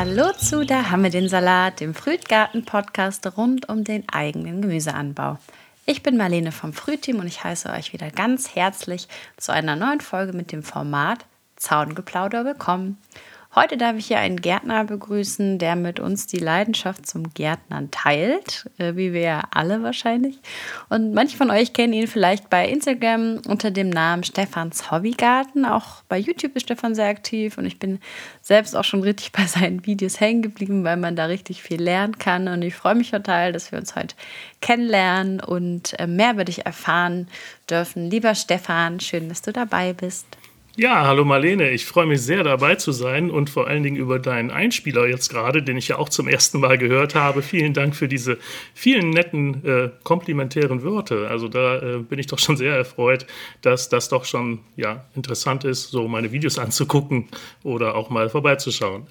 Hallo 0.00 0.32
zu 0.32 0.64
Da 0.64 0.88
haben 0.88 1.02
wir 1.02 1.10
den 1.10 1.28
Salat, 1.28 1.80
dem 1.80 1.94
Frühtgarten-Podcast 1.94 3.36
rund 3.36 3.68
um 3.68 3.84
den 3.84 4.08
eigenen 4.08 4.62
Gemüseanbau. 4.62 5.36
Ich 5.84 6.02
bin 6.02 6.16
Marlene 6.16 6.52
vom 6.52 6.72
Frühteam 6.72 7.18
und 7.18 7.26
ich 7.26 7.44
heiße 7.44 7.68
euch 7.68 7.92
wieder 7.92 8.10
ganz 8.10 8.54
herzlich 8.54 9.08
zu 9.36 9.52
einer 9.52 9.76
neuen 9.76 10.00
Folge 10.00 10.32
mit 10.32 10.52
dem 10.52 10.62
Format 10.62 11.26
Zaungeplauder 11.56 12.46
willkommen. 12.46 12.96
Heute 13.52 13.76
darf 13.76 13.96
ich 13.96 14.06
hier 14.06 14.20
einen 14.20 14.40
Gärtner 14.40 14.84
begrüßen, 14.84 15.58
der 15.58 15.74
mit 15.74 15.98
uns 15.98 16.28
die 16.28 16.38
Leidenschaft 16.38 17.04
zum 17.04 17.34
Gärtnern 17.34 17.90
teilt, 17.90 18.70
äh, 18.78 18.94
wie 18.94 19.12
wir 19.12 19.22
ja 19.22 19.42
alle 19.50 19.82
wahrscheinlich. 19.82 20.38
Und 20.88 21.14
manche 21.14 21.36
von 21.36 21.50
euch 21.50 21.72
kennen 21.72 21.92
ihn 21.92 22.06
vielleicht 22.06 22.48
bei 22.48 22.68
Instagram 22.68 23.40
unter 23.48 23.72
dem 23.72 23.90
Namen 23.90 24.22
Stefans 24.22 24.92
Hobbygarten. 24.92 25.64
Auch 25.64 26.04
bei 26.08 26.16
YouTube 26.16 26.54
ist 26.54 26.62
Stefan 26.62 26.94
sehr 26.94 27.08
aktiv 27.08 27.58
und 27.58 27.66
ich 27.66 27.80
bin 27.80 27.98
selbst 28.40 28.76
auch 28.76 28.84
schon 28.84 29.02
richtig 29.02 29.32
bei 29.40 29.46
seinen 29.46 29.84
Videos 29.84 30.20
hängen 30.20 30.42
geblieben, 30.42 30.84
weil 30.84 30.96
man 30.96 31.16
da 31.16 31.24
richtig 31.24 31.60
viel 31.60 31.82
lernen 31.82 32.18
kann. 32.18 32.46
Und 32.46 32.62
ich 32.62 32.76
freue 32.76 32.94
mich 32.94 33.10
total, 33.10 33.52
dass 33.52 33.72
wir 33.72 33.80
uns 33.80 33.96
heute 33.96 34.14
kennenlernen 34.60 35.40
und 35.40 35.98
äh, 35.98 36.06
mehr 36.06 36.34
über 36.34 36.44
dich 36.44 36.66
erfahren 36.66 37.26
dürfen. 37.68 38.10
Lieber 38.10 38.36
Stefan, 38.36 39.00
schön, 39.00 39.28
dass 39.28 39.42
du 39.42 39.52
dabei 39.52 39.92
bist. 39.92 40.24
Ja, 40.76 41.04
hallo 41.04 41.24
Marlene, 41.24 41.70
ich 41.70 41.84
freue 41.84 42.06
mich 42.06 42.22
sehr 42.22 42.44
dabei 42.44 42.76
zu 42.76 42.92
sein 42.92 43.28
und 43.30 43.50
vor 43.50 43.66
allen 43.66 43.82
Dingen 43.82 43.96
über 43.96 44.20
deinen 44.20 44.52
Einspieler 44.52 45.08
jetzt 45.08 45.28
gerade, 45.28 45.64
den 45.64 45.76
ich 45.76 45.88
ja 45.88 45.98
auch 45.98 46.08
zum 46.08 46.28
ersten 46.28 46.60
Mal 46.60 46.78
gehört 46.78 47.16
habe. 47.16 47.42
Vielen 47.42 47.74
Dank 47.74 47.96
für 47.96 48.06
diese 48.06 48.38
vielen 48.72 49.10
netten 49.10 49.64
äh, 49.64 49.90
komplimentären 50.04 50.84
Worte. 50.84 51.26
Also 51.28 51.48
da 51.48 51.78
äh, 51.82 51.98
bin 51.98 52.20
ich 52.20 52.28
doch 52.28 52.38
schon 52.38 52.56
sehr 52.56 52.76
erfreut, 52.76 53.26
dass 53.62 53.88
das 53.88 54.08
doch 54.08 54.24
schon 54.24 54.60
ja 54.76 55.04
interessant 55.16 55.64
ist, 55.64 55.90
so 55.90 56.06
meine 56.06 56.30
Videos 56.30 56.56
anzugucken 56.56 57.28
oder 57.64 57.96
auch 57.96 58.08
mal 58.08 58.28
vorbeizuschauen. 58.28 59.06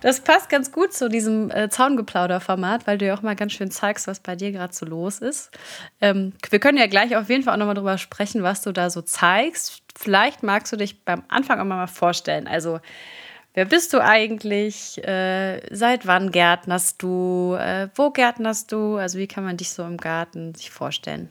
Das 0.00 0.20
passt 0.20 0.48
ganz 0.48 0.72
gut 0.72 0.92
zu 0.92 1.08
diesem 1.08 1.50
äh, 1.50 1.68
Zaungeplauder-Format, 1.68 2.86
weil 2.86 2.98
du 2.98 3.06
ja 3.06 3.14
auch 3.14 3.22
mal 3.22 3.36
ganz 3.36 3.52
schön 3.52 3.70
zeigst, 3.70 4.06
was 4.06 4.20
bei 4.20 4.36
dir 4.36 4.52
gerade 4.52 4.74
so 4.74 4.86
los 4.86 5.18
ist. 5.18 5.50
Ähm, 6.00 6.32
wir 6.50 6.58
können 6.58 6.78
ja 6.78 6.86
gleich 6.86 7.16
auf 7.16 7.28
jeden 7.28 7.42
Fall 7.42 7.54
auch 7.54 7.58
nochmal 7.58 7.74
drüber 7.74 7.98
sprechen, 7.98 8.42
was 8.42 8.62
du 8.62 8.72
da 8.72 8.90
so 8.90 9.02
zeigst. 9.02 9.82
Vielleicht 9.96 10.42
magst 10.42 10.72
du 10.72 10.76
dich 10.76 11.04
beim 11.04 11.22
Anfang 11.28 11.60
auch 11.60 11.64
mal 11.64 11.86
vorstellen. 11.86 12.46
Also, 12.46 12.80
wer 13.54 13.64
bist 13.64 13.92
du 13.92 14.02
eigentlich? 14.02 15.02
Äh, 15.04 15.60
seit 15.74 16.06
wann 16.06 16.30
gärtnerst 16.30 17.02
du? 17.02 17.56
Äh, 17.58 17.88
wo 17.94 18.10
gärtnerst 18.10 18.72
du? 18.72 18.96
Also, 18.96 19.18
wie 19.18 19.26
kann 19.26 19.44
man 19.44 19.56
dich 19.56 19.70
so 19.70 19.84
im 19.84 19.96
Garten 19.96 20.54
sich 20.54 20.70
vorstellen? 20.70 21.30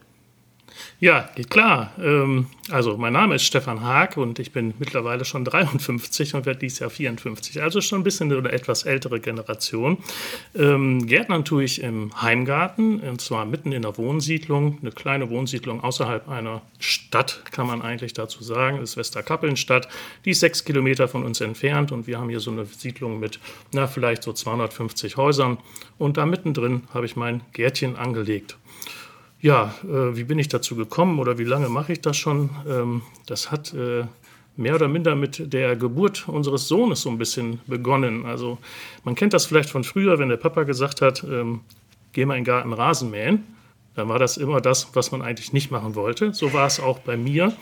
Ja, 1.00 1.30
geht 1.34 1.50
klar. 1.50 1.92
Ähm, 1.98 2.46
also 2.70 2.96
mein 2.96 3.12
Name 3.12 3.34
ist 3.34 3.44
Stefan 3.44 3.82
Haag 3.82 4.16
und 4.16 4.38
ich 4.38 4.52
bin 4.52 4.74
mittlerweile 4.78 5.24
schon 5.24 5.44
53 5.44 6.34
und 6.34 6.46
werde 6.46 6.60
dieses 6.60 6.78
Jahr 6.80 6.90
54. 6.90 7.62
Also 7.62 7.80
schon 7.80 8.00
ein 8.00 8.04
bisschen 8.04 8.32
eine 8.32 8.52
etwas 8.52 8.84
ältere 8.84 9.20
Generation. 9.20 9.98
Ähm, 10.54 11.06
Gärtnern 11.06 11.44
tue 11.44 11.64
ich 11.64 11.82
im 11.82 12.10
Heimgarten 12.20 13.00
und 13.00 13.20
zwar 13.20 13.44
mitten 13.44 13.72
in 13.72 13.82
der 13.82 13.96
Wohnsiedlung. 13.96 14.78
Eine 14.80 14.92
kleine 14.92 15.30
Wohnsiedlung 15.30 15.82
außerhalb 15.82 16.28
einer 16.28 16.62
Stadt, 16.78 17.42
kann 17.50 17.66
man 17.66 17.82
eigentlich 17.82 18.12
dazu 18.12 18.44
sagen. 18.44 18.78
Das 18.80 18.90
ist 18.90 18.96
Westerkappelnstadt. 18.96 19.88
Die 20.24 20.30
ist 20.30 20.40
sechs 20.40 20.64
Kilometer 20.64 21.08
von 21.08 21.24
uns 21.24 21.40
entfernt 21.40 21.92
und 21.92 22.06
wir 22.06 22.18
haben 22.18 22.28
hier 22.28 22.40
so 22.40 22.50
eine 22.50 22.66
Siedlung 22.66 23.20
mit, 23.20 23.40
na, 23.72 23.86
vielleicht 23.86 24.22
so 24.22 24.32
250 24.32 25.16
Häusern. 25.16 25.58
Und 25.98 26.16
da 26.16 26.26
mittendrin 26.26 26.84
habe 26.92 27.06
ich 27.06 27.16
mein 27.16 27.40
Gärtchen 27.52 27.96
angelegt. 27.96 28.56
Ja, 29.42 29.74
äh, 29.84 30.16
wie 30.16 30.24
bin 30.24 30.38
ich 30.38 30.48
dazu 30.48 30.76
gekommen 30.76 31.18
oder 31.18 31.38
wie 31.38 31.44
lange 31.44 31.68
mache 31.68 31.92
ich 31.92 32.00
das 32.00 32.16
schon? 32.16 32.50
Ähm, 32.68 33.02
das 33.26 33.50
hat 33.50 33.72
äh, 33.72 34.04
mehr 34.56 34.74
oder 34.74 34.88
minder 34.88 35.16
mit 35.16 35.52
der 35.52 35.76
Geburt 35.76 36.28
unseres 36.28 36.68
Sohnes 36.68 37.00
so 37.00 37.08
ein 37.08 37.16
bisschen 37.16 37.60
begonnen. 37.66 38.26
Also 38.26 38.58
man 39.04 39.14
kennt 39.14 39.32
das 39.32 39.46
vielleicht 39.46 39.70
von 39.70 39.84
früher, 39.84 40.18
wenn 40.18 40.28
der 40.28 40.36
Papa 40.36 40.64
gesagt 40.64 41.00
hat, 41.00 41.24
ähm, 41.24 41.60
geh 42.12 42.26
mal 42.26 42.34
in 42.36 42.40
den 42.40 42.46
Garten 42.46 42.72
Rasen 42.72 43.10
mähen. 43.10 43.44
Dann 43.94 44.08
war 44.08 44.18
das 44.18 44.36
immer 44.36 44.60
das, 44.60 44.88
was 44.94 45.10
man 45.10 45.22
eigentlich 45.22 45.52
nicht 45.52 45.70
machen 45.70 45.94
wollte. 45.94 46.32
So 46.32 46.52
war 46.52 46.66
es 46.66 46.78
auch 46.78 47.00
bei 47.00 47.16
mir. 47.16 47.54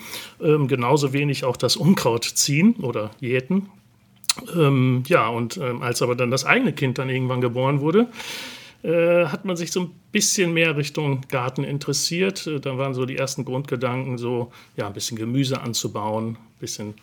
Ähm, 0.42 0.66
genauso 0.68 1.12
wenig 1.12 1.44
auch 1.44 1.56
das 1.56 1.76
Unkraut 1.76 2.24
ziehen 2.24 2.74
oder 2.82 3.12
jäten. 3.20 3.68
Ähm, 4.54 5.04
ja, 5.06 5.28
und 5.28 5.56
ähm, 5.56 5.82
als 5.82 6.02
aber 6.02 6.16
dann 6.16 6.30
das 6.30 6.44
eigene 6.44 6.72
Kind 6.72 6.98
dann 6.98 7.08
irgendwann 7.08 7.40
geboren 7.40 7.80
wurde, 7.80 8.08
hat 8.82 9.44
man 9.44 9.56
sich 9.56 9.72
so 9.72 9.80
ein 9.80 9.90
bisschen 10.12 10.52
mehr 10.52 10.76
Richtung 10.76 11.22
Garten 11.28 11.64
interessiert. 11.64 12.46
Äh, 12.46 12.60
da 12.60 12.78
waren 12.78 12.94
so 12.94 13.06
die 13.06 13.16
ersten 13.16 13.44
Grundgedanken, 13.44 14.18
so 14.18 14.52
ja, 14.76 14.86
ein 14.86 14.92
bisschen 14.92 15.16
Gemüse 15.16 15.60
anzubauen, 15.60 16.36
ein 16.36 16.60
bisschen 16.60 16.94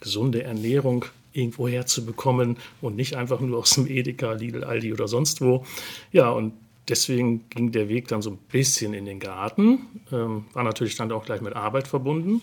gesunde 0.00 0.42
Ernährung 0.42 1.04
irgendwo 1.32 1.66
herzubekommen 1.66 2.56
und 2.80 2.96
nicht 2.96 3.16
einfach 3.16 3.40
nur 3.40 3.58
aus 3.58 3.70
dem 3.70 3.86
Edeka, 3.86 4.32
Lidl, 4.32 4.64
Aldi 4.64 4.92
oder 4.92 5.08
sonst 5.08 5.40
wo. 5.40 5.64
Ja, 6.10 6.30
und 6.30 6.52
deswegen 6.88 7.48
ging 7.48 7.72
der 7.72 7.88
Weg 7.88 8.08
dann 8.08 8.20
so 8.20 8.30
ein 8.30 8.38
bisschen 8.50 8.92
in 8.92 9.06
den 9.06 9.20
Garten. 9.20 9.86
Ähm, 10.12 10.44
war 10.52 10.64
natürlich 10.64 10.96
dann 10.96 11.10
auch 11.12 11.24
gleich 11.24 11.40
mit 11.40 11.56
Arbeit 11.56 11.88
verbunden. 11.88 12.42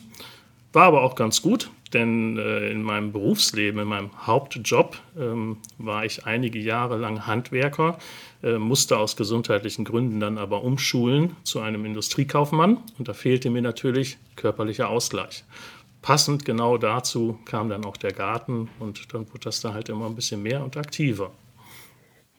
War 0.72 0.84
aber 0.84 1.02
auch 1.02 1.16
ganz 1.16 1.42
gut, 1.42 1.72
denn 1.94 2.38
äh, 2.38 2.70
in 2.70 2.84
meinem 2.84 3.12
Berufsleben, 3.12 3.82
in 3.82 3.88
meinem 3.88 4.28
Hauptjob, 4.28 4.98
ähm, 5.18 5.58
war 5.80 6.06
ich 6.06 6.26
einige 6.26 6.60
Jahre 6.60 6.98
lang 6.98 7.26
Handwerker, 7.26 7.98
äh, 7.98 8.29
musste 8.42 8.98
aus 8.98 9.16
gesundheitlichen 9.16 9.84
Gründen 9.84 10.20
dann 10.20 10.38
aber 10.38 10.64
umschulen 10.64 11.36
zu 11.44 11.60
einem 11.60 11.86
Industriekaufmann 11.86 12.78
und 12.98 13.08
da 13.08 13.14
fehlte 13.14 13.50
mir 13.50 13.62
natürlich 13.62 14.18
körperlicher 14.36 14.90
Ausgleich. 14.90 15.44
Passend 16.02 16.46
genau 16.46 16.78
dazu 16.78 17.38
kam 17.46 17.70
dann 17.70 17.84
auch 17.84 17.98
der 17.98 18.14
Garten 18.14 18.70
und 18.80 19.14
dann 19.14 19.28
wurde 19.28 19.44
das 19.44 19.60
da 19.60 19.74
halt 19.74 19.90
immer 19.90 20.06
ein 20.06 20.16
bisschen 20.16 20.42
mehr 20.42 20.64
und 20.64 20.78
aktiver. 20.78 21.32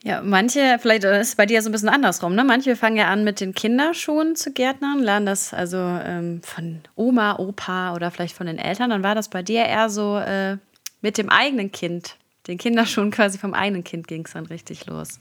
Ja, 0.03 0.23
manche, 0.23 0.79
vielleicht 0.81 1.03
ist 1.03 1.27
es 1.27 1.35
bei 1.35 1.45
dir 1.45 1.61
so 1.61 1.69
ein 1.69 1.71
bisschen 1.71 1.89
andersrum, 1.89 2.33
ne? 2.33 2.43
Manche 2.43 2.75
fangen 2.75 2.97
ja 2.97 3.07
an 3.09 3.23
mit 3.23 3.39
den 3.39 3.53
Kinderschuhen 3.53 4.35
zu 4.35 4.51
gärtnern, 4.51 4.99
lernen 4.99 5.27
das 5.27 5.53
also 5.53 5.77
ähm, 5.77 6.41
von 6.41 6.81
Oma, 6.95 7.37
Opa 7.37 7.93
oder 7.93 8.09
vielleicht 8.09 8.35
von 8.35 8.47
den 8.47 8.57
Eltern. 8.57 8.89
Dann 8.89 9.03
war 9.03 9.13
das 9.13 9.29
bei 9.29 9.43
dir 9.43 9.65
eher 9.65 9.91
so 9.91 10.17
äh, 10.17 10.57
mit 11.01 11.19
dem 11.19 11.29
eigenen 11.29 11.71
Kind, 11.71 12.15
den 12.47 12.57
Kinderschuhen 12.57 13.11
quasi 13.11 13.37
vom 13.37 13.53
eigenen 13.53 13.83
Kind 13.83 14.07
ging 14.07 14.25
es 14.25 14.33
dann 14.33 14.47
richtig 14.47 14.87
los. 14.87 15.19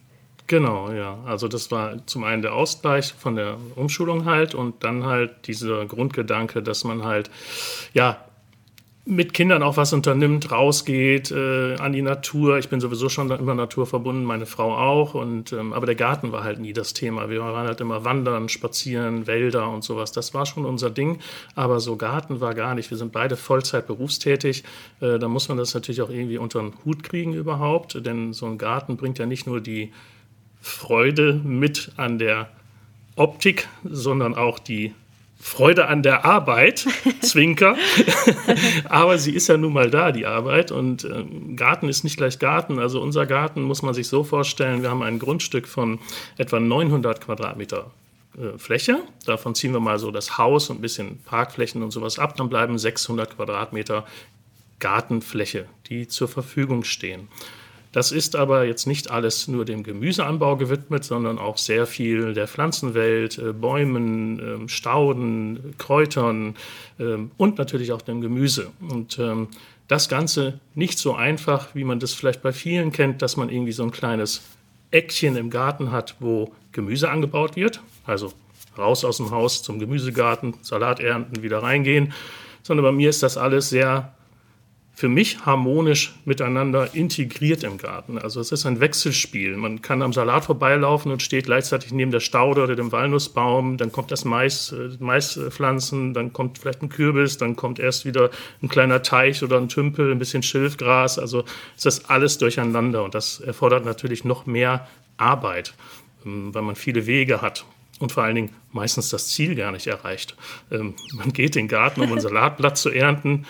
Genau, 0.51 0.91
ja. 0.91 1.17
Also 1.27 1.47
das 1.47 1.71
war 1.71 2.05
zum 2.09 2.25
einen 2.25 2.43
der 2.43 2.55
Ausgleich 2.55 3.15
von 3.17 3.37
der 3.37 3.57
Umschulung 3.77 4.25
halt 4.25 4.53
und 4.53 4.83
dann 4.83 5.07
halt 5.07 5.47
dieser 5.47 5.87
Grundgedanke, 5.87 6.61
dass 6.61 6.83
man 6.83 7.05
halt 7.05 7.31
ja 7.95 8.19
mit 9.05 9.33
Kindern 9.33 9.63
auch 9.63 9.77
was 9.77 9.93
unternimmt, 9.93 10.51
rausgeht 10.51 11.31
äh, 11.31 11.77
an 11.77 11.93
die 11.93 12.03
Natur. 12.03 12.59
Ich 12.59 12.69
bin 12.69 12.81
sowieso 12.81 13.09
schon 13.09 13.31
immer 13.31 13.55
naturverbunden, 13.55 14.25
meine 14.25 14.45
Frau 14.45 14.77
auch. 14.77 15.15
Und, 15.15 15.53
ähm, 15.53 15.73
aber 15.73 15.87
der 15.87 15.95
Garten 15.95 16.33
war 16.33 16.43
halt 16.43 16.59
nie 16.59 16.73
das 16.73 16.95
Thema. 16.95 17.31
Wir 17.31 17.39
waren 17.43 17.69
halt 17.69 17.81
immer 17.81 18.05
wandern, 18.05 18.49
spazieren, 18.49 19.29
Wälder 19.29 19.69
und 19.69 19.85
sowas. 19.85 20.11
Das 20.11 20.35
war 20.35 20.47
schon 20.47 20.67
unser 20.67 20.91
Ding. 20.91 21.21
Aber 21.55 21.79
so 21.79 21.95
Garten 21.95 22.41
war 22.41 22.55
gar 22.55 22.75
nicht. 22.75 22.91
Wir 22.91 22.99
sind 22.99 23.13
beide 23.13 23.37
Vollzeit 23.37 23.87
berufstätig. 23.87 24.65
Äh, 25.01 25.21
da 25.21 25.29
muss 25.29 25.49
man 25.49 25.59
das 25.59 25.75
natürlich 25.75 26.03
auch 26.03 26.11
irgendwie 26.11 26.39
unter 26.39 26.61
den 26.61 26.73
Hut 26.85 27.05
kriegen 27.05 27.35
überhaupt. 27.35 28.05
Denn 28.05 28.33
so 28.33 28.47
ein 28.47 28.59
Garten 28.59 28.97
bringt 28.97 29.21
ja 29.21 29.27
nicht 29.27 29.47
nur 29.47 29.61
die 29.61 29.93
Freude 30.61 31.35
mit 31.35 31.93
an 31.97 32.19
der 32.19 32.49
Optik, 33.17 33.69
sondern 33.85 34.35
auch 34.35 34.59
die 34.59 34.95
Freude 35.43 35.89
an 35.89 36.03
der 36.03 36.27
Arbeit, 36.27 36.87
Zwinker. 37.23 37.77
Aber 38.89 39.19
sie 39.19 39.33
ist 39.35 39.49
ja 39.49 39.57
nun 39.57 39.73
mal 39.73 39.91
da, 39.91 40.13
die 40.13 40.27
Arbeit. 40.27 40.71
Und 40.71 41.05
äh, 41.05 41.25
Garten 41.57 41.89
ist 41.89 42.05
nicht 42.05 42.19
gleich 42.19 42.39
Garten. 42.39 42.79
Also 42.79 43.01
unser 43.01 43.27
Garten 43.27 43.63
muss 43.63 43.81
man 43.81 43.95
sich 43.95 44.09
so 44.09 44.23
vorstellen, 44.23 44.83
wir 44.83 44.91
haben 44.91 45.03
ein 45.03 45.19
Grundstück 45.19 45.67
von 45.67 45.99
etwa 46.37 46.61
900 46.61 47.23
Quadratmeter 47.23 47.91
äh, 48.37 48.59
Fläche. 48.59 48.99
Davon 49.25 49.55
ziehen 49.55 49.73
wir 49.73 49.81
mal 49.81 49.99
so 49.99 50.11
das 50.11 50.37
Haus 50.37 50.69
und 50.69 50.79
ein 50.79 50.83
bisschen 50.83 51.21
Parkflächen 51.25 51.83
und 51.83 51.91
sowas 51.91 52.19
ab. 52.19 52.37
Dann 52.37 52.51
bleiben 52.51 52.79
600 52.79 53.37
Quadratmeter 53.37 54.05
Gartenfläche, 54.79 55.67
die 55.89 56.07
zur 56.07 56.29
Verfügung 56.29 56.85
stehen. 56.85 57.29
Das 57.93 58.13
ist 58.13 58.37
aber 58.37 58.65
jetzt 58.65 58.87
nicht 58.87 59.11
alles 59.11 59.49
nur 59.49 59.65
dem 59.65 59.83
Gemüseanbau 59.83 60.57
gewidmet, 60.57 61.03
sondern 61.03 61.39
auch 61.39 61.59
sehr 61.59 61.87
viel 61.87 62.35
der 62.35 62.47
Pflanzenwelt, 62.47 63.39
äh, 63.39 63.53
Bäumen, 63.53 64.39
ähm, 64.39 64.69
Stauden, 64.69 65.75
Kräutern 65.77 66.55
ähm, 67.01 67.33
und 67.37 67.59
natürlich 67.59 67.93
auch 67.93 68.03
dem 68.03 68.21
Gemüse. 68.21 68.71
Und 68.89 69.19
ähm, 69.19 69.49
das 69.89 70.09
Ganze 70.09 70.61
nicht 70.77 71.01
so 71.01 71.15
einfach, 71.15 71.75
wie 71.75 71.83
man 71.83 71.99
das 71.99 72.15
vielleicht 72.15 72.43
bei 72.43 72.53
vielen 72.53 72.93
kennt, 72.93 73.23
dass 73.23 73.37
man 73.37 73.49
irgendwie 73.49 73.73
so 73.73 73.83
ein 73.83 73.91
kleines 73.91 74.43
Eckchen 74.93 75.37
im 75.37 75.51
Garten 75.51 75.91
hat, 75.91 76.15
wo 76.21 76.53
Gemüse 76.71 77.11
angebaut 77.11 77.57
wird. 77.57 77.81
Also 78.07 78.33
raus 78.79 79.05
aus 79.05 79.17
dem 79.17 79.33
Haus 79.33 79.65
zum 79.65 79.81
Gemüsegarten, 79.81 80.55
Salat 80.63 81.01
ernten, 81.01 81.43
wieder 81.43 81.61
reingehen. 81.61 82.13
Sondern 82.63 82.85
bei 82.85 82.93
mir 82.93 83.11
ist 83.11 83.25
das 83.25 83.37
alles 83.37 83.71
sehr 83.71 84.15
für 85.01 85.09
mich 85.09 85.47
harmonisch 85.47 86.13
miteinander 86.27 86.95
integriert 86.95 87.65
im 87.65 87.79
Garten. 87.79 88.19
Also 88.19 88.39
es 88.39 88.53
ist 88.53 88.67
ein 88.67 88.81
Wechselspiel. 88.81 89.57
Man 89.57 89.81
kann 89.81 90.03
am 90.03 90.13
Salat 90.13 90.45
vorbeilaufen 90.45 91.11
und 91.11 91.23
steht 91.23 91.47
gleichzeitig 91.47 91.91
neben 91.91 92.11
der 92.11 92.21
Staude 92.21 92.63
oder 92.63 92.77
dem 92.77 92.93
Walnussbaum. 92.93 93.79
Dann 93.79 93.93
kommt 93.93 94.11
das 94.11 94.27
Mais, 94.27 94.73
äh, 94.73 94.91
Maispflanzen, 94.99 96.13
dann 96.13 96.35
kommt 96.35 96.59
vielleicht 96.59 96.83
ein 96.83 96.91
Kürbis, 96.91 97.39
dann 97.39 97.57
kommt 97.57 97.79
erst 97.79 98.05
wieder 98.05 98.29
ein 98.63 98.69
kleiner 98.69 99.01
Teich 99.01 99.43
oder 99.43 99.57
ein 99.57 99.71
Tümpel, 99.71 100.13
ein 100.13 100.19
bisschen 100.19 100.43
Schilfgras. 100.43 101.19
Also 101.19 101.45
es 101.79 101.87
ist 101.87 102.11
alles 102.11 102.37
durcheinander 102.37 103.03
und 103.03 103.15
das 103.15 103.41
erfordert 103.41 103.87
natürlich 103.87 104.25
noch 104.25 104.45
mehr 104.45 104.87
Arbeit, 105.17 105.73
ähm, 106.27 106.53
weil 106.53 106.61
man 106.61 106.77
viele 106.77 107.07
Wege 107.07 107.41
hat 107.41 107.65
und 108.01 108.13
vor 108.13 108.25
allen 108.25 108.35
Dingen 108.35 108.51
meistens 108.73 109.11
das 109.11 109.29
Ziel 109.29 109.55
gar 109.55 109.71
nicht 109.73 109.87
erreicht. 109.87 110.35
Ähm, 110.71 110.95
man 111.13 111.33
geht 111.33 111.55
in 111.55 111.63
den 111.65 111.69
Garten, 111.69 112.01
um 112.01 112.13
ein 112.13 112.21
Salatblatt 112.21 112.77
zu 112.77 112.91
ernten. 112.91 113.47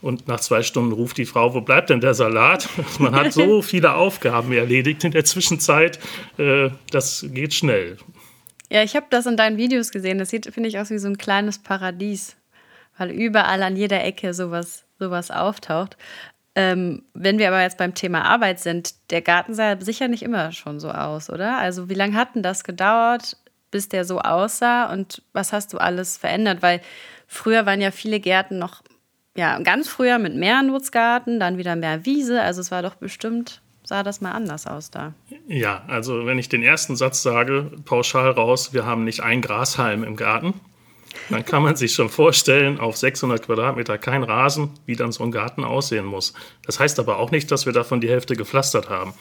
Und 0.00 0.28
nach 0.28 0.40
zwei 0.40 0.62
Stunden 0.62 0.92
ruft 0.92 1.16
die 1.16 1.26
Frau, 1.26 1.54
wo 1.54 1.60
bleibt 1.60 1.90
denn 1.90 2.00
der 2.00 2.14
Salat? 2.14 2.68
Man 2.98 3.14
hat 3.14 3.32
so 3.32 3.62
viele 3.62 3.94
Aufgaben 3.94 4.52
erledigt 4.52 5.04
in 5.04 5.10
der 5.10 5.24
Zwischenzeit. 5.24 5.98
Äh, 6.36 6.70
das 6.90 7.26
geht 7.30 7.54
schnell. 7.54 7.96
Ja, 8.70 8.82
ich 8.82 8.94
habe 8.94 9.06
das 9.10 9.26
in 9.26 9.36
deinen 9.36 9.56
Videos 9.56 9.90
gesehen. 9.90 10.18
Das 10.18 10.30
sieht, 10.30 10.52
finde 10.52 10.68
ich, 10.68 10.78
aus 10.78 10.90
wie 10.90 10.98
so 10.98 11.08
ein 11.08 11.18
kleines 11.18 11.58
Paradies, 11.58 12.36
weil 12.96 13.10
überall 13.10 13.62
an 13.62 13.76
jeder 13.76 14.04
Ecke 14.04 14.34
sowas, 14.34 14.84
sowas 14.98 15.30
auftaucht. 15.30 15.96
Ähm, 16.54 17.04
wenn 17.14 17.38
wir 17.38 17.48
aber 17.48 17.62
jetzt 17.62 17.78
beim 17.78 17.94
Thema 17.94 18.24
Arbeit 18.24 18.60
sind, 18.60 18.94
der 19.10 19.22
Garten 19.22 19.54
sah 19.54 19.80
sicher 19.80 20.08
nicht 20.08 20.22
immer 20.22 20.52
schon 20.52 20.80
so 20.80 20.90
aus, 20.90 21.30
oder? 21.30 21.58
Also 21.58 21.88
wie 21.88 21.94
lange 21.94 22.14
hat 22.14 22.34
denn 22.34 22.42
das 22.42 22.64
gedauert, 22.64 23.36
bis 23.70 23.88
der 23.88 24.04
so 24.04 24.18
aussah 24.20 24.92
und 24.92 25.22
was 25.32 25.52
hast 25.52 25.72
du 25.72 25.78
alles 25.78 26.16
verändert? 26.16 26.60
Weil 26.60 26.80
früher 27.26 27.64
waren 27.64 27.80
ja 27.80 27.90
viele 27.90 28.18
Gärten 28.18 28.58
noch, 28.58 28.82
ja, 29.38 29.60
ganz 29.60 29.88
früher 29.88 30.18
mit 30.18 30.34
mehr 30.34 30.64
Nutzgarten, 30.64 31.38
dann 31.38 31.58
wieder 31.58 31.76
mehr 31.76 32.04
Wiese. 32.04 32.42
Also 32.42 32.60
es 32.60 32.72
war 32.72 32.82
doch 32.82 32.96
bestimmt, 32.96 33.62
sah 33.84 34.02
das 34.02 34.20
mal 34.20 34.32
anders 34.32 34.66
aus 34.66 34.90
da. 34.90 35.14
Ja, 35.46 35.84
also 35.86 36.26
wenn 36.26 36.40
ich 36.40 36.48
den 36.48 36.64
ersten 36.64 36.96
Satz 36.96 37.22
sage, 37.22 37.70
pauschal 37.84 38.32
raus, 38.32 38.72
wir 38.72 38.84
haben 38.84 39.04
nicht 39.04 39.22
ein 39.22 39.40
Grashalm 39.40 40.02
im 40.02 40.16
Garten, 40.16 40.54
dann 41.30 41.44
kann 41.44 41.62
man 41.62 41.76
sich 41.76 41.92
schon 41.92 42.08
vorstellen, 42.08 42.78
auf 42.78 42.96
600 42.96 43.44
Quadratmeter 43.44 43.98
kein 43.98 44.22
Rasen, 44.22 44.70
wie 44.86 44.96
dann 44.96 45.12
so 45.12 45.24
ein 45.24 45.30
Garten 45.30 45.64
aussehen 45.64 46.06
muss. 46.06 46.32
Das 46.64 46.80
heißt 46.80 46.98
aber 46.98 47.18
auch 47.18 47.30
nicht, 47.30 47.50
dass 47.50 47.66
wir 47.66 47.72
davon 47.72 48.00
die 48.00 48.08
Hälfte 48.08 48.34
gepflastert 48.36 48.88
haben. 48.88 49.12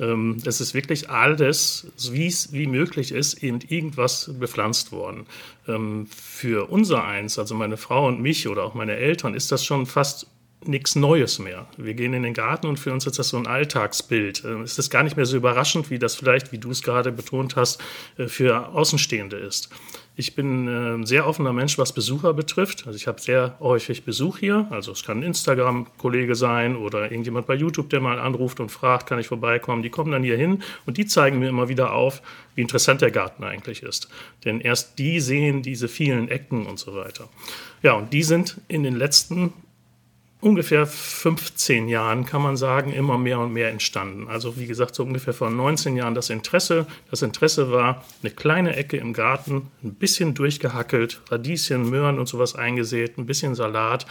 Ähm, 0.00 0.38
es 0.44 0.60
ist 0.60 0.74
wirklich 0.74 1.10
alles, 1.10 1.88
wie 2.12 2.26
es 2.26 2.52
wie 2.52 2.66
möglich 2.66 3.12
ist, 3.12 3.42
eben 3.42 3.60
irgendwas 3.68 4.30
bepflanzt 4.38 4.92
worden. 4.92 5.26
Ähm, 5.66 6.06
für 6.10 6.70
unser 6.70 7.04
eins, 7.04 7.38
also 7.38 7.54
meine 7.54 7.76
Frau 7.76 8.06
und 8.06 8.20
mich 8.20 8.48
oder 8.48 8.64
auch 8.64 8.74
meine 8.74 8.96
Eltern, 8.96 9.34
ist 9.34 9.50
das 9.50 9.64
schon 9.64 9.86
fast 9.86 10.26
nichts 10.64 10.96
Neues 10.96 11.38
mehr. 11.38 11.66
Wir 11.76 11.94
gehen 11.94 12.12
in 12.14 12.24
den 12.24 12.34
Garten 12.34 12.66
und 12.66 12.78
für 12.78 12.92
uns 12.92 13.06
ist 13.06 13.18
das 13.18 13.28
so 13.28 13.36
ein 13.36 13.46
Alltagsbild. 13.46 14.44
Ähm, 14.44 14.62
es 14.62 14.78
ist 14.78 14.90
gar 14.90 15.02
nicht 15.02 15.16
mehr 15.16 15.26
so 15.26 15.36
überraschend, 15.36 15.90
wie 15.90 15.98
das 15.98 16.16
vielleicht, 16.16 16.52
wie 16.52 16.58
du 16.58 16.70
es 16.70 16.82
gerade 16.82 17.12
betont 17.12 17.56
hast, 17.56 17.80
äh, 18.16 18.26
für 18.26 18.68
Außenstehende 18.68 19.36
ist. 19.36 19.70
Ich 20.20 20.34
bin 20.34 20.66
ein 20.66 21.06
sehr 21.06 21.28
offener 21.28 21.52
Mensch, 21.52 21.78
was 21.78 21.92
Besucher 21.92 22.34
betrifft. 22.34 22.88
Also 22.88 22.96
ich 22.96 23.06
habe 23.06 23.20
sehr 23.20 23.56
häufig 23.60 24.02
Besuch 24.02 24.38
hier. 24.38 24.66
Also 24.70 24.90
es 24.90 25.04
kann 25.04 25.20
ein 25.20 25.22
Instagram-Kollege 25.22 26.34
sein 26.34 26.74
oder 26.74 27.12
irgendjemand 27.12 27.46
bei 27.46 27.54
YouTube, 27.54 27.88
der 27.90 28.00
mal 28.00 28.18
anruft 28.18 28.58
und 28.58 28.72
fragt, 28.72 29.08
kann 29.08 29.20
ich 29.20 29.28
vorbeikommen. 29.28 29.84
Die 29.84 29.90
kommen 29.90 30.10
dann 30.10 30.24
hier 30.24 30.36
hin 30.36 30.64
und 30.86 30.96
die 30.96 31.06
zeigen 31.06 31.38
mir 31.38 31.48
immer 31.48 31.68
wieder 31.68 31.92
auf, 31.92 32.20
wie 32.56 32.62
interessant 32.62 33.00
der 33.00 33.12
Garten 33.12 33.44
eigentlich 33.44 33.84
ist. 33.84 34.08
Denn 34.44 34.60
erst 34.60 34.98
die 34.98 35.20
sehen 35.20 35.62
diese 35.62 35.86
vielen 35.86 36.28
Ecken 36.28 36.66
und 36.66 36.80
so 36.80 36.96
weiter. 36.96 37.28
Ja, 37.84 37.92
und 37.92 38.12
die 38.12 38.24
sind 38.24 38.60
in 38.66 38.82
den 38.82 38.96
letzten 38.96 39.52
ungefähr 40.40 40.86
15 40.86 41.88
Jahren, 41.88 42.24
kann 42.24 42.42
man 42.42 42.56
sagen, 42.56 42.92
immer 42.92 43.18
mehr 43.18 43.40
und 43.40 43.52
mehr 43.52 43.70
entstanden. 43.70 44.28
Also 44.28 44.56
wie 44.56 44.66
gesagt, 44.66 44.94
so 44.94 45.02
ungefähr 45.02 45.34
vor 45.34 45.50
19 45.50 45.96
Jahren 45.96 46.14
das 46.14 46.30
Interesse. 46.30 46.86
Das 47.10 47.22
Interesse 47.22 47.72
war 47.72 48.04
eine 48.22 48.30
kleine 48.30 48.76
Ecke 48.76 48.96
im 48.98 49.12
Garten, 49.12 49.68
ein 49.82 49.94
bisschen 49.94 50.34
durchgehackelt, 50.34 51.20
Radieschen, 51.30 51.90
Möhren 51.90 52.18
und 52.18 52.28
sowas 52.28 52.54
eingesät, 52.54 53.18
ein 53.18 53.26
bisschen 53.26 53.54
Salat 53.54 54.06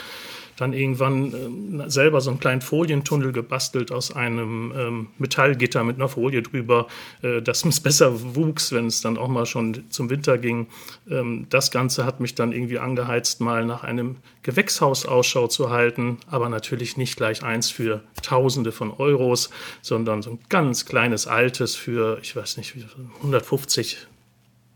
dann 0.58 0.74
irgendwann 0.74 1.80
äh, 1.80 1.90
selber 1.90 2.20
so 2.20 2.32
einen 2.32 2.40
kleinen 2.40 2.62
Folientunnel 2.62 3.32
gebastelt 3.32 3.92
aus 3.92 4.14
einem 4.14 4.74
ähm, 4.76 5.08
Metallgitter 5.18 5.84
mit 5.84 5.96
einer 5.96 6.10
Folie 6.10 6.42
drüber, 6.42 6.88
äh, 7.22 7.42
dass 7.42 7.64
es 7.64 7.80
besser 7.88 8.36
wuchs, 8.36 8.72
wenn 8.74 8.88
es 8.88 9.02
dann 9.02 9.18
auch 9.18 9.28
mal 9.28 9.46
schon 9.46 9.90
zum 9.90 10.10
Winter 10.10 10.38
ging. 10.38 10.68
Ähm, 11.10 11.46
das 11.50 11.72
Ganze 11.72 12.06
hat 12.06 12.20
mich 12.20 12.36
dann 12.36 12.52
irgendwie 12.52 12.80
angeheizt, 12.80 13.40
mal 13.40 13.66
nach 13.66 13.84
einem 13.84 14.18
Gewächshaus 14.44 15.06
Ausschau 15.06 15.48
zu 15.48 15.70
halten, 15.70 16.17
aber 16.30 16.50
natürlich 16.50 16.98
nicht 16.98 17.18
gleich 17.18 17.44
eins 17.44 17.70
für 17.70 18.04
Tausende 18.22 18.72
von 18.72 18.92
Euros, 18.92 19.50
sondern 19.82 20.22
so 20.22 20.32
ein 20.32 20.40
ganz 20.50 20.86
kleines 20.86 21.28
altes 21.28 21.76
für, 21.76 22.20
ich 22.22 22.36
weiß 22.36 22.58
nicht, 22.58 22.76
150 23.18 24.08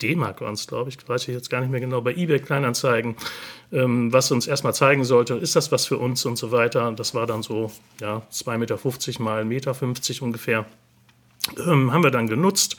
D-Mark 0.02 0.42
waren 0.42 0.54
es, 0.54 0.68
glaube 0.68 0.90
ich, 0.90 0.98
weiß 1.08 1.28
ich 1.28 1.34
jetzt 1.34 1.50
gar 1.50 1.62
nicht 1.62 1.70
mehr 1.70 1.80
genau, 1.80 2.02
bei 2.02 2.14
eBay 2.14 2.40
Kleinanzeigen, 2.40 3.16
ähm, 3.72 4.12
was 4.12 4.32
uns 4.32 4.48
erstmal 4.48 4.74
zeigen 4.74 5.04
sollte, 5.04 5.36
ist 5.36 5.56
das 5.56 5.72
was 5.72 5.86
für 5.86 5.98
uns 5.98 6.26
und 6.26 6.38
so 6.38 6.52
weiter. 6.52 6.92
Das 6.92 7.14
war 7.14 7.28
dann 7.28 7.44
so, 7.44 7.72
ja, 8.00 8.22
2,50 8.32 8.58
Meter 8.58 9.24
mal 9.24 9.44
1,50 9.44 9.46
Meter 9.46 10.24
ungefähr. 10.24 10.66
Ähm, 11.66 11.92
haben 11.92 12.04
wir 12.04 12.12
dann 12.12 12.28
genutzt. 12.28 12.78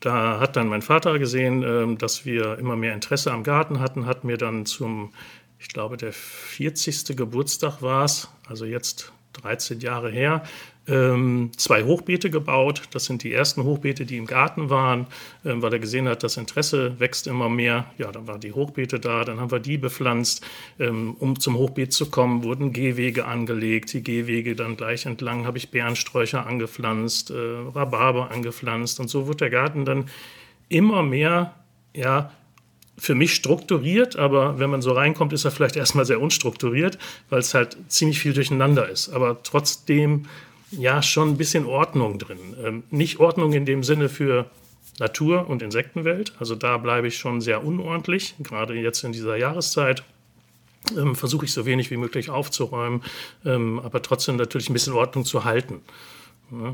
Da 0.00 0.40
hat 0.40 0.56
dann 0.56 0.66
mein 0.66 0.82
Vater 0.82 1.18
gesehen, 1.18 1.62
ähm, 1.62 1.98
dass 1.98 2.24
wir 2.24 2.58
immer 2.58 2.74
mehr 2.74 2.94
Interesse 2.94 3.30
am 3.30 3.44
Garten 3.44 3.78
hatten, 3.78 4.06
hat 4.06 4.24
mir 4.24 4.36
dann 4.36 4.66
zum, 4.66 5.12
ich 5.62 5.68
glaube, 5.68 5.96
der 5.96 6.12
40. 6.12 7.16
Geburtstag 7.16 7.82
war 7.82 8.04
es, 8.04 8.28
also 8.48 8.64
jetzt 8.64 9.12
13 9.34 9.78
Jahre 9.80 10.10
her, 10.10 10.42
ähm, 10.88 11.52
zwei 11.56 11.84
Hochbeete 11.84 12.30
gebaut. 12.30 12.82
Das 12.90 13.04
sind 13.04 13.22
die 13.22 13.32
ersten 13.32 13.62
Hochbeete, 13.62 14.04
die 14.04 14.16
im 14.16 14.26
Garten 14.26 14.70
waren, 14.70 15.06
ähm, 15.44 15.62
weil 15.62 15.72
er 15.72 15.78
gesehen 15.78 16.08
hat, 16.08 16.24
das 16.24 16.36
Interesse 16.36 16.98
wächst 16.98 17.28
immer 17.28 17.48
mehr. 17.48 17.86
Ja, 17.96 18.10
dann 18.10 18.26
waren 18.26 18.40
die 18.40 18.52
Hochbeete 18.52 18.98
da, 18.98 19.24
dann 19.24 19.38
haben 19.38 19.52
wir 19.52 19.60
die 19.60 19.78
bepflanzt. 19.78 20.44
Ähm, 20.80 21.14
um 21.20 21.38
zum 21.38 21.56
Hochbeet 21.56 21.92
zu 21.92 22.10
kommen, 22.10 22.42
wurden 22.42 22.72
Gehwege 22.72 23.26
angelegt. 23.26 23.92
Die 23.92 24.02
Gehwege 24.02 24.56
dann 24.56 24.76
gleich 24.76 25.06
entlang 25.06 25.46
habe 25.46 25.58
ich 25.58 25.70
Bärensträucher 25.70 26.44
angepflanzt, 26.44 27.30
äh, 27.30 27.34
Rhabarber 27.34 28.32
angepflanzt 28.32 28.98
und 28.98 29.08
so 29.08 29.28
wird 29.28 29.40
der 29.40 29.50
Garten 29.50 29.84
dann 29.84 30.06
immer 30.68 31.04
mehr, 31.04 31.54
ja, 31.94 32.32
für 32.98 33.14
mich 33.14 33.34
strukturiert, 33.34 34.16
aber 34.16 34.58
wenn 34.58 34.70
man 34.70 34.82
so 34.82 34.92
reinkommt, 34.92 35.32
ist 35.32 35.44
er 35.44 35.50
vielleicht 35.50 35.76
erstmal 35.76 36.04
sehr 36.04 36.20
unstrukturiert, 36.20 36.98
weil 37.30 37.40
es 37.40 37.54
halt 37.54 37.76
ziemlich 37.88 38.20
viel 38.20 38.32
durcheinander 38.32 38.88
ist. 38.88 39.08
Aber 39.08 39.42
trotzdem 39.42 40.26
ja 40.70 41.02
schon 41.02 41.30
ein 41.30 41.36
bisschen 41.36 41.66
Ordnung 41.66 42.18
drin. 42.18 42.38
Ähm, 42.62 42.82
nicht 42.90 43.18
Ordnung 43.20 43.52
in 43.52 43.66
dem 43.66 43.82
Sinne 43.82 44.08
für 44.08 44.46
Natur- 44.98 45.48
und 45.48 45.62
Insektenwelt. 45.62 46.32
Also 46.38 46.54
da 46.54 46.76
bleibe 46.76 47.08
ich 47.08 47.16
schon 47.16 47.40
sehr 47.40 47.64
unordentlich, 47.64 48.34
gerade 48.40 48.74
jetzt 48.74 49.04
in 49.04 49.12
dieser 49.12 49.36
Jahreszeit. 49.36 50.02
Ähm, 50.96 51.14
versuche 51.14 51.44
ich 51.44 51.52
so 51.52 51.64
wenig 51.64 51.90
wie 51.90 51.96
möglich 51.96 52.28
aufzuräumen, 52.28 53.02
ähm, 53.44 53.78
aber 53.80 54.02
trotzdem 54.02 54.36
natürlich 54.36 54.68
ein 54.68 54.72
bisschen 54.72 54.94
Ordnung 54.94 55.24
zu 55.24 55.44
halten. 55.44 55.80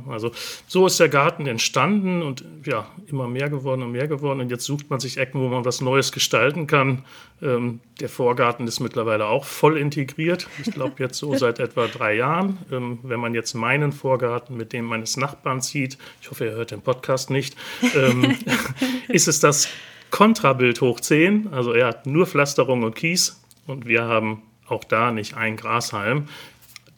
Also 0.09 0.33
so 0.67 0.87
ist 0.87 0.99
der 0.99 1.09
Garten 1.09 1.47
entstanden 1.47 2.23
und 2.23 2.45
ja, 2.65 2.87
immer 3.07 3.29
mehr 3.29 3.49
geworden 3.49 3.83
und 3.83 3.93
mehr 3.93 4.09
geworden. 4.09 4.41
Und 4.41 4.51
jetzt 4.51 4.65
sucht 4.65 4.91
man 4.91 5.01
sich 5.01 5.19
Ecken, 5.19 5.41
wo 5.41 5.49
man 5.49 5.65
was 5.65 5.81
Neues 5.81 6.13
gestalten 6.13 6.67
kann. 6.67 7.05
Ähm, 7.41 7.81
der 8.01 8.09
Vorgarten 8.09 8.67
ist 8.67 8.81
mittlerweile 8.81 9.27
auch 9.27 9.45
voll 9.45 9.77
integriert. 9.79 10.49
Ich 10.65 10.73
glaube 10.73 10.95
jetzt 10.99 11.19
so 11.19 11.37
seit 11.37 11.59
etwa 11.61 11.87
drei 11.87 12.15
Jahren. 12.15 12.59
Ähm, 12.73 12.99
wenn 13.03 13.21
man 13.21 13.35
jetzt 13.35 13.55
meinen 13.55 13.93
Vorgarten 13.93 14.57
mit 14.57 14.73
dem 14.73 14.85
meines 14.85 15.17
Nachbarn 15.17 15.61
sieht, 15.61 15.99
ich 16.21 16.31
hoffe, 16.31 16.47
er 16.47 16.57
hört 16.57 16.73
den 16.73 16.83
Podcast 16.83 17.31
nicht, 17.31 17.57
ähm, 17.95 18.37
ist 19.09 19.29
es 19.29 19.41
das 19.41 19.69
Kontrabild 20.11 20.81
hoch 20.81 21.01
10. 21.01 21.49
Also 21.53 21.73
er 21.73 21.87
hat 21.89 22.07
nur 22.07 22.27
Pflasterung 22.27 22.83
und 22.83 22.97
Kies 22.97 23.41
und 23.67 23.87
wir 23.87 24.05
haben 24.05 24.43
auch 24.67 24.85
da 24.85 25.13
nicht 25.13 25.37
ein 25.37 25.57
Grashalm. 25.57 26.29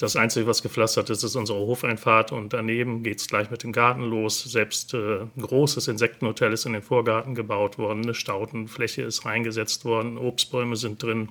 Das 0.01 0.17
Einzige, 0.17 0.47
was 0.47 0.63
gepflastert 0.63 1.11
ist, 1.11 1.23
ist 1.25 1.37
unsere 1.37 1.59
Hofeinfahrt 1.59 2.33
und 2.33 2.55
daneben 2.55 3.03
geht 3.03 3.21
es 3.21 3.29
gleich 3.29 3.51
mit 3.51 3.65
dem 3.65 3.73
Garten 3.73 4.01
los. 4.01 4.43
Selbst 4.45 4.95
äh, 4.95 5.21
ein 5.21 5.43
großes 5.43 5.89
Insektenhotel 5.89 6.55
ist 6.55 6.65
in 6.65 6.73
den 6.73 6.81
Vorgarten 6.81 7.35
gebaut 7.35 7.77
worden, 7.77 8.05
eine 8.05 8.15
Stautenfläche 8.15 9.03
ist 9.03 9.27
reingesetzt 9.27 9.85
worden, 9.85 10.17
Obstbäume 10.17 10.77
sind 10.77 11.03
drin. 11.03 11.29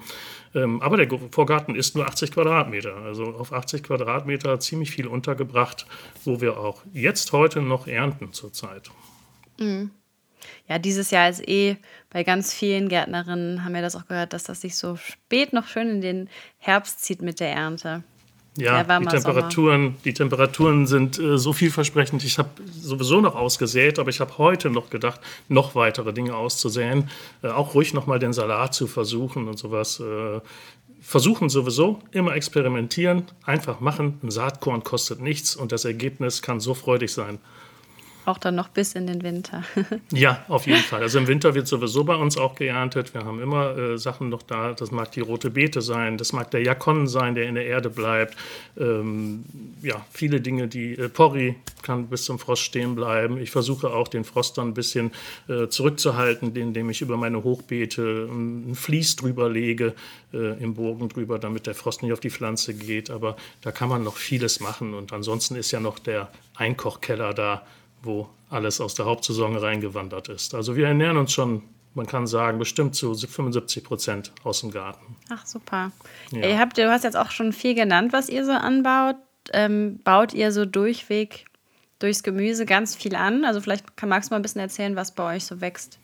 Ähm, 0.54 0.84
aber 0.84 1.04
der 1.04 1.10
Vorgarten 1.32 1.74
ist 1.74 1.96
nur 1.96 2.06
80 2.06 2.32
Quadratmeter, 2.32 2.96
also 2.96 3.24
auf 3.24 3.54
80 3.54 3.82
Quadratmeter 3.82 4.60
ziemlich 4.60 4.92
viel 4.92 5.08
untergebracht, 5.08 5.88
wo 6.24 6.40
wir 6.40 6.60
auch 6.60 6.84
jetzt 6.94 7.32
heute 7.32 7.64
noch 7.64 7.88
ernten 7.88 8.34
zurzeit. 8.34 8.92
Mhm. 9.58 9.90
Ja, 10.68 10.78
dieses 10.78 11.10
Jahr 11.10 11.28
ist 11.28 11.42
eh 11.48 11.78
bei 12.12 12.24
ganz 12.24 12.54
vielen 12.54 12.88
Gärtnerinnen, 12.88 13.66
haben 13.66 13.74
wir 13.74 13.82
das 13.82 13.96
auch 13.96 14.06
gehört, 14.06 14.34
dass 14.34 14.44
das 14.44 14.62
sich 14.62 14.78
so 14.78 14.96
spät 14.96 15.54
noch 15.54 15.66
schön 15.66 15.90
in 15.90 16.02
den 16.02 16.30
Herbst 16.60 17.04
zieht 17.04 17.24
mit 17.24 17.40
der 17.40 17.50
Ernte. 17.50 18.04
Ja, 18.58 18.84
die 18.84 19.06
Temperaturen, 19.06 19.96
die 20.04 20.14
Temperaturen 20.14 20.86
sind 20.88 21.18
äh, 21.20 21.38
so 21.38 21.54
vielversprechend. 21.54 22.24
Ich 22.24 22.38
habe 22.40 22.50
sowieso 22.70 23.22
noch 23.22 23.36
ausgesät, 23.36 24.00
aber 24.00 24.10
ich 24.10 24.20
habe 24.20 24.38
heute 24.38 24.70
noch 24.70 24.90
gedacht, 24.90 25.22
noch 25.48 25.76
weitere 25.76 26.14
Dinge 26.14 26.36
auszusäen. 26.36 27.10
Äh, 27.42 27.50
auch 27.50 27.76
ruhig 27.76 27.94
nochmal 27.94 28.20
den 28.20 28.34
Salat 28.34 28.74
zu 28.74 28.88
versuchen 28.88 29.48
und 29.48 29.58
sowas. 29.58 30.00
Äh, 30.00 30.42
versuchen 31.02 31.50
sowieso, 31.50 32.00
immer 32.12 32.36
experimentieren, 32.36 33.24
einfach 33.46 33.80
machen. 33.80 34.20
Ein 34.24 34.32
Saatkorn 34.32 34.84
kostet 34.84 35.22
nichts 35.22 35.56
und 35.56 35.72
das 35.72 35.86
Ergebnis 35.86 36.42
kann 36.42 36.60
so 36.60 36.74
freudig 36.74 37.14
sein. 37.14 37.40
Auch 38.30 38.38
dann 38.38 38.54
noch 38.54 38.68
bis 38.68 38.94
in 38.94 39.08
den 39.08 39.24
Winter. 39.24 39.64
ja, 40.12 40.46
auf 40.50 40.68
jeden 40.68 40.84
Fall. 40.84 41.02
Also 41.02 41.18
im 41.18 41.26
Winter 41.26 41.56
wird 41.56 41.66
sowieso 41.68 42.04
bei 42.04 42.14
uns 42.14 42.38
auch 42.38 42.54
geerntet. 42.54 43.16
Wir 43.16 43.26
haben 43.26 43.42
immer 43.42 43.76
äh, 43.76 43.98
Sachen 43.98 44.30
noch 44.30 44.44
da. 44.44 44.74
Das 44.74 44.92
mag 44.92 45.12
die 45.14 45.22
rote 45.22 45.50
Beete 45.50 45.82
sein, 45.82 46.16
das 46.16 46.32
mag 46.32 46.52
der 46.52 46.62
Jakon 46.62 47.08
sein, 47.08 47.34
der 47.34 47.48
in 47.48 47.56
der 47.56 47.66
Erde 47.66 47.90
bleibt. 47.90 48.38
Ähm, 48.78 49.46
ja, 49.82 50.06
viele 50.12 50.42
Dinge, 50.42 50.68
die 50.68 50.94
äh, 50.94 51.10
Porri 51.10 51.56
kann 51.82 52.06
bis 52.06 52.26
zum 52.26 52.38
Frost 52.38 52.62
stehen 52.62 52.94
bleiben. 52.94 53.40
Ich 53.40 53.50
versuche 53.50 53.90
auch 53.90 54.08
den 54.08 54.24
Frost 54.24 54.60
dann 54.60 54.68
ein 54.68 54.74
bisschen 54.76 55.10
äh, 55.48 55.68
zurückzuhalten, 55.68 56.56
indem 56.56 56.92
ich 56.92 57.02
über 57.02 57.18
meine 57.18 57.44
Hochbeete 57.44 58.30
ein 58.30 58.76
Vlies 58.76 59.16
drüber 59.16 59.50
lege, 59.50 59.96
äh, 60.34 60.62
im 60.62 60.76
Bogen 60.76 61.10
drüber, 61.10 61.40
damit 61.40 61.66
der 61.66 61.74
Frost 61.74 62.04
nicht 62.04 62.14
auf 62.14 62.20
die 62.20 62.30
Pflanze 62.30 62.76
geht. 62.76 63.10
Aber 63.10 63.38
da 63.62 63.72
kann 63.72 63.90
man 63.90 64.04
noch 64.04 64.18
vieles 64.18 64.60
machen. 64.60 64.94
Und 64.94 65.14
ansonsten 65.14 65.56
ist 65.56 65.72
ja 65.72 65.80
noch 65.80 65.98
der 65.98 66.30
Einkochkeller 66.56 67.34
da 67.34 67.64
wo 68.04 68.30
alles 68.50 68.82
aus 68.82 68.96
der 68.96 69.06
Hauptsaison 69.06 69.56
reingewandert 69.56 70.30
ist. 70.30 70.56
Also 70.56 70.76
wir 70.76 70.88
ernähren 70.88 71.18
uns 71.18 71.34
schon, 71.34 71.64
man 71.94 72.08
kann 72.08 72.28
sagen, 72.28 72.58
bestimmt 72.58 72.96
zu 72.96 73.14
75 73.14 73.84
Prozent 73.84 74.32
aus 74.44 74.62
dem 74.62 74.72
Garten. 74.72 75.16
Ach, 75.30 75.46
super. 75.46 75.92
Ja. 76.32 76.48
Ihr 76.48 76.60
habt, 76.60 76.78
du 76.78 76.90
hast 76.90 77.04
jetzt 77.04 77.18
auch 77.18 77.32
schon 77.32 77.54
viel 77.54 77.76
genannt, 77.76 78.14
was 78.14 78.30
ihr 78.30 78.46
so 78.46 78.52
anbaut. 78.52 79.16
Ähm, 79.52 80.00
baut 80.04 80.34
ihr 80.34 80.52
so 80.52 80.66
durchweg 80.66 81.46
durchs 82.00 82.24
Gemüse 82.24 82.66
ganz 82.66 82.96
viel 82.96 83.16
an? 83.16 83.46
Also 83.46 83.62
vielleicht 83.62 83.98
kann, 83.98 84.10
magst 84.10 84.30
du 84.30 84.34
mal 84.34 84.40
ein 84.40 84.42
bisschen 84.42 84.62
erzählen, 84.62 84.96
was 84.96 85.14
bei 85.14 85.36
euch 85.36 85.46
so 85.46 85.62
wächst. 85.62 86.00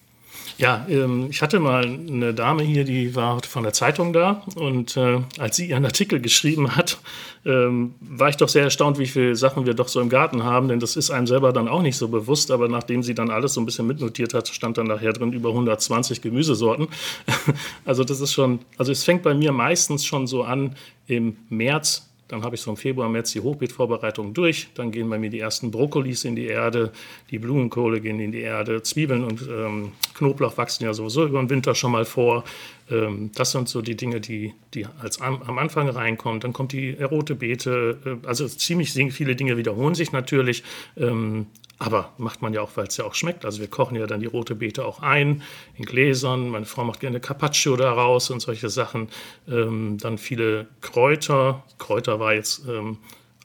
Ja, 0.58 0.86
ähm, 0.90 1.28
ich 1.30 1.42
hatte 1.42 1.60
mal 1.60 1.84
eine 1.84 2.34
Dame 2.34 2.64
hier, 2.64 2.86
die 2.86 3.14
war 3.14 3.42
von 3.44 3.64
der 3.64 3.74
Zeitung 3.74 4.14
da 4.14 4.44
und 4.56 4.96
äh, 4.96 5.20
als 5.38 5.58
sie 5.58 5.70
ihren 5.70 5.84
Artikel 5.84 6.22
geschrieben 6.22 6.76
hat, 6.76 6.98
ähm, 7.46 7.96
war 8.00 8.30
ich 8.30 8.38
doch 8.38 8.48
sehr 8.48 8.64
erstaunt, 8.64 8.98
wie 8.98 9.06
viele 9.06 9.36
Sachen 9.36 9.66
wir 9.66 9.74
doch 9.74 9.90
so 9.90 10.00
im 10.00 10.08
Garten 10.08 10.44
haben, 10.44 10.70
denn 10.70 10.80
das 10.80 10.96
ist 10.96 11.12
einem 11.12 11.28
selber 11.28 11.52
dann 11.52 11.68
auch 11.68 11.82
nicht 11.82 11.98
so 11.98 12.08
bewusst, 12.08 12.52
aber 12.52 12.70
nachdem 12.70 13.04
sie 13.04 13.14
dann 13.14 13.32
alles 13.32 13.54
so 13.54 13.62
ein 13.62 13.66
bisschen 13.66 13.86
mitnotiert 13.86 14.34
hat, 14.34 14.48
stand 14.48 14.78
dann 14.78 14.88
nachher 14.88 15.12
drin 15.12 15.34
über 15.34 15.50
120 15.50 16.22
Gemüsesorten. 16.22 16.88
also 17.86 18.06
das 18.06 18.22
ist 18.22 18.32
schon, 18.32 18.60
also 18.78 18.94
es 18.94 19.04
fängt 19.04 19.24
bei 19.24 19.34
mir 19.34 19.52
meistens 19.52 20.06
schon 20.06 20.26
so 20.26 20.44
an 20.44 20.76
im 21.08 21.36
März, 21.50 22.05
dann 22.28 22.44
habe 22.44 22.56
ich 22.56 22.62
so 22.62 22.72
im 22.72 22.78
Februar, 22.78 23.08
März 23.08 23.32
die 23.34 23.42
Hochbeetvorbereitung 23.42 24.34
durch. 24.34 24.70
Dann 24.74 24.92
gehen 24.92 25.10
bei 25.10 25.20
mir 25.20 25.30
die 25.30 25.40
ersten 25.40 25.70
Brokkolis 25.70 26.26
in 26.26 26.36
die 26.36 26.48
Erde, 26.48 26.92
die 27.30 27.38
Blumenkohle 27.38 28.02
gehen 28.02 28.20
in 28.20 28.32
die 28.32 28.42
Erde, 28.42 28.82
Zwiebeln 28.82 29.24
und 29.24 29.42
ähm, 29.48 29.92
Knoblauch 30.16 30.58
wachsen 30.58 30.86
ja 30.86 30.94
sowieso 30.94 31.26
über 31.26 31.40
den 31.40 31.50
Winter 31.50 31.76
schon 31.76 31.92
mal 31.92 32.06
vor. 32.06 32.44
Ähm, 32.90 33.32
das 33.36 33.52
sind 33.52 33.70
so 33.70 33.82
die 33.82 33.96
Dinge, 33.96 34.22
die, 34.22 34.54
die 34.74 34.88
als 35.00 35.22
am, 35.22 35.42
am 35.44 35.60
Anfang 35.60 35.88
reinkommen. 35.88 36.40
Dann 36.40 36.54
kommt 36.54 36.72
die 36.72 36.92
rote 36.92 37.36
Beete. 37.36 38.00
Äh, 38.24 38.28
also 38.28 38.48
ziemlich 38.48 38.92
viele 38.92 39.36
Dinge 39.36 39.58
wiederholen 39.58 39.94
sich 39.94 40.12
natürlich. 40.12 40.64
Ähm, 40.98 41.48
aber 41.78 42.14
macht 42.18 42.42
man 42.42 42.54
ja 42.54 42.62
auch, 42.62 42.72
weil 42.76 42.88
es 42.88 42.98
ja 42.98 43.06
auch 43.06 43.16
schmeckt. 43.16 43.44
Also 43.44 43.60
wir 43.60 43.68
kochen 43.68 43.98
ja 43.98 44.08
dann 44.08 44.22
die 44.22 44.26
rote 44.26 44.56
Beete 44.56 44.86
auch 44.86 45.02
ein 45.02 45.44
in 45.76 45.86
Gläsern. 45.86 46.50
Meine 46.50 46.66
Frau 46.66 46.84
macht 46.86 47.02
gerne 47.02 47.20
Carpaccio 47.20 47.76
daraus 47.76 48.30
und 48.30 48.40
solche 48.40 48.70
Sachen. 48.70 49.10
Ähm, 49.48 49.98
dann 50.00 50.18
viele 50.18 50.68
Kräuter. 50.82 51.64
Kräuter 51.78 52.20
war 52.20 52.34
jetzt 52.34 52.66
ähm, 52.68 52.98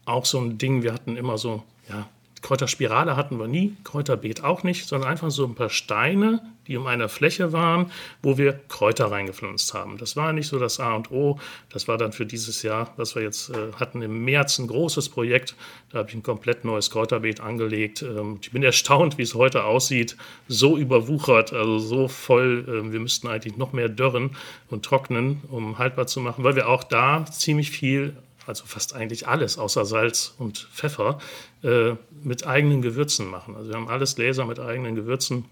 auch 0.04 0.24
so 0.24 0.38
ein 0.40 0.58
Ding. 0.58 0.82
Wir 0.82 0.92
hatten 0.92 1.16
immer 1.16 1.38
so, 1.38 1.64
ja, 1.88 2.08
Kräuterspirale 2.42 3.16
hatten 3.16 3.38
wir 3.38 3.48
nie, 3.48 3.76
Kräuterbeet 3.84 4.44
auch 4.44 4.62
nicht, 4.62 4.86
sondern 4.86 5.10
einfach 5.10 5.30
so 5.30 5.44
ein 5.44 5.54
paar 5.54 5.68
Steine, 5.70 6.40
die 6.66 6.76
um 6.76 6.86
einer 6.86 7.08
Fläche 7.08 7.52
waren, 7.52 7.90
wo 8.22 8.38
wir 8.38 8.58
Kräuter 8.68 9.10
reingepflanzt 9.10 9.74
haben. 9.74 9.98
Das 9.98 10.16
war 10.16 10.32
nicht 10.32 10.46
so 10.46 10.58
das 10.58 10.80
A 10.80 10.94
und 10.94 11.10
O. 11.10 11.38
Das 11.70 11.88
war 11.88 11.98
dann 11.98 12.12
für 12.12 12.24
dieses 12.24 12.62
Jahr, 12.62 12.94
was 12.96 13.14
wir 13.14 13.22
jetzt 13.22 13.50
äh, 13.50 13.72
hatten 13.78 14.02
im 14.02 14.24
März, 14.24 14.58
ein 14.58 14.68
großes 14.68 15.08
Projekt. 15.08 15.54
Da 15.90 15.98
habe 15.98 16.08
ich 16.08 16.14
ein 16.14 16.22
komplett 16.22 16.64
neues 16.64 16.90
Kräuterbeet 16.90 17.40
angelegt. 17.40 18.02
Ähm, 18.02 18.38
ich 18.40 18.52
bin 18.52 18.62
erstaunt, 18.62 19.18
wie 19.18 19.22
es 19.22 19.34
heute 19.34 19.64
aussieht. 19.64 20.16
So 20.48 20.78
überwuchert, 20.78 21.52
also 21.52 21.78
so 21.78 22.08
voll. 22.08 22.64
Äh, 22.68 22.92
wir 22.92 23.00
müssten 23.00 23.28
eigentlich 23.28 23.56
noch 23.56 23.72
mehr 23.72 23.88
dörren 23.88 24.36
und 24.68 24.84
trocknen, 24.84 25.42
um 25.48 25.78
haltbar 25.78 26.06
zu 26.06 26.20
machen, 26.20 26.44
weil 26.44 26.56
wir 26.56 26.68
auch 26.68 26.84
da 26.84 27.24
ziemlich 27.26 27.70
viel 27.70 28.14
also 28.50 28.64
fast 28.66 28.94
eigentlich 28.94 29.28
alles 29.28 29.58
außer 29.58 29.84
Salz 29.84 30.34
und 30.36 30.68
Pfeffer, 30.74 31.18
äh, 31.62 31.92
mit 32.22 32.46
eigenen 32.46 32.82
Gewürzen 32.82 33.28
machen. 33.28 33.56
Also 33.56 33.70
wir 33.70 33.76
haben 33.76 33.88
alles 33.88 34.16
Gläser 34.16 34.44
mit 34.44 34.58
eigenen 34.58 34.96
Gewürzen. 34.96 35.44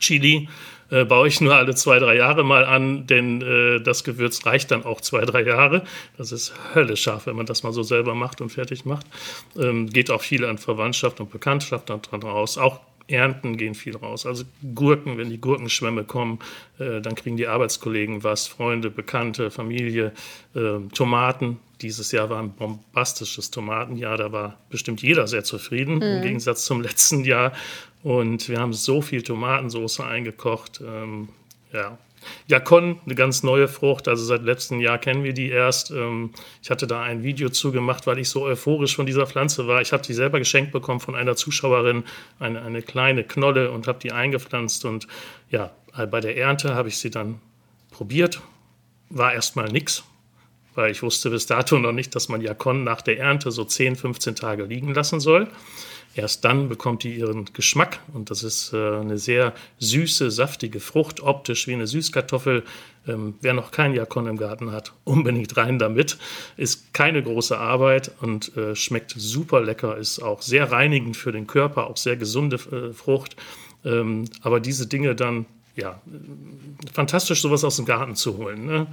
Chili 0.00 0.48
äh, 0.90 1.04
baue 1.04 1.28
ich 1.28 1.40
nur 1.40 1.54
alle 1.54 1.74
zwei, 1.74 2.00
drei 2.00 2.16
Jahre 2.16 2.44
mal 2.44 2.64
an, 2.64 3.06
denn 3.06 3.42
äh, 3.42 3.80
das 3.80 4.02
Gewürz 4.02 4.44
reicht 4.44 4.72
dann 4.72 4.84
auch 4.84 5.00
zwei, 5.00 5.24
drei 5.24 5.42
Jahre. 5.42 5.84
Das 6.18 6.32
ist 6.32 6.52
höllisch 6.74 7.02
scharf, 7.02 7.26
wenn 7.26 7.36
man 7.36 7.46
das 7.46 7.62
mal 7.62 7.72
so 7.72 7.84
selber 7.84 8.14
macht 8.14 8.40
und 8.40 8.50
fertig 8.50 8.84
macht. 8.84 9.06
Ähm, 9.56 9.88
geht 9.88 10.10
auch 10.10 10.22
viel 10.22 10.44
an 10.44 10.58
Verwandtschaft 10.58 11.20
und 11.20 11.30
Bekanntschaft 11.30 11.90
dann 11.90 12.02
dran 12.02 12.22
raus. 12.22 12.58
Auch 12.58 12.80
Ernten 13.10 13.56
gehen 13.56 13.74
viel 13.74 13.96
raus. 13.96 14.26
Also 14.26 14.44
Gurken, 14.74 15.18
wenn 15.18 15.30
die 15.30 15.40
Gurkenschwämme 15.40 16.04
kommen, 16.04 16.38
äh, 16.78 17.00
dann 17.00 17.14
kriegen 17.14 17.36
die 17.36 17.46
Arbeitskollegen 17.46 18.22
was, 18.22 18.46
Freunde, 18.46 18.90
Bekannte, 18.90 19.50
Familie, 19.50 20.12
äh, 20.54 20.78
Tomaten. 20.94 21.58
Dieses 21.80 22.12
Jahr 22.12 22.30
war 22.30 22.40
ein 22.40 22.52
bombastisches 22.52 23.50
Tomatenjahr, 23.50 24.16
da 24.16 24.32
war 24.32 24.58
bestimmt 24.68 25.02
jeder 25.02 25.26
sehr 25.26 25.44
zufrieden, 25.44 25.96
mhm. 25.96 26.02
im 26.02 26.22
Gegensatz 26.22 26.64
zum 26.64 26.80
letzten 26.82 27.24
Jahr. 27.24 27.52
Und 28.02 28.48
wir 28.48 28.58
haben 28.58 28.72
so 28.72 29.02
viel 29.02 29.22
Tomatensauce 29.22 30.00
eingekocht. 30.00 30.80
Ähm, 30.86 31.28
ja, 31.72 31.98
Jakon, 32.46 33.00
eine 33.04 33.14
ganz 33.14 33.42
neue 33.42 33.68
Frucht, 33.68 34.08
also 34.08 34.24
seit 34.24 34.42
letztem 34.42 34.80
Jahr 34.80 34.98
kennen 34.98 35.24
wir 35.24 35.32
die 35.32 35.50
erst. 35.50 35.90
Ähm, 35.90 36.30
ich 36.62 36.70
hatte 36.70 36.86
da 36.86 37.02
ein 37.02 37.22
Video 37.22 37.48
zugemacht, 37.48 38.06
weil 38.06 38.18
ich 38.18 38.28
so 38.28 38.42
euphorisch 38.42 38.96
von 38.96 39.06
dieser 39.06 39.26
Pflanze 39.26 39.66
war. 39.66 39.80
Ich 39.80 39.92
habe 39.92 40.02
die 40.02 40.14
selber 40.14 40.38
geschenkt 40.38 40.72
bekommen 40.72 41.00
von 41.00 41.14
einer 41.14 41.36
Zuschauerin, 41.36 42.04
eine, 42.38 42.62
eine 42.62 42.82
kleine 42.82 43.24
Knolle 43.24 43.70
und 43.70 43.86
habe 43.86 43.98
die 43.98 44.12
eingepflanzt. 44.12 44.84
Und 44.84 45.06
ja, 45.50 45.70
bei 46.10 46.20
der 46.20 46.36
Ernte 46.36 46.74
habe 46.74 46.88
ich 46.88 46.98
sie 46.98 47.10
dann 47.10 47.40
probiert. 47.90 48.40
War 49.08 49.32
erstmal 49.32 49.68
nichts, 49.70 50.04
weil 50.74 50.90
ich 50.90 51.02
wusste 51.02 51.30
bis 51.30 51.46
dato 51.46 51.78
noch 51.78 51.92
nicht, 51.92 52.14
dass 52.14 52.28
man 52.28 52.40
Jakon 52.40 52.84
nach 52.84 53.02
der 53.02 53.18
Ernte 53.18 53.50
so 53.50 53.64
10, 53.64 53.96
15 53.96 54.36
Tage 54.36 54.64
liegen 54.64 54.94
lassen 54.94 55.20
soll. 55.20 55.48
Erst 56.14 56.44
dann 56.44 56.68
bekommt 56.68 57.04
die 57.04 57.14
ihren 57.14 57.44
Geschmack 57.52 58.00
und 58.12 58.30
das 58.30 58.42
ist 58.42 58.72
äh, 58.72 58.96
eine 58.98 59.16
sehr 59.16 59.54
süße, 59.78 60.32
saftige 60.32 60.80
Frucht, 60.80 61.20
optisch 61.20 61.68
wie 61.68 61.74
eine 61.74 61.86
Süßkartoffel. 61.86 62.64
Ähm, 63.06 63.34
wer 63.40 63.54
noch 63.54 63.70
keinen 63.70 63.94
Jakon 63.94 64.26
im 64.26 64.36
Garten 64.36 64.72
hat, 64.72 64.92
unbedingt 65.04 65.56
rein 65.56 65.78
damit. 65.78 66.18
Ist 66.56 66.92
keine 66.92 67.22
große 67.22 67.56
Arbeit 67.56 68.10
und 68.20 68.56
äh, 68.56 68.74
schmeckt 68.74 69.14
super 69.16 69.60
lecker, 69.60 69.96
ist 69.96 70.20
auch 70.20 70.42
sehr 70.42 70.72
reinigend 70.72 71.16
für 71.16 71.30
den 71.30 71.46
Körper, 71.46 71.86
auch 71.86 71.96
sehr 71.96 72.16
gesunde 72.16 72.56
äh, 72.56 72.92
Frucht. 72.92 73.36
Ähm, 73.84 74.24
aber 74.42 74.58
diese 74.58 74.88
Dinge 74.88 75.14
dann, 75.14 75.46
ja, 75.76 76.02
fantastisch, 76.92 77.40
sowas 77.40 77.62
aus 77.62 77.76
dem 77.76 77.86
Garten 77.86 78.16
zu 78.16 78.36
holen. 78.36 78.66
Ne? 78.66 78.88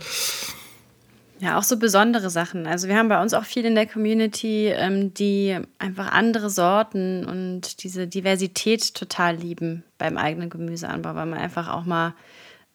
Ja, 1.39 1.59
auch 1.59 1.63
so 1.63 1.77
besondere 1.77 2.31
Sachen. 2.31 2.65
Also 2.65 2.87
wir 2.87 2.97
haben 2.97 3.09
bei 3.09 3.21
uns 3.21 3.33
auch 3.35 3.45
viel 3.45 3.63
in 3.65 3.75
der 3.75 3.85
Community, 3.85 4.67
ähm, 4.67 5.13
die 5.13 5.59
einfach 5.77 6.11
andere 6.11 6.49
Sorten 6.49 7.25
und 7.25 7.83
diese 7.83 8.07
Diversität 8.07 8.95
total 8.95 9.35
lieben 9.35 9.83
beim 9.99 10.17
eigenen 10.17 10.49
Gemüseanbau, 10.49 11.13
weil 11.13 11.27
man 11.27 11.37
einfach 11.37 11.67
auch 11.67 11.85
mal 11.85 12.15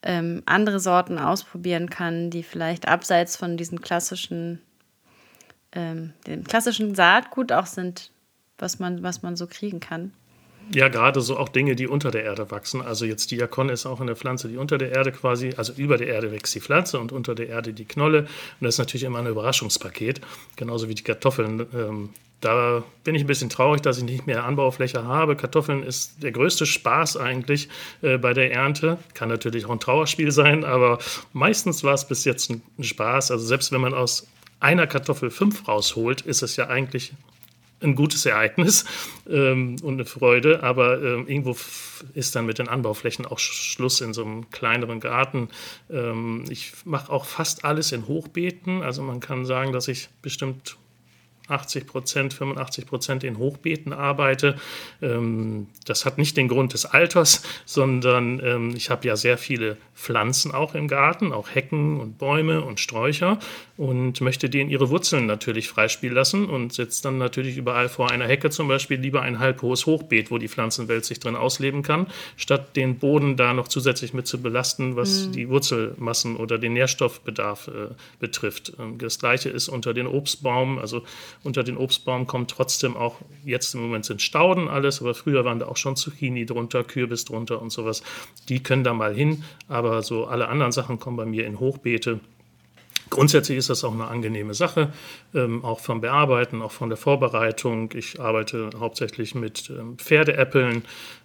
ähm, 0.04 0.42
andere 0.46 0.78
Sorten 0.78 1.18
ausprobieren 1.18 1.90
kann, 1.90 2.30
die 2.30 2.44
vielleicht 2.44 2.86
abseits 2.86 3.36
von 3.36 3.56
diesen 3.56 3.80
klassischen, 3.80 4.60
ähm, 5.72 6.12
dem 6.28 6.44
klassischen 6.44 6.94
Saatgut 6.94 7.50
auch 7.50 7.66
sind, 7.66 8.12
was 8.58 8.78
man, 8.78 9.02
was 9.02 9.22
man 9.22 9.34
so 9.34 9.48
kriegen 9.48 9.80
kann. 9.80 10.12
Ja, 10.74 10.88
gerade 10.88 11.20
so 11.20 11.36
auch 11.36 11.50
Dinge, 11.50 11.76
die 11.76 11.86
unter 11.86 12.10
der 12.10 12.24
Erde 12.24 12.50
wachsen. 12.50 12.80
Also 12.80 13.04
jetzt 13.04 13.30
Diakon 13.30 13.68
ist 13.68 13.84
auch 13.84 14.00
eine 14.00 14.16
Pflanze, 14.16 14.48
die 14.48 14.56
unter 14.56 14.78
der 14.78 14.92
Erde 14.92 15.12
quasi, 15.12 15.52
also 15.56 15.74
über 15.74 15.98
der 15.98 16.08
Erde 16.08 16.32
wächst 16.32 16.54
die 16.54 16.60
Pflanze 16.60 16.98
und 16.98 17.12
unter 17.12 17.34
der 17.34 17.48
Erde 17.48 17.74
die 17.74 17.84
Knolle. 17.84 18.20
Und 18.20 18.28
das 18.60 18.76
ist 18.76 18.78
natürlich 18.78 19.04
immer 19.04 19.18
ein 19.18 19.26
Überraschungspaket, 19.26 20.22
genauso 20.56 20.88
wie 20.88 20.94
die 20.94 21.02
Kartoffeln. 21.02 21.66
Ähm, 21.74 22.10
da 22.40 22.82
bin 23.04 23.14
ich 23.14 23.22
ein 23.22 23.26
bisschen 23.26 23.50
traurig, 23.50 23.82
dass 23.82 23.98
ich 23.98 24.04
nicht 24.04 24.26
mehr 24.26 24.44
Anbaufläche 24.44 25.04
habe. 25.04 25.36
Kartoffeln 25.36 25.82
ist 25.82 26.22
der 26.22 26.32
größte 26.32 26.66
Spaß 26.66 27.16
eigentlich 27.16 27.68
äh, 28.00 28.18
bei 28.18 28.32
der 28.32 28.52
Ernte. 28.52 28.98
Kann 29.14 29.28
natürlich 29.28 29.66
auch 29.66 29.70
ein 29.70 29.80
Trauerspiel 29.80 30.32
sein, 30.32 30.64
aber 30.64 30.98
meistens 31.32 31.84
war 31.84 31.94
es 31.94 32.08
bis 32.08 32.24
jetzt 32.24 32.50
ein 32.50 32.62
Spaß. 32.80 33.30
Also 33.30 33.46
selbst 33.46 33.72
wenn 33.72 33.80
man 33.80 33.94
aus 33.94 34.26
einer 34.58 34.86
Kartoffel 34.86 35.30
fünf 35.30 35.68
rausholt, 35.68 36.22
ist 36.22 36.42
es 36.42 36.56
ja 36.56 36.66
eigentlich 36.68 37.12
ein 37.82 37.94
gutes 37.94 38.26
Ereignis 38.26 38.84
ähm, 39.28 39.76
und 39.82 39.94
eine 39.94 40.04
Freude, 40.04 40.62
aber 40.62 41.02
ähm, 41.02 41.26
irgendwo 41.28 41.56
ist 42.14 42.34
dann 42.34 42.46
mit 42.46 42.58
den 42.58 42.68
Anbauflächen 42.68 43.26
auch 43.26 43.38
Schluss 43.38 44.00
in 44.00 44.12
so 44.12 44.24
einem 44.24 44.50
kleineren 44.50 45.00
Garten. 45.00 45.48
Ähm, 45.90 46.44
ich 46.48 46.72
mache 46.84 47.12
auch 47.12 47.24
fast 47.24 47.64
alles 47.64 47.92
in 47.92 48.06
Hochbeeten, 48.06 48.82
also 48.82 49.02
man 49.02 49.20
kann 49.20 49.44
sagen, 49.44 49.72
dass 49.72 49.88
ich 49.88 50.08
bestimmt 50.22 50.76
80 51.52 51.86
Prozent, 51.86 52.34
85 52.34 52.86
Prozent 52.86 53.24
in 53.24 53.38
Hochbeeten 53.38 53.92
arbeite. 53.92 54.56
Ähm, 55.00 55.68
das 55.86 56.04
hat 56.04 56.18
nicht 56.18 56.36
den 56.36 56.48
Grund 56.48 56.72
des 56.72 56.86
Alters, 56.86 57.42
sondern 57.64 58.40
ähm, 58.44 58.74
ich 58.74 58.90
habe 58.90 59.06
ja 59.06 59.16
sehr 59.16 59.38
viele 59.38 59.76
Pflanzen 59.94 60.52
auch 60.52 60.74
im 60.74 60.88
Garten, 60.88 61.32
auch 61.32 61.54
Hecken 61.54 62.00
und 62.00 62.18
Bäume 62.18 62.62
und 62.62 62.80
Sträucher 62.80 63.38
und 63.76 64.20
möchte 64.20 64.48
denen 64.48 64.70
ihre 64.70 64.90
Wurzeln 64.90 65.26
natürlich 65.26 65.68
freispielen 65.68 66.14
lassen 66.14 66.46
und 66.46 66.72
setze 66.72 67.02
dann 67.02 67.18
natürlich 67.18 67.56
überall 67.56 67.88
vor 67.88 68.10
einer 68.10 68.26
Hecke 68.26 68.50
zum 68.50 68.68
Beispiel 68.68 68.98
lieber 68.98 69.22
ein 69.22 69.38
halb 69.38 69.62
hohes 69.62 69.86
Hochbeet, 69.86 70.30
wo 70.30 70.38
die 70.38 70.48
Pflanzenwelt 70.48 71.04
sich 71.04 71.20
drin 71.20 71.36
ausleben 71.36 71.82
kann, 71.82 72.06
statt 72.36 72.76
den 72.76 72.98
Boden 72.98 73.36
da 73.36 73.52
noch 73.54 73.68
zusätzlich 73.68 74.14
mit 74.14 74.26
zu 74.26 74.40
belasten, 74.40 74.96
was 74.96 75.26
mhm. 75.26 75.32
die 75.32 75.48
Wurzelmassen 75.48 76.36
oder 76.36 76.58
den 76.58 76.72
Nährstoffbedarf 76.74 77.68
äh, 77.68 77.94
betrifft. 78.18 78.72
Ähm, 78.78 78.98
das 78.98 79.18
gleiche 79.18 79.48
ist 79.48 79.68
unter 79.68 79.94
den 79.94 80.06
Obstbaum, 80.06 80.78
also 80.78 81.02
unter 81.44 81.64
den 81.64 81.76
Obstbaum 81.76 82.26
kommt 82.26 82.50
trotzdem 82.50 82.96
auch, 82.96 83.16
jetzt 83.44 83.74
im 83.74 83.82
Moment 83.82 84.04
sind 84.04 84.22
Stauden 84.22 84.68
alles, 84.68 85.00
aber 85.00 85.14
früher 85.14 85.44
waren 85.44 85.58
da 85.58 85.66
auch 85.66 85.76
schon 85.76 85.96
Zucchini 85.96 86.46
drunter, 86.46 86.84
Kürbis 86.84 87.24
drunter 87.24 87.60
und 87.60 87.70
sowas. 87.70 88.02
Die 88.48 88.62
können 88.62 88.84
da 88.84 88.94
mal 88.94 89.14
hin, 89.14 89.44
aber 89.68 90.02
so 90.02 90.26
alle 90.26 90.48
anderen 90.48 90.72
Sachen 90.72 90.98
kommen 90.98 91.16
bei 91.16 91.26
mir 91.26 91.46
in 91.46 91.58
Hochbeete. 91.58 92.20
Grundsätzlich 93.12 93.58
ist 93.58 93.68
das 93.68 93.84
auch 93.84 93.92
eine 93.92 94.06
angenehme 94.06 94.54
Sache, 94.54 94.90
ähm, 95.34 95.62
auch 95.66 95.80
vom 95.80 96.00
Bearbeiten, 96.00 96.62
auch 96.62 96.72
von 96.72 96.88
der 96.88 96.96
Vorbereitung. 96.96 97.90
Ich 97.92 98.18
arbeite 98.18 98.70
hauptsächlich 98.80 99.34
mit 99.34 99.68
ähm, 99.68 99.98
Pferdeäppeln 99.98 100.82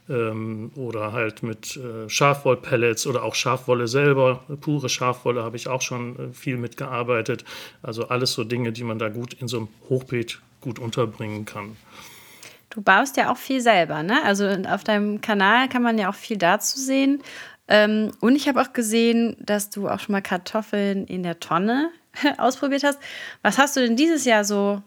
ähm, 0.10 0.72
oder 0.75 1.13
halt 1.13 1.44
mit 1.44 1.77
äh, 1.77 2.10
Schafwollpellets 2.10 3.08
oder 3.08 3.24
auch 3.24 3.36
Schafwolle 3.36 3.88
selber. 3.88 4.44
Pure 4.60 4.89
Schafwolle 4.89 5.44
habe 5.44 5.56
ich 5.56 5.70
auch 5.70 5.82
schon 5.82 6.20
äh, 6.20 6.34
viel 6.34 6.58
mitgearbeitet. 6.58 7.46
Also 7.82 8.10
alles 8.10 8.34
so 8.34 8.44
Dinge, 8.44 8.74
die 8.74 8.84
man 8.84 9.00
da 9.00 9.08
gut 9.08 9.36
in 9.36 9.48
so 9.48 9.56
einem 9.56 9.70
Hochbeet 9.88 10.41
gut 10.60 10.79
unterbringen 10.79 11.46
kann. 11.46 11.77
Du 12.70 12.82
baust 12.82 13.15
ja 13.15 13.32
auch 13.32 13.38
viel 13.38 13.62
selber, 13.62 14.03
ne? 14.03 14.22
Also 14.25 14.46
auf 14.46 14.84
deinem 14.84 15.22
Kanal 15.22 15.70
kann 15.70 15.84
man 15.84 15.98
ja 15.98 16.10
auch 16.10 16.15
viel 16.15 16.38
dazu 16.38 16.77
sehen. 16.77 17.24
Ähm, 17.67 18.12
und 18.19 18.36
ich 18.36 18.47
habe 18.47 18.62
auch 18.62 18.74
gesehen, 18.74 19.36
dass 19.39 19.69
du 19.69 19.89
auch 19.89 20.00
schon 20.00 20.13
mal 20.13 20.21
Kartoffeln 20.21 21.05
in 21.05 21.24
der 21.24 21.39
Tonne 21.39 21.89
ausprobiert 22.38 22.83
hast. 22.83 23.00
Was 23.41 23.57
hast 23.57 23.75
du 23.75 23.81
denn 23.81 23.95
dieses 23.95 24.25
Jahr 24.25 24.43
so 24.43 24.81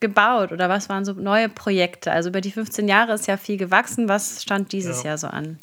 gebaut 0.00 0.52
oder 0.52 0.68
was 0.68 0.88
waren 0.88 1.04
so 1.04 1.12
neue 1.12 1.48
Projekte? 1.48 2.12
Also 2.12 2.30
über 2.30 2.40
die 2.40 2.52
15 2.52 2.88
Jahre 2.88 3.14
ist 3.14 3.26
ja 3.26 3.36
viel 3.36 3.56
gewachsen. 3.56 4.08
Was 4.08 4.42
stand 4.42 4.72
dieses 4.72 5.02
ja. 5.02 5.10
Jahr 5.10 5.18
so 5.18 5.28
an? 5.28 5.58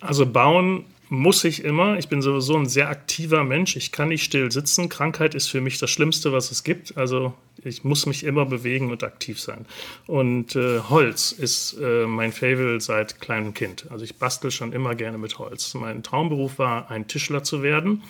Also 0.00 0.26
bauen 0.26 0.84
muss 1.10 1.42
ich 1.42 1.64
immer. 1.64 1.98
Ich 1.98 2.08
bin 2.08 2.22
sowieso 2.22 2.56
ein 2.56 2.66
sehr 2.66 2.88
aktiver 2.88 3.42
Mensch. 3.42 3.74
Ich 3.74 3.90
kann 3.90 4.08
nicht 4.08 4.22
still 4.22 4.50
sitzen. 4.52 4.88
Krankheit 4.88 5.34
ist 5.34 5.48
für 5.48 5.60
mich 5.60 5.78
das 5.78 5.90
Schlimmste, 5.90 6.32
was 6.32 6.52
es 6.52 6.62
gibt. 6.62 6.96
Also 6.96 7.34
ich 7.64 7.82
muss 7.82 8.06
mich 8.06 8.22
immer 8.22 8.46
bewegen 8.46 8.92
und 8.92 9.02
aktiv 9.02 9.40
sein. 9.40 9.66
Und 10.06 10.54
äh, 10.54 10.78
Holz 10.88 11.32
ist 11.32 11.76
äh, 11.80 12.06
mein 12.06 12.32
Favorit 12.32 12.80
seit 12.80 13.20
kleinem 13.20 13.54
Kind. 13.54 13.86
Also 13.90 14.04
ich 14.04 14.16
bastel 14.16 14.52
schon 14.52 14.72
immer 14.72 14.94
gerne 14.94 15.18
mit 15.18 15.38
Holz. 15.38 15.74
Mein 15.74 16.04
Traumberuf 16.04 16.58
war, 16.60 16.90
ein 16.90 17.08
Tischler 17.08 17.42
zu 17.42 17.62
werden. 17.62 18.02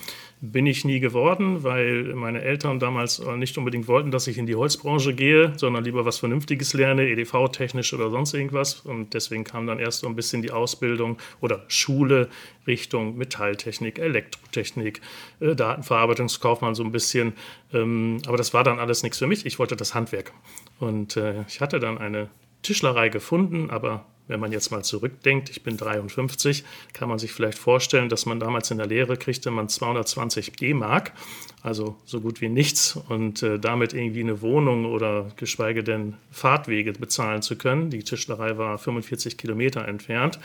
Bin 0.42 0.64
ich 0.66 0.86
nie 0.86 1.00
geworden, 1.00 1.64
weil 1.64 2.14
meine 2.14 2.40
Eltern 2.40 2.78
damals 2.78 3.22
nicht 3.36 3.58
unbedingt 3.58 3.88
wollten, 3.88 4.10
dass 4.10 4.26
ich 4.26 4.38
in 4.38 4.46
die 4.46 4.54
Holzbranche 4.54 5.12
gehe, 5.14 5.52
sondern 5.56 5.84
lieber 5.84 6.06
was 6.06 6.18
Vernünftiges 6.18 6.72
lerne, 6.72 7.08
EDV-technisch 7.08 7.92
oder 7.92 8.08
sonst 8.08 8.32
irgendwas. 8.32 8.80
Und 8.80 9.12
deswegen 9.12 9.44
kam 9.44 9.66
dann 9.66 9.78
erst 9.78 10.00
so 10.00 10.06
ein 10.06 10.16
bisschen 10.16 10.40
die 10.40 10.50
Ausbildung 10.50 11.18
oder 11.42 11.64
Schule 11.68 12.30
Richtung 12.66 13.18
Metalltechnik, 13.18 13.98
Elektrotechnik, 13.98 15.02
äh, 15.40 15.54
Datenverarbeitungskaufmann 15.54 16.74
so 16.74 16.84
ein 16.84 16.92
bisschen. 16.92 17.34
Ähm, 17.74 18.22
aber 18.26 18.38
das 18.38 18.54
war 18.54 18.64
dann 18.64 18.78
alles 18.78 19.02
nichts 19.02 19.18
für 19.18 19.26
mich. 19.26 19.44
Ich 19.44 19.58
wollte 19.58 19.76
das 19.76 19.94
Handwerk. 19.94 20.32
Und 20.78 21.18
äh, 21.18 21.42
ich 21.48 21.60
hatte 21.60 21.80
dann 21.80 21.98
eine 21.98 22.30
Tischlerei 22.62 23.08
gefunden, 23.08 23.70
aber 23.70 24.06
wenn 24.30 24.38
man 24.38 24.52
jetzt 24.52 24.70
mal 24.70 24.84
zurückdenkt, 24.84 25.50
ich 25.50 25.62
bin 25.62 25.76
53, 25.76 26.64
kann 26.92 27.08
man 27.08 27.18
sich 27.18 27.32
vielleicht 27.32 27.58
vorstellen, 27.58 28.08
dass 28.08 28.26
man 28.26 28.38
damals 28.38 28.70
in 28.70 28.78
der 28.78 28.86
Lehre 28.86 29.16
kriegte 29.16 29.50
man 29.50 29.68
220 29.68 30.52
D-Mark, 30.52 31.12
also 31.62 31.96
so 32.04 32.20
gut 32.20 32.40
wie 32.40 32.48
nichts 32.48 32.96
und 33.08 33.42
äh, 33.42 33.58
damit 33.58 33.92
irgendwie 33.92 34.20
eine 34.20 34.40
Wohnung 34.40 34.86
oder 34.86 35.32
geschweige 35.36 35.82
denn 35.82 36.14
Fahrtwege 36.30 36.92
bezahlen 36.92 37.42
zu 37.42 37.56
können. 37.56 37.90
Die 37.90 38.04
Tischlerei 38.04 38.56
war 38.56 38.78
45 38.78 39.36
Kilometer 39.36 39.86
entfernt. 39.86 40.38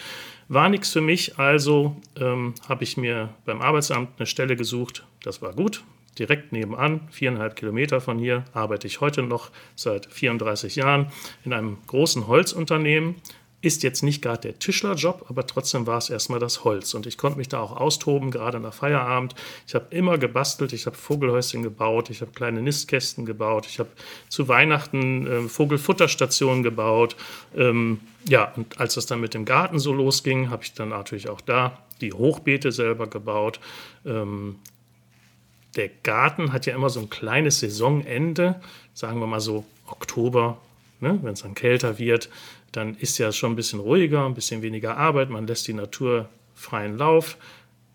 War 0.48 0.68
nichts 0.68 0.92
für 0.92 1.02
mich, 1.02 1.38
also 1.38 1.96
ähm, 2.20 2.56
habe 2.68 2.84
ich 2.84 2.98
mir 2.98 3.30
beim 3.46 3.62
Arbeitsamt 3.62 4.10
eine 4.18 4.26
Stelle 4.26 4.56
gesucht. 4.56 5.06
Das 5.22 5.44
war 5.44 5.54
gut, 5.54 5.84
direkt 6.18 6.52
nebenan, 6.52 7.02
viereinhalb 7.12 7.56
Kilometer 7.56 8.02
von 8.02 8.18
hier, 8.18 8.46
arbeite 8.54 8.88
ich 8.88 9.02
heute 9.02 9.22
noch 9.22 9.52
seit 9.76 10.08
34 10.08 10.76
Jahren 10.76 11.12
in 11.44 11.54
einem 11.54 11.78
großen 11.88 12.28
Holzunternehmen, 12.28 13.16
ist 13.66 13.82
jetzt 13.82 14.04
nicht 14.04 14.22
gerade 14.22 14.42
der 14.42 14.60
Tischlerjob, 14.60 15.26
aber 15.28 15.48
trotzdem 15.48 15.88
war 15.88 15.98
es 15.98 16.12
erstmal 16.12 16.40
das 16.40 16.64
Holz. 16.64 16.94
Und 16.94 17.08
ich 17.08 17.18
konnte 17.18 17.40
mich 17.40 17.50
da 17.50 17.60
auch 17.60 17.76
austoben, 17.76 18.30
gerade 18.30 18.60
nach 18.60 18.76
Feierabend. 18.76 19.34
Ich 19.68 19.74
habe 19.74 19.88
immer 19.90 20.20
gebastelt, 20.20 20.72
ich 20.72 20.86
habe 20.86 20.96
Vogelhäuschen 20.96 21.64
gebaut, 21.64 22.12
ich 22.12 22.22
habe 22.22 22.32
kleine 22.32 22.62
Nistkästen 22.62 23.26
gebaut, 23.26 23.66
ich 23.66 23.80
habe 23.80 23.90
zu 24.30 24.48
Weihnachten 24.48 25.26
äh, 25.26 25.50
Vogelfutterstationen 25.50 26.62
gebaut. 26.62 27.16
Ähm, 27.58 28.02
ja, 28.30 28.54
und 28.56 28.80
als 28.80 28.98
es 28.98 29.08
dann 29.08 29.20
mit 29.20 29.34
dem 29.34 29.46
Garten 29.46 29.80
so 29.80 29.94
losging, 29.94 30.52
habe 30.52 30.64
ich 30.64 30.74
dann 30.74 30.90
natürlich 30.90 31.30
auch 31.30 31.42
da 31.42 31.80
die 32.02 32.14
Hochbeete 32.14 32.72
selber 32.72 33.08
gebaut. 33.08 33.60
Ähm, 34.06 34.58
der 35.76 35.90
Garten 36.04 36.54
hat 36.54 36.68
ja 36.68 36.76
immer 36.76 36.92
so 36.92 37.00
ein 37.00 37.10
kleines 37.10 37.62
Saisonende, 37.62 38.62
sagen 38.94 39.20
wir 39.20 39.28
mal 39.28 39.40
so 39.40 39.66
Oktober, 39.88 40.60
ne, 41.06 41.20
wenn 41.22 41.34
es 41.34 41.42
dann 41.42 41.56
kälter 41.56 41.98
wird 41.98 42.30
dann 42.76 42.96
ist 42.96 43.18
ja 43.18 43.32
schon 43.32 43.54
ein 43.54 43.56
bisschen 43.56 43.80
ruhiger, 43.80 44.26
ein 44.26 44.34
bisschen 44.34 44.62
weniger 44.62 44.98
Arbeit, 44.98 45.30
man 45.30 45.48
lässt 45.48 45.68
die 45.68 45.74
Natur 45.74 46.30
freien 46.54 46.98
Lauf. 46.98 47.38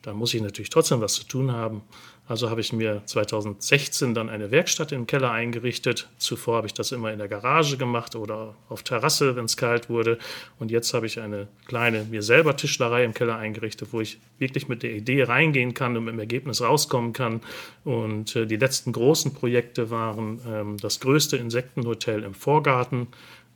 Da 0.02 0.14
muss 0.14 0.32
ich 0.32 0.40
natürlich 0.40 0.70
trotzdem 0.70 1.00
was 1.00 1.14
zu 1.14 1.24
tun 1.24 1.52
haben. 1.52 1.82
Also 2.30 2.48
habe 2.48 2.60
ich 2.60 2.72
mir 2.72 3.02
2016 3.06 4.14
dann 4.14 4.28
eine 4.28 4.52
Werkstatt 4.52 4.92
im 4.92 5.08
Keller 5.08 5.32
eingerichtet. 5.32 6.08
Zuvor 6.18 6.58
habe 6.58 6.68
ich 6.68 6.74
das 6.74 6.92
immer 6.92 7.12
in 7.12 7.18
der 7.18 7.26
Garage 7.26 7.76
gemacht 7.76 8.14
oder 8.14 8.54
auf 8.68 8.84
Terrasse, 8.84 9.34
wenn 9.34 9.46
es 9.46 9.56
kalt 9.56 9.90
wurde. 9.90 10.16
Und 10.60 10.70
jetzt 10.70 10.94
habe 10.94 11.06
ich 11.06 11.18
eine 11.18 11.48
kleine 11.66 12.04
mir 12.04 12.22
selber 12.22 12.56
Tischlerei 12.56 13.02
im 13.02 13.14
Keller 13.14 13.36
eingerichtet, 13.36 13.88
wo 13.90 14.00
ich 14.00 14.20
wirklich 14.38 14.68
mit 14.68 14.84
der 14.84 14.92
Idee 14.92 15.24
reingehen 15.24 15.74
kann 15.74 15.96
und 15.96 16.04
mit 16.04 16.14
dem 16.14 16.20
Ergebnis 16.20 16.62
rauskommen 16.62 17.14
kann. 17.14 17.40
Und 17.82 18.36
äh, 18.36 18.46
die 18.46 18.58
letzten 18.58 18.92
großen 18.92 19.34
Projekte 19.34 19.90
waren 19.90 20.40
ähm, 20.46 20.76
das 20.76 21.00
größte 21.00 21.36
Insektenhotel 21.36 22.22
im 22.22 22.34
Vorgarten 22.34 23.08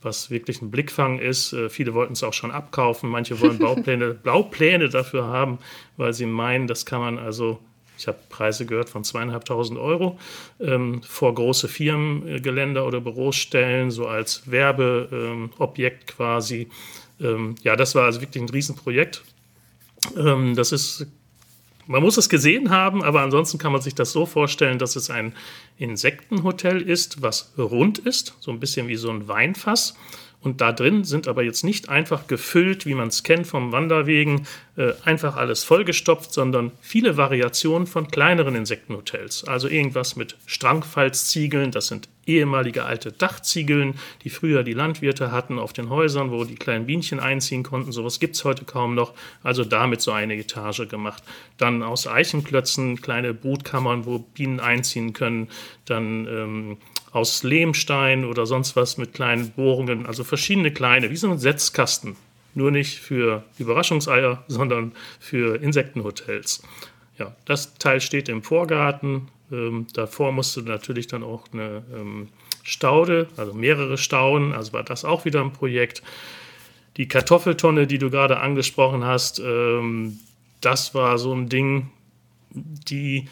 was 0.02 0.28
wirklich 0.30 0.60
ein 0.60 0.70
Blickfang 0.70 1.18
ist. 1.18 1.52
Äh, 1.52 1.70
viele 1.70 1.94
wollten 1.94 2.12
es 2.14 2.24
auch 2.24 2.34
schon 2.34 2.50
abkaufen, 2.50 3.08
manche 3.08 3.40
wollen 3.40 3.58
Baupläne, 3.58 4.14
Baupläne 4.22 4.88
dafür 4.90 5.28
haben, 5.28 5.60
weil 5.96 6.12
sie 6.12 6.26
meinen, 6.26 6.66
das 6.66 6.84
kann 6.84 7.00
man 7.00 7.18
also, 7.18 7.58
ich 7.98 8.06
habe 8.06 8.18
Preise 8.28 8.66
gehört 8.66 8.88
von 8.88 9.04
zweieinhalbtausend 9.04 9.78
Euro, 9.78 10.18
ähm, 10.60 11.02
vor 11.02 11.34
große 11.34 11.68
Firmengeländer 11.68 12.86
oder 12.86 13.00
Büros 13.00 13.36
stellen, 13.36 13.90
so 13.90 14.06
als 14.06 14.50
Werbeobjekt 14.50 16.10
ähm, 16.10 16.16
quasi. 16.16 16.68
Ähm, 17.20 17.54
ja, 17.62 17.76
das 17.76 17.94
war 17.94 18.04
also 18.04 18.20
wirklich 18.20 18.42
ein 18.42 18.48
Riesenprojekt. 18.48 19.22
Ähm, 20.16 20.54
das 20.54 20.72
ist 20.72 21.06
man 21.86 22.02
muss 22.02 22.16
es 22.16 22.28
gesehen 22.28 22.70
haben, 22.70 23.02
aber 23.02 23.20
ansonsten 23.20 23.58
kann 23.58 23.72
man 23.72 23.80
sich 23.80 23.94
das 23.94 24.12
so 24.12 24.26
vorstellen, 24.26 24.78
dass 24.78 24.96
es 24.96 25.10
ein 25.10 25.34
Insektenhotel 25.76 26.80
ist, 26.80 27.20
was 27.20 27.52
rund 27.58 27.98
ist, 27.98 28.34
so 28.40 28.50
ein 28.50 28.60
bisschen 28.60 28.88
wie 28.88 28.96
so 28.96 29.10
ein 29.10 29.28
Weinfass. 29.28 29.94
Und 30.44 30.60
da 30.60 30.72
drin 30.72 31.04
sind 31.04 31.26
aber 31.26 31.42
jetzt 31.42 31.64
nicht 31.64 31.88
einfach 31.88 32.26
gefüllt, 32.26 32.84
wie 32.84 32.94
man 32.94 33.08
es 33.08 33.22
kennt 33.22 33.46
vom 33.46 33.72
Wanderwegen, 33.72 34.46
äh, 34.76 34.92
einfach 35.04 35.36
alles 35.36 35.64
vollgestopft, 35.64 36.34
sondern 36.34 36.70
viele 36.82 37.16
Variationen 37.16 37.86
von 37.86 38.08
kleineren 38.08 38.54
Insektenhotels. 38.54 39.44
Also 39.44 39.68
irgendwas 39.68 40.16
mit 40.16 40.36
Strangfalzziegeln, 40.44 41.70
das 41.70 41.86
sind 41.86 42.08
ehemalige 42.26 42.84
alte 42.84 43.10
Dachziegeln, 43.10 43.94
die 44.22 44.30
früher 44.30 44.62
die 44.62 44.72
Landwirte 44.72 45.32
hatten 45.32 45.58
auf 45.58 45.72
den 45.72 45.88
Häusern, 45.88 46.30
wo 46.30 46.44
die 46.44 46.56
kleinen 46.56 46.86
Bienchen 46.86 47.20
einziehen 47.20 47.62
konnten. 47.62 47.92
Sowas 47.92 48.20
gibt 48.20 48.36
es 48.36 48.44
heute 48.44 48.64
kaum 48.64 48.94
noch. 48.94 49.14
Also 49.42 49.64
damit 49.64 50.02
so 50.02 50.12
eine 50.12 50.36
Etage 50.36 50.88
gemacht. 50.88 51.22
Dann 51.56 51.82
aus 51.82 52.06
Eichenklötzen 52.06 53.00
kleine 53.00 53.32
Brutkammern, 53.32 54.04
wo 54.04 54.18
Bienen 54.18 54.60
einziehen 54.60 55.14
können. 55.14 55.48
Dann 55.86 56.26
ähm, 56.26 56.76
aus 57.14 57.44
Lehmstein 57.44 58.24
oder 58.24 58.44
sonst 58.44 58.74
was 58.74 58.98
mit 58.98 59.14
kleinen 59.14 59.50
Bohrungen, 59.50 60.04
also 60.04 60.24
verschiedene 60.24 60.72
kleine, 60.72 61.10
wie 61.10 61.16
so 61.16 61.30
ein 61.30 61.38
Setzkasten. 61.38 62.16
Nur 62.54 62.72
nicht 62.72 62.98
für 62.98 63.44
Überraschungseier, 63.58 64.42
sondern 64.48 64.92
für 65.20 65.62
Insektenhotels. 65.62 66.64
Ja, 67.16 67.34
das 67.44 67.74
Teil 67.74 68.00
steht 68.00 68.28
im 68.28 68.42
Vorgarten. 68.42 69.28
Ähm, 69.52 69.86
davor 69.92 70.32
musste 70.32 70.62
natürlich 70.62 71.06
dann 71.06 71.22
auch 71.22 71.44
eine 71.52 71.84
ähm, 71.94 72.28
Staude, 72.64 73.28
also 73.36 73.54
mehrere 73.54 73.96
Stauden, 73.96 74.52
also 74.52 74.72
war 74.72 74.82
das 74.82 75.04
auch 75.04 75.24
wieder 75.24 75.40
ein 75.40 75.52
Projekt. 75.52 76.02
Die 76.96 77.06
Kartoffeltonne, 77.06 77.86
die 77.86 77.98
du 77.98 78.10
gerade 78.10 78.40
angesprochen 78.40 79.04
hast, 79.04 79.38
ähm, 79.38 80.18
das 80.60 80.96
war 80.96 81.18
so 81.18 81.32
ein 81.32 81.48
Ding, 81.48 81.90
die 82.50 83.28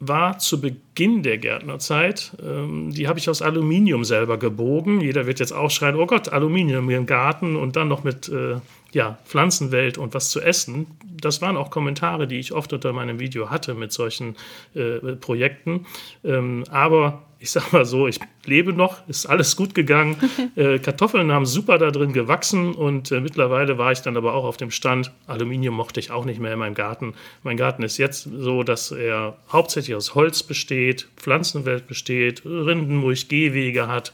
war 0.00 0.38
zu 0.38 0.60
Beginn 0.60 1.22
der 1.22 1.38
Gärtnerzeit. 1.38 2.32
Ähm, 2.42 2.92
die 2.92 3.08
habe 3.08 3.18
ich 3.18 3.28
aus 3.28 3.42
Aluminium 3.42 4.04
selber 4.04 4.38
gebogen. 4.38 5.00
Jeder 5.00 5.26
wird 5.26 5.40
jetzt 5.40 5.52
auch 5.52 5.70
schreien, 5.70 5.96
oh 5.96 6.06
Gott, 6.06 6.28
Aluminium 6.28 6.88
im 6.90 7.06
Garten 7.06 7.56
und 7.56 7.76
dann 7.76 7.88
noch 7.88 8.04
mit 8.04 8.28
äh, 8.28 8.56
ja, 8.92 9.18
Pflanzenwelt 9.24 9.98
und 9.98 10.14
was 10.14 10.30
zu 10.30 10.40
essen. 10.40 10.86
Das 11.20 11.42
waren 11.42 11.56
auch 11.56 11.70
Kommentare, 11.70 12.26
die 12.28 12.38
ich 12.38 12.52
oft 12.52 12.72
unter 12.72 12.92
meinem 12.92 13.18
Video 13.18 13.50
hatte 13.50 13.74
mit 13.74 13.92
solchen 13.92 14.36
äh, 14.74 14.98
Projekten. 15.16 15.86
Ähm, 16.24 16.64
aber 16.70 17.22
ich 17.40 17.52
sag 17.52 17.72
mal 17.72 17.84
so, 17.84 18.08
ich 18.08 18.18
lebe 18.44 18.72
noch, 18.72 19.06
ist 19.08 19.26
alles 19.26 19.54
gut 19.54 19.74
gegangen. 19.74 20.16
äh, 20.56 20.78
Kartoffeln 20.78 21.30
haben 21.30 21.46
super 21.46 21.78
da 21.78 21.90
drin 21.90 22.12
gewachsen 22.12 22.74
und 22.74 23.12
äh, 23.12 23.20
mittlerweile 23.20 23.78
war 23.78 23.92
ich 23.92 24.00
dann 24.00 24.16
aber 24.16 24.34
auch 24.34 24.44
auf 24.44 24.56
dem 24.56 24.70
Stand. 24.70 25.12
Aluminium 25.26 25.74
mochte 25.74 26.00
ich 26.00 26.10
auch 26.10 26.24
nicht 26.24 26.40
mehr 26.40 26.52
in 26.52 26.58
meinem 26.58 26.74
Garten. 26.74 27.14
Mein 27.44 27.56
Garten 27.56 27.82
ist 27.82 27.96
jetzt 27.98 28.24
so, 28.24 28.64
dass 28.64 28.90
er 28.90 29.36
hauptsächlich 29.52 29.94
aus 29.94 30.14
Holz 30.14 30.42
besteht, 30.42 31.08
Pflanzenwelt 31.16 31.86
besteht, 31.86 32.44
Rinden, 32.44 33.02
wo 33.02 33.10
ich 33.10 33.28
Gehwege 33.28 33.86
hat 33.86 34.12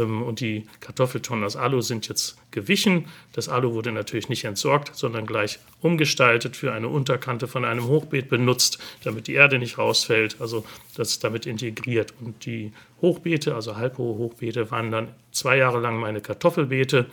und 0.00 0.40
die 0.40 0.66
Kartoffeltonnen 0.80 1.44
aus 1.44 1.56
Alu 1.56 1.80
sind 1.80 2.08
jetzt 2.08 2.36
gewichen. 2.50 3.06
Das 3.32 3.48
Alu 3.48 3.72
wurde 3.72 3.92
natürlich 3.92 4.28
nicht 4.28 4.44
entsorgt, 4.44 4.94
sondern 4.94 5.26
gleich 5.26 5.58
umgestaltet 5.80 6.56
für 6.56 6.72
eine 6.72 6.88
Unterkante 6.88 7.48
von 7.48 7.64
einem 7.64 7.86
Hochbeet 7.86 8.28
benutzt, 8.28 8.78
damit 9.04 9.26
die 9.26 9.34
Erde 9.34 9.58
nicht 9.58 9.78
rausfällt. 9.78 10.36
Also 10.40 10.64
das 10.96 11.10
ist 11.10 11.24
damit 11.24 11.46
integriert. 11.46 12.14
Und 12.20 12.46
die 12.46 12.72
Hochbeete, 13.00 13.54
also 13.54 13.76
halbhohe 13.76 14.16
Hochbeete, 14.18 14.70
waren 14.70 14.90
dann 14.90 15.08
zwei 15.32 15.56
Jahre 15.56 15.80
lang 15.80 15.98
meine 15.98 16.20
Kartoffelbeete. 16.20 17.06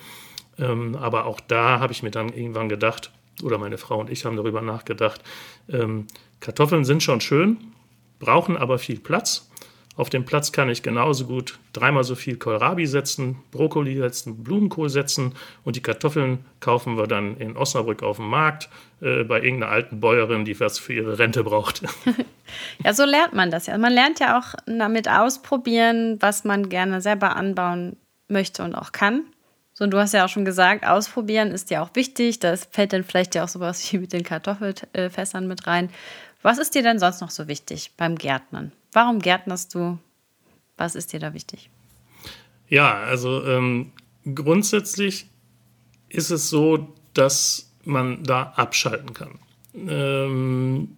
Ähm, 0.57 0.95
aber 0.95 1.25
auch 1.25 1.39
da 1.39 1.79
habe 1.79 1.93
ich 1.93 2.03
mir 2.03 2.11
dann 2.11 2.29
irgendwann 2.29 2.69
gedacht, 2.69 3.11
oder 3.43 3.57
meine 3.57 3.77
Frau 3.77 3.99
und 3.99 4.09
ich 4.09 4.25
haben 4.25 4.35
darüber 4.35 4.61
nachgedacht, 4.61 5.21
ähm, 5.69 6.07
Kartoffeln 6.39 6.85
sind 6.85 7.03
schon 7.03 7.21
schön, 7.21 7.57
brauchen 8.19 8.57
aber 8.57 8.79
viel 8.79 8.99
Platz. 8.99 9.48
Auf 9.99 10.09
dem 10.09 10.23
Platz 10.23 10.53
kann 10.53 10.69
ich 10.69 10.81
genauso 10.81 11.25
gut 11.25 11.59
dreimal 11.73 12.05
so 12.05 12.15
viel 12.15 12.37
Kohlrabi 12.37 12.87
setzen, 12.87 13.43
Brokkoli 13.51 13.97
setzen, 13.97 14.45
Blumenkohl 14.45 14.87
setzen 14.87 15.33
und 15.65 15.75
die 15.75 15.81
Kartoffeln 15.81 16.45
kaufen 16.61 16.95
wir 16.95 17.05
dann 17.05 17.35
in 17.35 17.57
Osnabrück 17.57 18.01
auf 18.01 18.15
dem 18.15 18.29
Markt 18.29 18.69
äh, 19.01 19.25
bei 19.25 19.41
irgendeiner 19.41 19.73
alten 19.73 19.99
Bäuerin, 19.99 20.45
die 20.45 20.57
was 20.57 20.79
für 20.79 20.93
ihre 20.93 21.19
Rente 21.19 21.43
braucht. 21.43 21.81
ja, 22.85 22.93
so 22.93 23.03
lernt 23.03 23.33
man 23.33 23.51
das 23.51 23.67
ja. 23.67 23.77
Man 23.77 23.91
lernt 23.91 24.21
ja 24.21 24.39
auch 24.39 24.55
damit 24.65 25.09
ausprobieren, 25.09 26.15
was 26.21 26.45
man 26.45 26.69
gerne 26.69 27.01
selber 27.01 27.35
anbauen 27.35 27.97
möchte 28.29 28.63
und 28.63 28.75
auch 28.75 28.93
kann. 28.93 29.23
So, 29.73 29.83
und 29.83 29.91
du 29.91 29.97
hast 29.97 30.13
ja 30.13 30.23
auch 30.23 30.29
schon 30.29 30.45
gesagt, 30.45 30.85
ausprobieren 30.85 31.51
ist 31.51 31.71
ja 31.71 31.81
auch 31.81 31.89
wichtig. 31.95 32.39
Das 32.39 32.69
fällt 32.71 32.93
dann 32.93 33.03
vielleicht 33.03 33.35
ja 33.35 33.43
auch 33.43 33.49
sowas 33.49 33.81
wie 33.91 33.97
mit 33.97 34.13
den 34.13 34.23
Kartoffelfässern 34.23 35.45
mit 35.45 35.67
rein. 35.67 35.89
Was 36.41 36.57
ist 36.57 36.75
dir 36.75 36.83
denn 36.83 36.99
sonst 36.99 37.21
noch 37.21 37.31
so 37.31 37.47
wichtig 37.47 37.91
beim 37.97 38.15
Gärtnern? 38.15 38.71
Warum 38.93 39.19
gärtnerst 39.19 39.75
du? 39.75 39.97
Was 40.77 40.95
ist 40.95 41.11
dir 41.11 41.19
da 41.19 41.33
wichtig? 41.33 41.69
Ja, 42.69 42.93
also 42.93 43.43
ähm, 43.45 43.91
grundsätzlich 44.35 45.27
ist 46.07 46.29
es 46.29 46.49
so, 46.49 46.93
dass 47.13 47.71
man 47.83 48.23
da 48.23 48.53
abschalten 48.55 49.13
kann. 49.13 49.39
Ähm, 49.75 50.95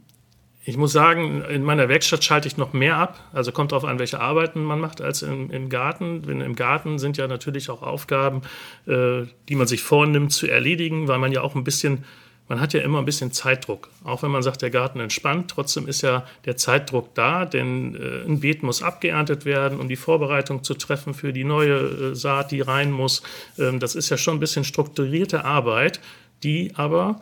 ich 0.64 0.78
muss 0.78 0.92
sagen, 0.92 1.42
in 1.42 1.64
meiner 1.64 1.90
Werkstatt 1.90 2.24
schalte 2.24 2.48
ich 2.48 2.58
noch 2.58 2.74
mehr 2.74 2.98
ab. 2.98 3.20
Also 3.34 3.52
kommt 3.52 3.72
darauf 3.72 3.86
an, 3.86 3.98
welche 3.98 4.20
Arbeiten 4.20 4.64
man 4.64 4.80
macht, 4.80 5.02
als 5.02 5.24
im, 5.24 5.50
im 5.50 5.70
Garten. 5.70 6.22
Denn 6.22 6.42
im 6.42 6.56
Garten 6.56 7.00
sind 7.00 7.18
ja 7.18 7.28
natürlich 7.28 7.72
auch 7.72 7.82
Aufgaben, 7.82 8.42
äh, 8.86 9.24
die 9.50 9.56
man 9.56 9.66
sich 9.66 9.82
vornimmt 9.82 10.32
zu 10.32 10.48
erledigen, 10.48 11.08
weil 11.08 11.18
man 11.18 11.32
ja 11.32 11.42
auch 11.42 11.56
ein 11.56 11.64
bisschen 11.64 12.06
man 12.52 12.60
hat 12.60 12.74
ja 12.74 12.82
immer 12.82 13.00
ein 13.00 13.06
bisschen 13.06 13.32
Zeitdruck. 13.32 13.88
Auch 14.04 14.24
wenn 14.24 14.30
man 14.30 14.44
sagt, 14.44 14.62
der 14.62 14.72
Garten 14.72 15.00
entspannt, 15.00 15.52
trotzdem 15.52 15.88
ist 15.88 16.02
ja 16.02 16.26
der 16.44 16.58
Zeitdruck 16.58 17.16
da, 17.16 17.46
denn 17.46 17.96
äh, 17.96 18.26
ein 18.28 18.42
Beet 18.42 18.62
muss 18.62 18.84
abgeerntet 18.84 19.46
werden, 19.46 19.80
um 19.80 19.88
die 19.88 19.96
Vorbereitung 19.96 20.62
zu 20.62 20.74
treffen 20.74 21.14
für 21.14 21.32
die 21.32 21.46
neue 21.46 21.78
äh, 21.78 22.14
Saat, 22.14 22.52
die 22.52 22.60
rein 22.60 22.92
muss. 22.92 23.24
Ähm, 23.58 23.80
das 23.80 23.96
ist 23.96 24.10
ja 24.10 24.18
schon 24.18 24.36
ein 24.36 24.40
bisschen 24.42 24.66
strukturierte 24.66 25.46
Arbeit, 25.46 26.02
die 26.44 26.74
aber, 26.76 27.22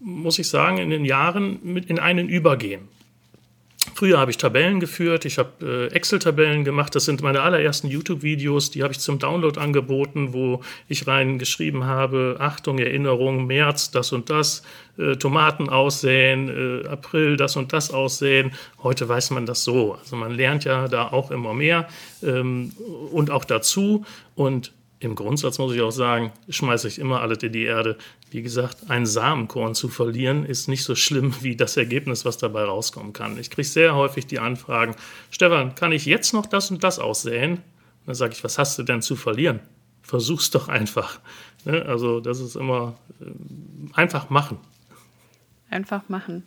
muss 0.00 0.40
ich 0.40 0.48
sagen, 0.48 0.78
in 0.78 0.90
den 0.90 1.04
Jahren 1.04 1.60
mit 1.62 1.84
in 1.84 2.00
einen 2.00 2.28
übergehen. 2.28 2.88
Früher 4.04 4.18
habe 4.18 4.30
ich 4.30 4.36
Tabellen 4.36 4.80
geführt, 4.80 5.24
ich 5.24 5.38
habe 5.38 5.88
äh, 5.90 5.94
Excel-Tabellen 5.94 6.62
gemacht. 6.62 6.94
Das 6.94 7.06
sind 7.06 7.22
meine 7.22 7.40
allerersten 7.40 7.88
YouTube-Videos, 7.88 8.70
die 8.70 8.82
habe 8.82 8.92
ich 8.92 9.00
zum 9.00 9.18
Download 9.18 9.58
angeboten, 9.58 10.34
wo 10.34 10.60
ich 10.88 11.06
reingeschrieben 11.06 11.86
habe: 11.86 12.36
Achtung, 12.38 12.78
Erinnerung, 12.78 13.46
März, 13.46 13.92
das 13.92 14.12
und 14.12 14.28
das, 14.28 14.62
äh, 14.98 15.16
Tomaten 15.16 15.70
aussäen, 15.70 16.84
äh, 16.84 16.86
April, 16.86 17.38
das 17.38 17.56
und 17.56 17.72
das 17.72 17.92
aussehen. 17.92 18.52
Heute 18.82 19.08
weiß 19.08 19.30
man 19.30 19.46
das 19.46 19.64
so. 19.64 19.94
Also 19.94 20.16
man 20.16 20.32
lernt 20.32 20.64
ja 20.64 20.86
da 20.86 21.08
auch 21.08 21.30
immer 21.30 21.54
mehr 21.54 21.88
ähm, 22.22 22.72
und 23.10 23.30
auch 23.30 23.46
dazu. 23.46 24.04
Und 24.34 24.74
im 25.00 25.14
Grundsatz 25.14 25.58
muss 25.58 25.74
ich 25.74 25.80
auch 25.80 25.90
sagen, 25.90 26.32
schmeiße 26.48 26.88
ich 26.88 26.98
immer 26.98 27.20
alles 27.20 27.42
in 27.42 27.52
die 27.52 27.64
Erde. 27.64 27.98
Wie 28.30 28.42
gesagt, 28.42 28.88
ein 28.88 29.06
Samenkorn 29.06 29.74
zu 29.74 29.88
verlieren 29.88 30.44
ist 30.44 30.68
nicht 30.68 30.84
so 30.84 30.94
schlimm 30.94 31.34
wie 31.42 31.56
das 31.56 31.76
Ergebnis, 31.76 32.24
was 32.24 32.38
dabei 32.38 32.64
rauskommen 32.64 33.12
kann. 33.12 33.38
Ich 33.38 33.50
kriege 33.50 33.66
sehr 33.66 33.94
häufig 33.94 34.26
die 34.26 34.38
Anfragen, 34.38 34.94
Stefan, 35.30 35.74
kann 35.74 35.92
ich 35.92 36.06
jetzt 36.06 36.32
noch 36.32 36.46
das 36.46 36.70
und 36.70 36.82
das 36.82 36.98
aussäen? 36.98 37.60
Dann 38.06 38.14
sage 38.14 38.32
ich, 38.34 38.44
was 38.44 38.58
hast 38.58 38.78
du 38.78 38.82
denn 38.82 39.02
zu 39.02 39.16
verlieren? 39.16 39.60
Versuch's 40.02 40.50
doch 40.50 40.68
einfach. 40.68 41.20
Ne? 41.64 41.84
Also 41.86 42.20
das 42.20 42.40
ist 42.40 42.56
immer 42.56 42.96
äh, 43.20 43.24
einfach 43.94 44.30
machen. 44.30 44.58
Einfach 45.70 46.08
machen. 46.08 46.44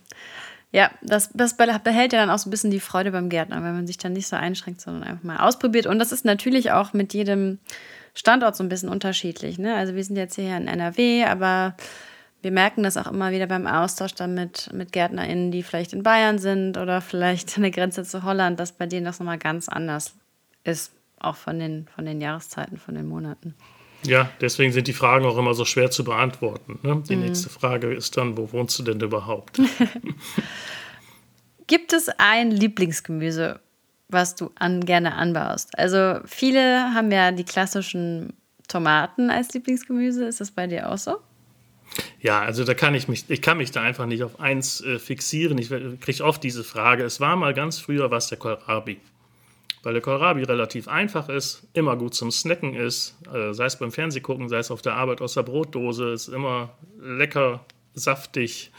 Ja, 0.70 0.90
das, 1.02 1.30
das 1.32 1.56
behält 1.56 2.12
ja 2.12 2.20
dann 2.20 2.30
auch 2.30 2.38
so 2.38 2.48
ein 2.48 2.50
bisschen 2.50 2.70
die 2.70 2.80
Freude 2.80 3.10
beim 3.10 3.30
Gärtner, 3.30 3.56
wenn 3.62 3.74
man 3.74 3.86
sich 3.86 3.96
dann 3.96 4.12
nicht 4.12 4.28
so 4.28 4.36
einschränkt, 4.36 4.80
sondern 4.80 5.02
einfach 5.02 5.24
mal 5.24 5.38
ausprobiert. 5.38 5.86
Und 5.86 5.98
das 5.98 6.12
ist 6.12 6.24
natürlich 6.24 6.72
auch 6.72 6.92
mit 6.92 7.14
jedem 7.14 7.58
Standort 8.18 8.56
so 8.56 8.64
ein 8.64 8.68
bisschen 8.68 8.88
unterschiedlich. 8.88 9.58
Ne? 9.58 9.76
Also 9.76 9.94
wir 9.94 10.02
sind 10.02 10.16
jetzt 10.16 10.34
hier 10.34 10.56
in 10.56 10.66
NRW, 10.66 11.24
aber 11.24 11.76
wir 12.42 12.50
merken 12.50 12.82
das 12.82 12.96
auch 12.96 13.06
immer 13.06 13.30
wieder 13.30 13.46
beim 13.46 13.68
Austausch 13.68 14.12
dann 14.14 14.34
mit, 14.34 14.72
mit 14.72 14.90
GärtnerInnen, 14.90 15.52
die 15.52 15.62
vielleicht 15.62 15.92
in 15.92 16.02
Bayern 16.02 16.40
sind 16.40 16.76
oder 16.78 17.00
vielleicht 17.00 17.56
an 17.56 17.62
der 17.62 17.70
Grenze 17.70 18.02
zu 18.02 18.24
Holland, 18.24 18.58
dass 18.58 18.72
bei 18.72 18.86
denen 18.86 19.04
das 19.04 19.20
nochmal 19.20 19.38
ganz 19.38 19.68
anders 19.68 20.14
ist, 20.64 20.92
auch 21.20 21.36
von 21.36 21.60
den, 21.60 21.86
von 21.94 22.06
den 22.06 22.20
Jahreszeiten, 22.20 22.76
von 22.76 22.96
den 22.96 23.06
Monaten. 23.06 23.54
Ja, 24.04 24.30
deswegen 24.40 24.72
sind 24.72 24.88
die 24.88 24.92
Fragen 24.92 25.24
auch 25.24 25.38
immer 25.38 25.54
so 25.54 25.64
schwer 25.64 25.92
zu 25.92 26.02
beantworten. 26.02 26.80
Ne? 26.82 27.00
Die 27.08 27.14
mhm. 27.14 27.22
nächste 27.22 27.50
Frage 27.50 27.94
ist 27.94 28.16
dann, 28.16 28.36
wo 28.36 28.50
wohnst 28.52 28.76
du 28.80 28.82
denn 28.82 29.00
überhaupt? 29.00 29.60
Gibt 31.68 31.92
es 31.92 32.08
ein 32.18 32.50
Lieblingsgemüse, 32.50 33.60
was 34.08 34.34
du 34.34 34.50
an, 34.58 34.84
gerne 34.84 35.14
anbaust. 35.14 35.78
Also 35.78 36.20
viele 36.24 36.94
haben 36.94 37.10
ja 37.10 37.30
die 37.30 37.44
klassischen 37.44 38.32
Tomaten 38.68 39.30
als 39.30 39.52
Lieblingsgemüse. 39.52 40.26
Ist 40.26 40.40
das 40.40 40.50
bei 40.50 40.66
dir 40.66 40.90
auch 40.90 40.98
so? 40.98 41.16
Ja, 42.20 42.40
also 42.40 42.64
da 42.64 42.74
kann 42.74 42.94
ich 42.94 43.08
mich, 43.08 43.24
ich 43.28 43.42
kann 43.42 43.58
mich 43.58 43.70
da 43.70 43.82
einfach 43.82 44.06
nicht 44.06 44.22
auf 44.22 44.40
eins 44.40 44.80
äh, 44.82 44.98
fixieren. 44.98 45.58
Ich 45.58 45.68
kriege 45.68 46.24
oft 46.24 46.42
diese 46.42 46.64
Frage. 46.64 47.04
Es 47.04 47.20
war 47.20 47.36
mal 47.36 47.54
ganz 47.54 47.78
früher 47.78 48.10
was 48.10 48.28
der 48.28 48.38
Kohlrabi. 48.38 49.00
Weil 49.82 49.92
der 49.92 50.02
Kohlrabi 50.02 50.42
relativ 50.42 50.88
einfach 50.88 51.28
ist, 51.28 51.68
immer 51.72 51.96
gut 51.96 52.14
zum 52.14 52.30
Snacken 52.30 52.74
ist, 52.74 53.16
äh, 53.32 53.52
sei 53.52 53.66
es 53.66 53.78
beim 53.78 53.92
Fernsehgucken, 53.92 54.48
sei 54.48 54.58
es 54.58 54.70
auf 54.70 54.82
der 54.82 54.94
Arbeit 54.94 55.20
aus 55.20 55.34
der 55.34 55.44
Brotdose, 55.44 56.10
ist 56.12 56.28
immer 56.28 56.70
lecker, 57.00 57.64
saftig 57.94 58.70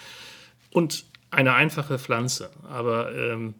und 0.71 1.05
eine 1.31 1.53
einfache 1.53 1.99
Pflanze. 1.99 2.49
Aber 2.69 3.15
ähm, 3.15 3.55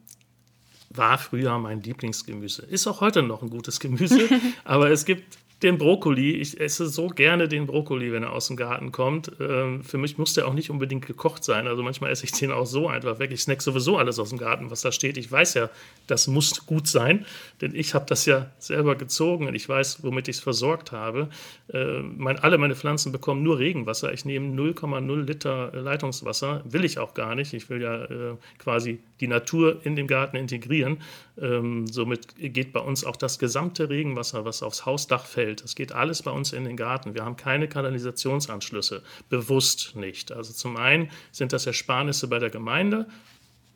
war 0.90 1.18
früher 1.18 1.58
mein 1.60 1.82
Lieblingsgemüse. 1.82 2.64
Ist 2.64 2.88
auch 2.88 3.02
heute 3.02 3.22
noch 3.22 3.42
ein 3.42 3.50
gutes 3.50 3.80
Gemüse, 3.80 4.28
aber 4.64 4.90
es 4.90 5.06
gibt 5.06 5.38
den 5.62 5.78
Brokkoli. 5.78 6.36
Ich 6.36 6.60
esse 6.60 6.88
so 6.88 7.08
gerne 7.08 7.48
den 7.48 7.66
Brokkoli, 7.66 8.12
wenn 8.14 8.24
er 8.24 8.32
aus 8.32 8.48
dem 8.48 8.56
Garten 8.56 8.92
kommt. 8.92 9.32
Ähm, 9.40 9.84
für 9.84 9.98
mich 9.98 10.18
muss 10.18 10.34
der 10.34 10.48
auch 10.48 10.54
nicht 10.54 10.70
unbedingt 10.70 11.06
gekocht 11.06 11.44
sein. 11.44 11.68
Also 11.68 11.84
manchmal 11.84 12.12
esse 12.12 12.24
ich 12.26 12.32
den 12.32 12.52
auch 12.52 12.66
so 12.66 12.88
einfach 12.88 13.20
weg. 13.20 13.32
Ich 13.32 13.42
snack 13.42 13.62
sowieso 13.62 13.98
alles 13.98 14.20
aus 14.20 14.30
dem 14.30 14.38
Garten, 14.38 14.72
was 14.72 14.82
da 14.82 14.92
steht. 14.92 15.18
Ich 15.18 15.30
weiß 15.30 15.56
ja, 15.56 15.70
das 16.08 16.28
muss 16.28 16.66
gut 16.66 16.88
sein, 16.88 17.26
denn 17.62 17.76
ich 17.76 17.94
habe 17.94 18.06
das 18.08 18.26
ja 18.26 18.50
selber 18.58 18.96
gezogen 18.96 19.48
und 19.48 19.56
ich 19.56 19.68
weiß, 19.68 20.04
womit 20.04 20.28
ich 20.30 20.38
es 20.38 20.42
versorgt 20.42 20.92
habe. 20.92 21.30
Äh, 21.74 22.00
mein, 22.00 22.40
alle 22.40 22.58
meine 22.58 22.76
Pflanzen 22.76 23.12
bekommen 23.12 23.44
nur 23.44 23.60
Regenwasser. 23.60 24.14
Ich 24.14 24.24
nehme 24.24 24.56
0,0 24.56 25.24
Liter 25.24 25.72
Leitungswasser. 25.74 26.64
Will 26.66 26.86
ich 26.86 27.00
auch 27.00 27.14
gar 27.14 27.36
nicht. 27.36 27.54
Ich 27.54 27.70
will 27.70 27.82
ja 27.82 28.06
äh, 28.06 28.36
quasi 28.60 29.00
die 29.20 29.28
Natur 29.28 29.82
in 29.84 29.98
den 29.98 30.08
Garten 30.08 30.38
integrieren. 30.38 31.00
Ähm, 31.42 31.88
somit 31.88 32.36
geht 32.36 32.74
bei 32.74 32.80
uns 32.80 33.04
auch 33.04 33.16
das 33.16 33.40
gesamte 33.40 33.90
Regenwasser, 33.90 34.46
was 34.46 34.64
aufs 34.64 34.86
Hausdach 34.86 35.26
fällt, 35.26 35.64
das 35.64 35.76
geht 35.76 35.92
alles 35.92 36.22
bei 36.24 36.32
uns 36.32 36.54
in 36.54 36.66
den 36.66 36.76
Garten. 36.76 37.14
Wir 37.14 37.24
haben 37.24 37.38
keine 37.38 37.68
Kanalisationsanschlüsse, 37.68 39.04
bewusst 39.30 39.96
nicht. 39.96 40.32
Also 40.32 40.54
zum 40.54 40.78
einen 40.78 41.10
sind 41.32 41.54
das 41.54 41.66
Ersparnisse 41.66 42.28
bei 42.28 42.40
der 42.40 42.50
Gemeinde, 42.50 43.08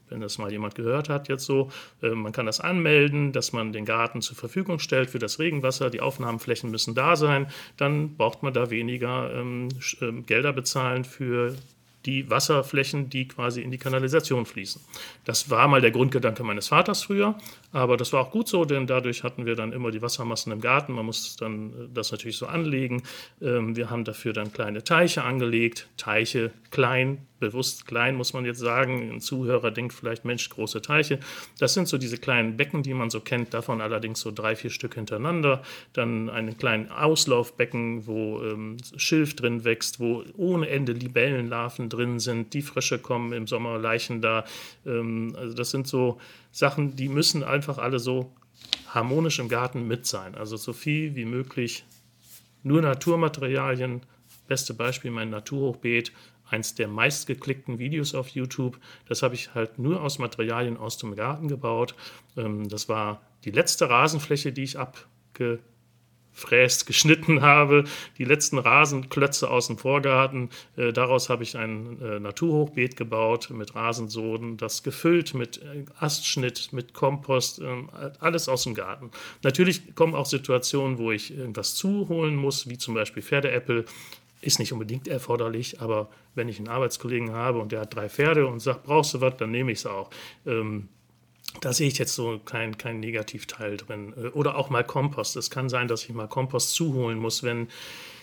wenn 0.10 0.22
das 0.22 0.38
mal 0.38 0.52
jemand 0.52 0.76
gehört 0.76 1.10
hat 1.10 1.28
jetzt 1.28 1.46
so, 1.46 1.72
äh, 2.02 2.10
man 2.10 2.32
kann 2.32 2.46
das 2.46 2.60
anmelden, 2.60 3.32
dass 3.32 3.54
man 3.54 3.74
den 3.74 3.86
Garten 3.86 4.22
zur 4.22 4.36
Verfügung 4.36 4.80
stellt 4.80 5.10
für 5.10 5.20
das 5.20 5.40
Regenwasser, 5.40 5.90
die 5.90 6.02
Aufnahmeflächen 6.02 6.70
müssen 6.70 6.94
da 6.94 7.16
sein, 7.16 7.48
dann 7.78 8.16
braucht 8.16 8.44
man 8.44 8.54
da 8.54 8.70
weniger 8.70 9.34
ähm, 9.34 9.70
ähm 10.02 10.26
Gelder 10.26 10.54
bezahlen 10.54 11.04
für 11.04 11.56
die 12.06 12.30
Wasserflächen, 12.30 13.10
die 13.10 13.28
quasi 13.28 13.62
in 13.62 13.72
die 13.72 13.78
Kanalisation 13.78 14.46
fließen. 14.46 14.82
Das 15.26 15.50
war 15.50 15.68
mal 15.68 15.82
der 15.82 15.92
Grundgedanke 15.92 16.44
meines 16.44 16.68
Vaters 16.68 17.04
früher, 17.04 17.36
aber 17.74 17.98
das 17.98 18.14
war 18.14 18.22
auch 18.22 18.32
gut 18.32 18.48
so, 18.48 18.66
denn 18.66 18.86
dadurch 18.86 19.24
hatten 19.24 19.48
wir 19.48 19.56
dann 19.56 19.74
immer 19.74 19.90
die 19.90 20.02
Wassermassen 20.02 20.52
im 20.52 20.62
Garten. 20.62 20.94
Man 20.94 21.08
muss 21.08 21.36
dann 21.36 21.72
äh, 21.72 21.74
das 21.92 22.12
natürlich 22.12 22.38
so 22.38 22.46
anlegen. 22.46 23.02
Ähm, 23.42 23.76
wir 23.76 23.90
haben 23.90 24.06
dafür 24.06 24.32
dann 24.32 24.54
kleine 24.54 24.84
Teiche 24.84 25.24
angelegt, 25.24 25.90
Teiche 25.98 26.52
klein, 26.70 27.26
bewusst 27.40 27.88
klein, 27.88 28.16
muss 28.16 28.34
man 28.34 28.46
jetzt 28.46 28.60
sagen. 28.60 29.12
Ein 29.12 29.20
Zuhörer 29.22 29.72
denkt 29.72 29.94
vielleicht, 29.94 30.24
Mensch, 30.24 30.48
große 30.50 30.82
Teiche. 30.82 31.20
Das 31.58 31.74
sind 31.74 31.88
so 31.88 31.98
diese 31.98 32.18
kleinen 32.18 32.58
Becken, 32.58 32.84
die 32.84 32.94
man 32.94 33.10
so 33.10 33.20
kennt, 33.20 33.54
davon 33.54 33.82
allerdings 33.82 34.22
so 34.22 34.32
drei, 34.32 34.56
vier 34.56 34.70
Stück 34.70 34.94
hintereinander. 34.94 35.64
Dann 35.94 36.30
ein 36.30 36.58
kleines 36.58 36.92
Auslaufbecken, 36.92 38.06
wo 38.06 38.42
ähm, 38.44 38.78
Schilf 38.98 39.36
drin 39.36 39.66
wächst, 39.66 40.00
wo 40.00 40.24
ohne 40.38 40.70
Ende 40.70 40.94
Libellenlarven 40.94 41.90
drin 41.90 42.20
sind. 42.20 42.54
Die 42.54 42.62
Frösche 42.62 43.00
kommen 43.00 43.34
im 43.34 43.48
Sommer, 43.48 43.80
Leichen 43.80 44.22
da. 44.22 44.46
Ähm, 44.86 45.36
also 45.38 45.56
das 45.56 45.72
sind 45.72 45.88
so 45.88 46.20
Sachen, 46.54 46.96
die 46.96 47.10
müssen 47.10 47.44
einfach 47.44 47.80
alle 47.80 48.00
so 48.00 48.32
harmonisch 48.88 49.40
im 49.40 49.50
Garten 49.50 49.88
mit 49.88 50.06
sein. 50.06 50.36
Also 50.36 50.56
so 50.56 50.72
viel 50.72 51.16
wie 51.16 51.26
möglich 51.26 51.84
nur 52.62 52.82
Naturmaterialien. 52.82 54.02
Beste 54.48 54.74
Beispiel 54.74 55.12
mein 55.12 55.32
Naturhochbeet 55.32 56.14
eins 56.50 56.76
der 56.76 56.88
meistgeklickten 56.88 57.80
Videos 57.80 58.14
auf 58.14 58.30
YouTube. 58.30 58.80
Das 59.08 59.24
habe 59.24 59.34
ich 59.34 59.56
halt 59.56 59.80
nur 59.80 60.02
aus 60.02 60.20
Materialien 60.20 60.78
aus 60.78 60.98
dem 61.00 61.16
Garten 61.16 61.48
gebaut. 61.48 61.96
Ähm, 62.38 62.70
das 62.70 62.88
war 62.88 63.22
die 63.46 63.52
letzte 63.52 63.90
Rasenfläche, 63.90 64.54
die 64.54 64.64
ich 64.64 64.78
abgefräst, 66.34 66.86
geschnitten 66.86 67.42
habe. 67.42 67.86
Die 68.18 68.26
letzten 68.26 68.58
Rasenklötze 68.58 69.50
aus 69.50 69.68
dem 69.68 69.78
Vorgarten. 69.78 70.50
Äh, 70.76 70.92
daraus 70.92 71.30
habe 71.30 71.44
ich 71.44 71.56
ein 71.58 72.02
äh, 72.02 72.20
Naturhochbeet 72.20 72.98
gebaut 72.98 73.50
mit 73.52 73.76
Rasensoden, 73.76 74.58
das 74.58 74.84
gefüllt 74.84 75.34
mit 75.34 75.62
äh, 75.62 75.86
Astschnitt, 76.00 76.74
mit 76.74 76.94
Kompost, 76.94 77.60
ähm, 77.60 77.90
alles 78.20 78.50
aus 78.50 78.64
dem 78.64 78.74
Garten. 78.74 79.12
Natürlich 79.44 79.96
kommen 79.96 80.16
auch 80.16 80.26
Situationen, 80.26 80.98
wo 80.98 81.12
ich 81.12 81.36
irgendwas 81.36 81.76
zuholen 81.76 82.36
muss, 82.36 82.68
wie 82.68 82.78
zum 82.78 82.96
Beispiel 82.96 83.24
Pferdeäpfel 83.24 83.86
ist 84.42 84.60
nicht 84.60 84.74
unbedingt 84.74 85.08
erforderlich, 85.08 85.80
aber 85.80 86.10
wenn 86.36 86.50
ich 86.50 86.58
einen 86.58 86.68
Arbeitskollegen 86.68 87.32
habe 87.32 87.60
und 87.60 87.72
der 87.72 87.82
hat 87.82 87.96
drei 87.96 88.10
Pferde 88.10 88.46
und 88.46 88.60
sagt, 88.60 88.84
brauchst 88.84 89.14
du 89.14 89.22
was, 89.22 89.38
dann 89.38 89.52
nehme 89.52 89.72
ich 89.72 89.80
es 89.80 89.86
auch. 89.86 90.10
Ähm, 90.46 90.90
da 91.62 91.74
sehe 91.74 91.88
ich 91.88 91.98
jetzt 91.98 92.16
so 92.16 92.40
keinen 92.44 92.78
kein 92.78 93.00
Negativteil 93.00 93.78
drin. 93.78 94.14
Äh, 94.18 94.28
oder 94.30 94.58
auch 94.58 94.70
mal 94.70 94.84
Kompost. 94.84 95.36
Es 95.36 95.50
kann 95.50 95.70
sein, 95.70 95.88
dass 95.88 96.04
ich 96.04 96.10
mal 96.10 96.28
Kompost 96.28 96.74
zuholen 96.74 97.20
muss, 97.20 97.44
wenn 97.44 97.68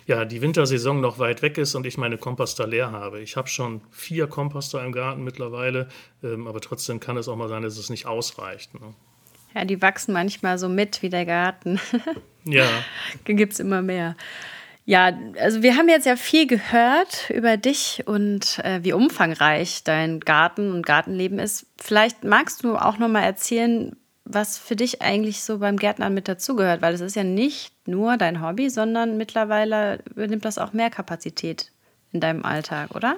ja, 0.06 0.24
die 0.24 0.42
Wintersaison 0.42 1.00
noch 1.00 1.18
weit 1.18 1.42
weg 1.42 1.56
ist 1.58 1.74
und 1.74 1.86
ich 1.86 1.96
meine 1.96 2.18
Komposter 2.18 2.66
leer 2.66 2.90
habe. 2.90 3.20
Ich 3.20 3.36
habe 3.36 3.48
schon 3.48 3.80
vier 3.92 4.26
Komposter 4.26 4.84
im 4.84 4.92
Garten 4.92 5.22
mittlerweile, 5.22 5.88
ähm, 6.24 6.48
aber 6.48 6.60
trotzdem 6.60 6.98
kann 6.98 7.16
es 7.16 7.28
auch 7.28 7.36
mal 7.36 7.48
sein, 7.48 7.62
dass 7.62 7.78
es 7.78 7.90
nicht 7.90 8.06
ausreicht. 8.06 8.74
Ne? 8.74 8.94
Ja, 9.54 9.64
die 9.64 9.80
wachsen 9.80 10.12
manchmal 10.12 10.58
so 10.58 10.68
mit 10.68 11.02
wie 11.02 11.10
der 11.10 11.26
Garten. 11.26 11.80
ja. 12.44 12.66
Gibt 13.24 13.52
es 13.52 13.60
immer 13.60 13.82
mehr. 13.82 14.16
Ja, 14.84 15.12
also 15.38 15.62
wir 15.62 15.76
haben 15.76 15.88
jetzt 15.88 16.06
ja 16.06 16.16
viel 16.16 16.46
gehört 16.46 17.30
über 17.30 17.56
dich 17.56 18.02
und 18.06 18.58
äh, 18.64 18.80
wie 18.82 18.92
umfangreich 18.92 19.84
dein 19.84 20.20
Garten 20.20 20.72
und 20.72 20.86
Gartenleben 20.86 21.38
ist. 21.38 21.66
Vielleicht 21.78 22.24
magst 22.24 22.64
du 22.64 22.76
auch 22.76 22.98
noch 22.98 23.08
mal 23.08 23.22
erzählen, 23.22 23.96
was 24.24 24.58
für 24.58 24.76
dich 24.76 25.02
eigentlich 25.02 25.42
so 25.42 25.58
beim 25.58 25.76
Gärtnern 25.76 26.14
mit 26.14 26.28
dazugehört, 26.28 26.82
weil 26.82 26.94
es 26.94 27.00
ist 27.00 27.16
ja 27.16 27.24
nicht 27.24 27.72
nur 27.86 28.16
dein 28.16 28.42
Hobby, 28.42 28.70
sondern 28.70 29.16
mittlerweile 29.16 30.02
übernimmt 30.10 30.44
das 30.44 30.58
auch 30.58 30.72
mehr 30.72 30.90
Kapazität 30.90 31.72
in 32.12 32.20
deinem 32.20 32.44
Alltag, 32.44 32.94
oder? 32.94 33.16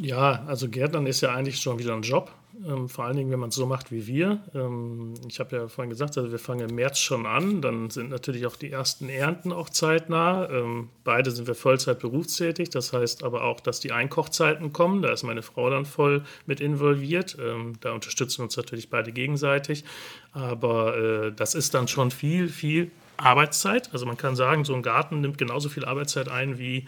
Ja, 0.00 0.44
also 0.46 0.68
Gärtnern 0.68 1.06
ist 1.06 1.20
ja 1.20 1.32
eigentlich 1.32 1.60
schon 1.60 1.78
wieder 1.78 1.94
ein 1.94 2.02
Job. 2.02 2.32
Ähm, 2.64 2.88
vor 2.88 3.04
allen 3.04 3.16
Dingen, 3.16 3.30
wenn 3.30 3.40
man 3.40 3.50
es 3.50 3.54
so 3.54 3.66
macht 3.66 3.92
wie 3.92 4.06
wir. 4.06 4.40
Ähm, 4.54 5.14
ich 5.28 5.40
habe 5.40 5.56
ja 5.56 5.68
vorhin 5.68 5.90
gesagt, 5.90 6.16
also 6.16 6.30
wir 6.30 6.38
fangen 6.38 6.68
im 6.68 6.74
März 6.74 6.98
schon 6.98 7.26
an. 7.26 7.60
Dann 7.60 7.90
sind 7.90 8.10
natürlich 8.10 8.46
auch 8.46 8.56
die 8.56 8.70
ersten 8.70 9.08
Ernten 9.08 9.52
auch 9.52 9.68
zeitnah. 9.68 10.48
Ähm, 10.48 10.88
beide 11.04 11.30
sind 11.30 11.46
wir 11.46 11.54
Vollzeit 11.54 11.98
berufstätig. 11.98 12.70
Das 12.70 12.92
heißt 12.92 13.24
aber 13.24 13.44
auch, 13.44 13.60
dass 13.60 13.80
die 13.80 13.92
Einkochzeiten 13.92 14.72
kommen. 14.72 15.02
Da 15.02 15.12
ist 15.12 15.22
meine 15.22 15.42
Frau 15.42 15.68
dann 15.68 15.84
voll 15.84 16.24
mit 16.46 16.60
involviert. 16.60 17.36
Ähm, 17.40 17.74
da 17.80 17.92
unterstützen 17.92 18.38
wir 18.38 18.44
uns 18.44 18.56
natürlich 18.56 18.88
beide 18.88 19.12
gegenseitig. 19.12 19.84
Aber 20.32 20.96
äh, 20.96 21.32
das 21.32 21.54
ist 21.54 21.74
dann 21.74 21.88
schon 21.88 22.10
viel, 22.10 22.48
viel 22.48 22.90
Arbeitszeit. 23.18 23.90
Also 23.92 24.06
man 24.06 24.16
kann 24.16 24.36
sagen, 24.36 24.64
so 24.64 24.74
ein 24.74 24.82
Garten 24.82 25.20
nimmt 25.20 25.38
genauso 25.38 25.68
viel 25.68 25.84
Arbeitszeit 25.84 26.28
ein 26.28 26.58
wie 26.58 26.86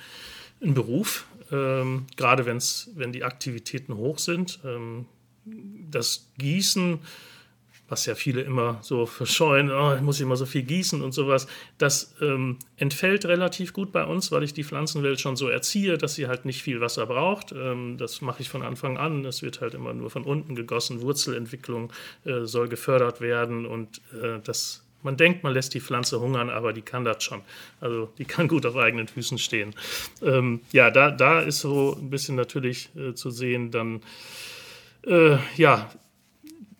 ein 0.63 0.75
Beruf. 0.75 1.27
Ähm, 1.53 2.07
gerade 2.17 2.47
wenn's, 2.47 2.91
wenn 2.95 3.13
die 3.13 3.25
Aktivitäten 3.25 3.97
hoch 3.97 4.19
sind. 4.19 4.61
Ähm, 4.65 5.07
das 5.91 6.31
Gießen, 6.39 7.01
was 7.89 8.05
ja 8.05 8.15
viele 8.15 8.43
immer 8.43 8.79
so 8.83 9.07
verscheuen, 9.07 9.71
oh, 9.71 9.95
ich 9.95 10.03
muss 10.03 10.21
immer 10.21 10.37
so 10.37 10.45
viel 10.45 10.63
gießen 10.63 11.01
und 11.01 11.13
sowas, 11.13 11.47
das 11.79 12.15
ähm, 12.21 12.59
entfällt 12.77 13.25
relativ 13.25 13.73
gut 13.73 13.93
bei 13.93 14.05
uns, 14.05 14.31
weil 14.31 14.43
ich 14.43 14.53
die 14.53 14.65
Pflanzenwelt 14.65 15.21
schon 15.21 15.37
so 15.37 15.49
erziehe, 15.49 15.97
dass 15.97 16.15
sie 16.15 16.29
halt 16.29 16.45
nicht 16.45 16.63
viel 16.63 16.81
Wasser 16.81 17.07
braucht. 17.07 17.53
Ähm, 17.53 17.97
das 17.97 18.21
mache 18.21 18.43
ich 18.43 18.51
von 18.51 18.63
Anfang 18.63 18.99
an. 18.99 19.25
Es 19.25 19.43
wird 19.43 19.61
halt 19.61 19.75
immer 19.75 19.95
nur 19.95 20.11
von 20.11 20.25
unten 20.25 20.55
gegossen. 20.55 21.01
Wurzelentwicklung 21.01 21.91
äh, 22.25 22.45
soll 22.45 22.69
gefördert 22.69 23.21
werden 23.21 23.65
und 23.65 24.03
äh, 24.23 24.41
das 24.45 24.85
man 25.03 25.17
denkt, 25.17 25.45
man 25.45 25.53
lässt 25.53 25.75
die 25.75 25.81
Pflanze 25.81 26.21
hungern, 26.21 26.51
aber 26.51 26.73
die 26.73 26.83
kann 26.83 27.05
das 27.05 27.23
schon. 27.23 27.43
Also 27.81 28.13
die 28.19 28.25
kann 28.25 28.49
gut 28.49 28.67
auf 28.67 28.77
eigenen 28.77 29.07
Füßen 29.07 29.39
stehen. 29.39 29.75
Ähm, 30.23 30.61
ja, 30.73 30.91
da, 30.91 31.13
da 31.13 31.41
ist 31.41 31.61
so 31.61 31.97
ein 31.97 32.11
bisschen 32.11 32.35
natürlich 32.35 32.91
äh, 32.97 33.15
zu 33.15 33.31
sehen, 33.31 33.71
dann 33.71 34.03
äh, 35.07 35.39
ja, 35.57 35.91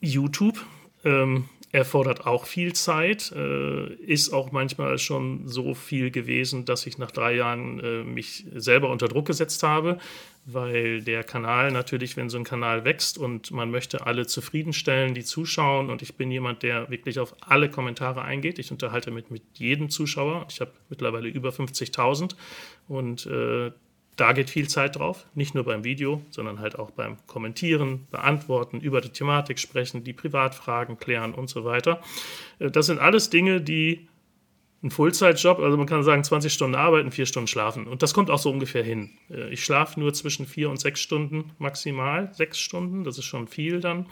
YouTube 0.01 0.65
ähm, 1.05 1.49
erfordert 1.71 2.27
auch 2.27 2.47
viel 2.47 2.73
Zeit, 2.73 3.31
äh, 3.33 3.93
ist 3.95 4.33
auch 4.33 4.53
manchmal 4.53 4.99
schon 4.99 5.47
so 5.47 5.75
viel 5.75 6.11
gewesen, 6.11 6.65
dass 6.65 6.87
ich 6.87 6.97
nach 6.97 7.11
drei 7.11 7.35
Jahren 7.35 7.79
äh, 7.81 8.05
mich 8.05 8.47
selber 8.55 8.89
unter 8.89 9.07
Druck 9.07 9.27
gesetzt 9.27 9.63
habe, 9.63 9.99
weil 10.47 11.03
der 11.03 11.25
Kanal 11.25 11.71
natürlich, 11.71 12.17
wenn 12.17 12.31
so 12.31 12.39
ein 12.39 12.45
Kanal 12.45 12.87
wächst 12.87 13.19
und 13.19 13.51
man 13.51 13.71
möchte 13.71 14.07
alle 14.07 14.27
zufriedenstellen, 14.27 15.13
die 15.13 15.25
zuschauen 15.25 15.91
und 15.91 16.01
ich 16.01 16.17
bin 16.17 16.31
jemand, 16.31 16.63
der 16.63 16.89
wirklich 16.89 17.19
auf 17.19 17.35
alle 17.41 17.71
Kommentare 17.71 18.23
eingeht. 18.23 18.59
Ich 18.59 18.73
unterhalte 18.73 19.11
mit, 19.11 19.31
mit 19.31 19.43
jedem 19.55 19.91
Zuschauer. 19.91 20.47
Ich 20.49 20.63
habe 20.63 20.73
mittlerweile 20.89 21.29
über 21.29 21.51
50.000 21.51 22.35
und 22.89 23.27
äh, 23.27 23.73
da 24.19 24.33
geht 24.33 24.51
viel 24.51 24.69
Zeit 24.69 24.97
drauf, 24.97 25.27
nicht 25.35 25.55
nur 25.55 25.65
beim 25.65 25.85
Video, 25.85 26.21
sondern 26.31 26.59
halt 26.59 26.79
auch 26.79 26.91
beim 26.91 27.17
Kommentieren, 27.27 28.09
Beantworten, 28.11 28.81
über 28.81 29.01
die 29.01 29.11
Thematik 29.11 29.59
sprechen, 29.61 30.03
die 30.03 30.13
Privatfragen 30.13 30.99
klären 30.99 31.33
und 31.33 31.49
so 31.49 31.65
weiter. 31.65 32.01
Äh, 32.59 32.71
das 32.71 32.87
sind 32.87 32.99
alles 32.99 33.31
Dinge, 33.31 33.61
die 33.61 34.09
ein 34.83 34.91
Fullzeitjob, 34.91 35.59
also 35.61 35.77
man 35.77 35.87
kann 35.87 36.03
sagen 36.03 36.23
20 36.23 36.53
Stunden 36.53 36.77
arbeiten, 36.77 37.11
vier 37.11 37.27
Stunden 37.27 37.49
schlafen. 37.49 37.87
Und 37.87 38.03
das 38.03 38.15
kommt 38.15 38.31
auch 38.31 38.39
so 38.39 38.51
ungefähr 38.51 38.83
hin. 38.83 39.11
Äh, 39.31 39.51
ich 39.51 39.65
schlafe 39.65 39.99
nur 40.01 40.13
zwischen 40.13 40.47
vier 40.47 40.69
und 40.69 40.81
sechs 40.81 41.01
Stunden 41.01 41.53
maximal, 41.59 42.31
sechs 42.35 42.59
Stunden, 42.59 43.05
das 43.05 43.19
ist 43.19 43.25
schon 43.25 43.47
viel 43.47 43.81
dann. 43.81 44.07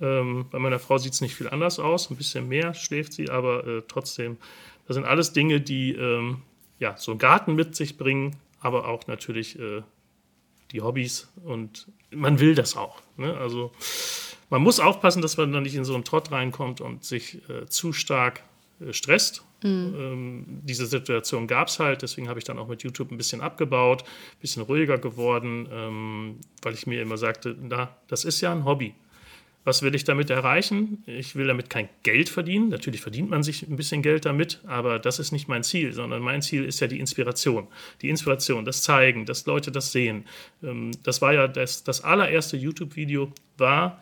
Ähm, 0.00 0.46
bei 0.52 0.60
meiner 0.60 0.78
Frau 0.78 0.98
sieht 0.98 1.14
es 1.14 1.20
nicht 1.20 1.34
viel 1.34 1.48
anders 1.48 1.80
aus, 1.80 2.10
ein 2.10 2.16
bisschen 2.16 2.48
mehr 2.48 2.74
schläft 2.74 3.12
sie, 3.12 3.28
aber 3.28 3.66
äh, 3.66 3.82
trotzdem, 3.88 4.36
das 4.86 4.94
sind 4.94 5.04
alles 5.04 5.32
Dinge, 5.32 5.60
die 5.60 5.94
ähm, 5.94 6.42
ja, 6.78 6.96
so 6.96 7.10
einen 7.10 7.18
Garten 7.18 7.56
mit 7.56 7.74
sich 7.74 7.98
bringen, 7.98 8.36
aber 8.60 8.88
auch 8.88 9.06
natürlich 9.06 9.58
äh, 9.58 9.82
die 10.72 10.82
Hobbys 10.82 11.28
und 11.44 11.88
man 12.10 12.40
will 12.40 12.54
das 12.54 12.76
auch. 12.76 13.00
Ne? 13.16 13.36
Also 13.36 13.72
man 14.50 14.62
muss 14.62 14.80
aufpassen, 14.80 15.22
dass 15.22 15.36
man 15.36 15.52
dann 15.52 15.62
nicht 15.62 15.74
in 15.74 15.84
so 15.84 15.94
einen 15.94 16.04
Trott 16.04 16.30
reinkommt 16.30 16.80
und 16.80 17.04
sich 17.04 17.38
äh, 17.48 17.66
zu 17.66 17.92
stark 17.92 18.42
äh, 18.80 18.92
stresst. 18.92 19.44
Mhm. 19.62 19.94
Ähm, 19.98 20.44
diese 20.62 20.86
Situation 20.86 21.46
gab 21.46 21.68
es 21.68 21.78
halt, 21.78 22.02
deswegen 22.02 22.28
habe 22.28 22.38
ich 22.38 22.44
dann 22.44 22.58
auch 22.58 22.68
mit 22.68 22.82
YouTube 22.82 23.10
ein 23.10 23.16
bisschen 23.16 23.40
abgebaut, 23.40 24.02
ein 24.02 24.40
bisschen 24.40 24.62
ruhiger 24.62 24.98
geworden, 24.98 25.68
ähm, 25.72 26.36
weil 26.62 26.74
ich 26.74 26.86
mir 26.86 27.02
immer 27.02 27.18
sagte, 27.18 27.56
na, 27.60 27.96
das 28.06 28.24
ist 28.24 28.40
ja 28.40 28.52
ein 28.52 28.64
Hobby. 28.64 28.94
Was 29.64 29.82
will 29.82 29.94
ich 29.94 30.04
damit 30.04 30.30
erreichen? 30.30 31.02
Ich 31.06 31.36
will 31.36 31.46
damit 31.46 31.68
kein 31.68 31.88
Geld 32.02 32.28
verdienen. 32.28 32.70
Natürlich 32.70 33.02
verdient 33.02 33.28
man 33.28 33.42
sich 33.42 33.68
ein 33.68 33.76
bisschen 33.76 34.02
Geld 34.02 34.24
damit, 34.24 34.60
aber 34.66 34.98
das 34.98 35.18
ist 35.18 35.30
nicht 35.30 35.48
mein 35.48 35.62
Ziel, 35.62 35.92
sondern 35.92 36.22
mein 36.22 36.40
Ziel 36.40 36.64
ist 36.64 36.80
ja 36.80 36.86
die 36.86 37.00
Inspiration. 37.00 37.68
Die 38.00 38.08
Inspiration, 38.08 38.64
das 38.64 38.82
Zeigen, 38.82 39.26
dass 39.26 39.44
Leute 39.46 39.70
das 39.70 39.92
sehen. 39.92 40.24
Ähm, 40.62 40.92
das 41.02 41.20
war 41.20 41.34
ja 41.34 41.48
das, 41.48 41.84
das 41.84 42.02
allererste 42.02 42.56
YouTube-Video, 42.56 43.30
war 43.58 44.00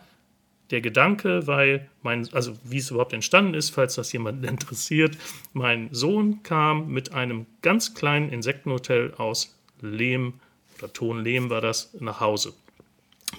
der 0.71 0.81
Gedanke, 0.81 1.47
weil 1.47 1.89
mein, 2.01 2.31
also 2.33 2.57
wie 2.63 2.77
es 2.77 2.91
überhaupt 2.91 3.13
entstanden 3.13 3.53
ist, 3.53 3.69
falls 3.69 3.95
das 3.95 4.11
jemanden 4.11 4.43
interessiert, 4.45 5.17
mein 5.53 5.89
Sohn 5.91 6.43
kam 6.43 6.89
mit 6.89 7.13
einem 7.13 7.45
ganz 7.61 7.93
kleinen 7.93 8.29
Insektenhotel 8.29 9.13
aus 9.17 9.57
Lehm 9.81 10.33
oder 10.77 10.91
Tonlehm 10.93 11.49
war 11.49 11.61
das 11.61 11.93
nach 11.99 12.19
Hause. 12.19 12.53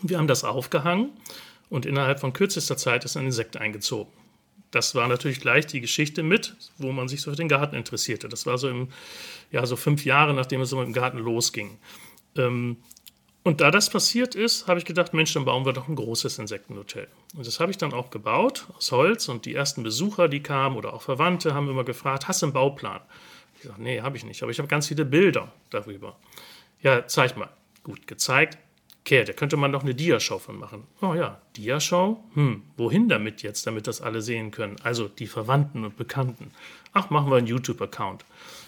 Wir 0.02 0.18
haben 0.18 0.28
das 0.28 0.44
aufgehangen 0.44 1.10
und 1.70 1.86
innerhalb 1.86 2.20
von 2.20 2.32
kürzester 2.32 2.76
Zeit 2.76 3.04
ist 3.04 3.16
ein 3.16 3.26
Insekt 3.26 3.56
eingezogen. 3.56 4.12
Das 4.70 4.94
war 4.94 5.08
natürlich 5.08 5.40
gleich 5.40 5.66
die 5.66 5.80
Geschichte 5.80 6.22
mit, 6.22 6.54
wo 6.76 6.92
man 6.92 7.08
sich 7.08 7.22
so 7.22 7.30
für 7.30 7.36
den 7.36 7.48
Garten 7.48 7.76
interessierte. 7.76 8.28
Das 8.28 8.44
war 8.46 8.58
so 8.58 8.68
im, 8.68 8.88
ja, 9.50 9.64
so 9.64 9.76
fünf 9.76 10.04
Jahre, 10.04 10.34
nachdem 10.34 10.60
es 10.60 10.70
so 10.70 10.76
mit 10.76 10.86
dem 10.86 10.92
Garten 10.92 11.18
losging. 11.18 11.78
Ähm, 12.36 12.76
Und 13.44 13.62
da 13.62 13.70
das 13.70 13.88
passiert 13.88 14.34
ist, 14.34 14.66
habe 14.66 14.78
ich 14.78 14.84
gedacht, 14.84 15.14
Mensch, 15.14 15.32
dann 15.32 15.46
bauen 15.46 15.64
wir 15.64 15.72
doch 15.72 15.88
ein 15.88 15.96
großes 15.96 16.38
Insektenhotel. 16.38 17.08
Und 17.34 17.46
das 17.46 17.60
habe 17.60 17.70
ich 17.70 17.78
dann 17.78 17.94
auch 17.94 18.10
gebaut 18.10 18.66
aus 18.76 18.92
Holz. 18.92 19.28
Und 19.28 19.46
die 19.46 19.54
ersten 19.54 19.82
Besucher, 19.82 20.28
die 20.28 20.42
kamen 20.42 20.76
oder 20.76 20.92
auch 20.92 21.00
Verwandte, 21.00 21.54
haben 21.54 21.70
immer 21.70 21.84
gefragt, 21.84 22.28
hast 22.28 22.42
du 22.42 22.46
einen 22.46 22.52
Bauplan? 22.52 23.00
Ich 23.56 23.64
sage, 23.64 23.82
nee, 23.82 24.02
habe 24.02 24.18
ich 24.18 24.24
nicht. 24.24 24.42
Aber 24.42 24.50
ich 24.52 24.58
habe 24.58 24.68
ganz 24.68 24.88
viele 24.88 25.06
Bilder 25.06 25.50
darüber. 25.70 26.18
Ja, 26.82 27.06
zeig 27.06 27.38
mal. 27.38 27.48
Gut, 27.84 28.06
gezeigt. 28.06 28.58
Okay, 29.08 29.24
da 29.24 29.32
könnte 29.32 29.56
man 29.56 29.72
doch 29.72 29.84
eine 29.84 29.94
Diashow 29.94 30.38
von 30.38 30.58
machen. 30.58 30.84
Oh 31.00 31.14
ja, 31.14 31.40
Diashow? 31.56 32.22
Hm, 32.34 32.62
wohin 32.76 33.08
damit 33.08 33.42
jetzt, 33.42 33.66
damit 33.66 33.86
das 33.86 34.02
alle 34.02 34.20
sehen 34.20 34.50
können? 34.50 34.76
Also 34.82 35.08
die 35.08 35.26
Verwandten 35.26 35.86
und 35.86 35.96
Bekannten. 35.96 36.50
Ach, 36.92 37.08
machen 37.08 37.30
wir 37.30 37.36
einen 37.36 37.46
YouTube-Account. 37.46 38.26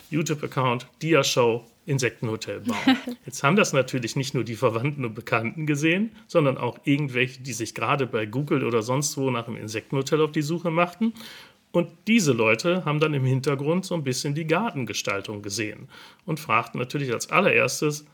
YouTube-Account, 0.09 0.87
Dia-Show, 1.03 1.67
Insektenhotel 1.85 2.61
bauen. 2.61 2.97
Jetzt 3.27 3.43
haben 3.43 3.55
das 3.55 3.75
natürlich 3.75 4.17
nicht 4.17 4.33
nur 4.33 4.43
die 4.43 4.57
Verwandten 4.57 5.05
und 5.05 5.13
Bekannten 5.13 5.67
gesehen, 5.67 6.13
sondern 6.27 6.57
auch 6.57 6.79
irgendwelche, 6.85 7.43
die 7.43 7.53
sich 7.53 7.75
gerade 7.75 8.07
bei 8.07 8.25
Google 8.25 8.65
oder 8.65 8.81
sonst 8.81 9.19
wo 9.19 9.31
nach 9.31 9.47
einem 9.47 9.59
Insektenhotel 9.59 10.23
auf 10.23 10.33
die 10.33 10.41
Suche 10.41 10.71
machten. 10.71 11.13
Und 11.71 11.91
diese 12.07 12.33
Leute 12.33 12.87
haben 12.87 12.99
dann 12.99 13.13
im 13.13 13.27
Hintergrund 13.27 13.85
so 13.85 13.95
ein 13.95 14.05
bisschen 14.05 14.35
die 14.35 14.47
Gartengestaltung 14.47 15.43
gesehen 15.43 15.91
und 16.25 16.41
fragten 16.41 16.81
natürlich 16.81 17.13
als 17.13 17.29
allererstes, 17.29 18.07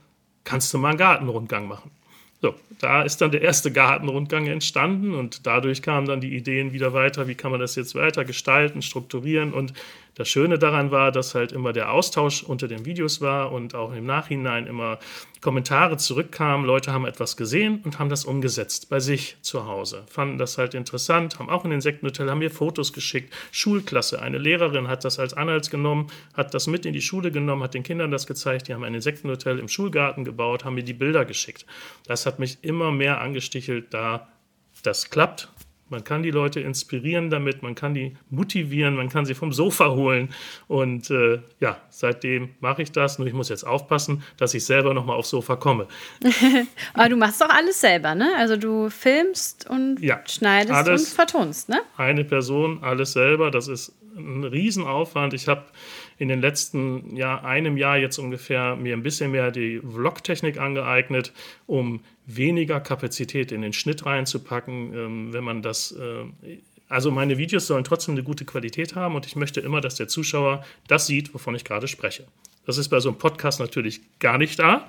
kannst 0.42 0.74
du 0.74 0.78
mal 0.78 0.88
einen 0.88 0.98
Gartenrundgang 0.98 1.68
machen? 1.68 1.92
So, 2.42 2.54
da 2.78 3.02
ist 3.02 3.20
dann 3.22 3.30
der 3.30 3.40
erste 3.42 3.72
Gartenrundgang 3.72 4.46
entstanden 4.46 5.14
und 5.14 5.46
dadurch 5.46 5.80
kamen 5.80 6.06
dann 6.06 6.20
die 6.20 6.36
Ideen 6.36 6.72
wieder 6.72 6.92
weiter, 6.92 7.28
wie 7.28 7.34
kann 7.34 7.50
man 7.50 7.60
das 7.60 7.76
jetzt 7.76 7.94
weiter 7.94 8.24
gestalten, 8.24 8.82
strukturieren? 8.82 9.54
Und 9.54 9.72
das 10.16 10.30
Schöne 10.30 10.58
daran 10.58 10.90
war, 10.90 11.12
dass 11.12 11.34
halt 11.34 11.52
immer 11.52 11.74
der 11.74 11.92
Austausch 11.92 12.42
unter 12.42 12.68
den 12.68 12.86
Videos 12.86 13.20
war 13.20 13.52
und 13.52 13.74
auch 13.74 13.92
im 13.92 14.06
Nachhinein 14.06 14.66
immer 14.66 14.98
Kommentare 15.42 15.98
zurückkamen. 15.98 16.64
Leute 16.64 16.90
haben 16.90 17.04
etwas 17.04 17.36
gesehen 17.36 17.82
und 17.84 17.98
haben 17.98 18.08
das 18.08 18.24
umgesetzt 18.24 18.88
bei 18.88 18.98
sich 18.98 19.36
zu 19.42 19.66
Hause. 19.66 20.04
Fanden 20.08 20.38
das 20.38 20.56
halt 20.56 20.72
interessant, 20.72 21.38
haben 21.38 21.50
auch 21.50 21.66
in 21.66 21.70
Insektenhotel, 21.70 22.30
haben 22.30 22.38
mir 22.38 22.50
Fotos 22.50 22.94
geschickt. 22.94 23.34
Schulklasse, 23.52 24.22
eine 24.22 24.38
Lehrerin 24.38 24.88
hat 24.88 25.04
das 25.04 25.18
als 25.18 25.34
Anhalt 25.34 25.70
genommen, 25.70 26.06
hat 26.32 26.54
das 26.54 26.66
mit 26.66 26.86
in 26.86 26.94
die 26.94 27.02
Schule 27.02 27.30
genommen, 27.30 27.62
hat 27.62 27.74
den 27.74 27.82
Kindern 27.82 28.10
das 28.10 28.26
gezeigt. 28.26 28.68
Die 28.68 28.74
haben 28.74 28.84
ein 28.84 28.94
Insektenhotel 28.94 29.58
im 29.58 29.68
Schulgarten 29.68 30.24
gebaut, 30.24 30.64
haben 30.64 30.76
mir 30.76 30.82
die 30.82 30.94
Bilder 30.94 31.26
geschickt. 31.26 31.66
Das 32.06 32.24
hat 32.24 32.38
mich 32.38 32.56
immer 32.62 32.90
mehr 32.90 33.20
angestichelt, 33.20 33.92
da 33.92 34.28
das 34.82 35.10
klappt 35.10 35.50
man 35.88 36.02
kann 36.02 36.22
die 36.22 36.30
Leute 36.30 36.60
inspirieren 36.60 37.30
damit, 37.30 37.62
man 37.62 37.74
kann 37.74 37.94
die 37.94 38.16
motivieren, 38.30 38.96
man 38.96 39.08
kann 39.08 39.24
sie 39.24 39.34
vom 39.34 39.52
Sofa 39.52 39.90
holen. 39.90 40.30
Und 40.66 41.10
äh, 41.10 41.40
ja, 41.60 41.80
seitdem 41.90 42.50
mache 42.60 42.82
ich 42.82 42.92
das. 42.92 43.18
Nur 43.18 43.28
ich 43.28 43.34
muss 43.34 43.48
jetzt 43.48 43.64
aufpassen, 43.64 44.22
dass 44.36 44.54
ich 44.54 44.64
selber 44.64 44.94
nochmal 44.94 45.16
aufs 45.16 45.30
Sofa 45.30 45.56
komme. 45.56 45.86
Aber 46.94 47.08
du 47.08 47.16
machst 47.16 47.40
doch 47.40 47.50
alles 47.50 47.80
selber, 47.80 48.14
ne? 48.14 48.32
Also 48.36 48.56
du 48.56 48.90
filmst 48.90 49.68
und 49.68 50.00
ja, 50.00 50.20
schneidest 50.26 50.88
und 50.88 51.00
vertonst, 51.14 51.68
ne? 51.68 51.80
Eine 51.96 52.24
Person, 52.24 52.82
alles 52.82 53.12
selber. 53.12 53.50
Das 53.50 53.68
ist 53.68 53.94
ein 54.16 54.44
Riesenaufwand. 54.44 55.34
Ich 55.34 55.46
habe 55.46 55.64
in 56.18 56.28
den 56.28 56.40
letzten 56.40 57.14
ja, 57.16 57.42
einem 57.42 57.76
Jahr 57.76 57.98
jetzt 57.98 58.18
ungefähr 58.18 58.76
mir 58.76 58.94
ein 58.94 59.02
bisschen 59.02 59.30
mehr 59.30 59.50
die 59.50 59.80
Vlog-Technik 59.80 60.58
angeeignet, 60.58 61.32
um 61.66 62.00
weniger 62.26 62.80
Kapazität 62.80 63.52
in 63.52 63.62
den 63.62 63.72
Schnitt 63.72 64.06
reinzupacken, 64.06 64.92
ähm, 64.94 65.32
wenn 65.32 65.44
man 65.44 65.62
das. 65.62 65.92
Äh, 65.92 66.58
also 66.88 67.10
meine 67.10 67.36
Videos 67.36 67.66
sollen 67.66 67.82
trotzdem 67.82 68.14
eine 68.14 68.22
gute 68.22 68.44
Qualität 68.44 68.94
haben 68.94 69.16
und 69.16 69.26
ich 69.26 69.34
möchte 69.34 69.60
immer, 69.60 69.80
dass 69.80 69.96
der 69.96 70.06
Zuschauer 70.06 70.64
das 70.86 71.06
sieht, 71.08 71.34
wovon 71.34 71.56
ich 71.56 71.64
gerade 71.64 71.88
spreche. 71.88 72.24
Das 72.64 72.78
ist 72.78 72.88
bei 72.90 73.00
so 73.00 73.08
einem 73.08 73.18
Podcast 73.18 73.58
natürlich 73.58 74.00
gar 74.20 74.38
nicht 74.38 74.58
da. 74.60 74.86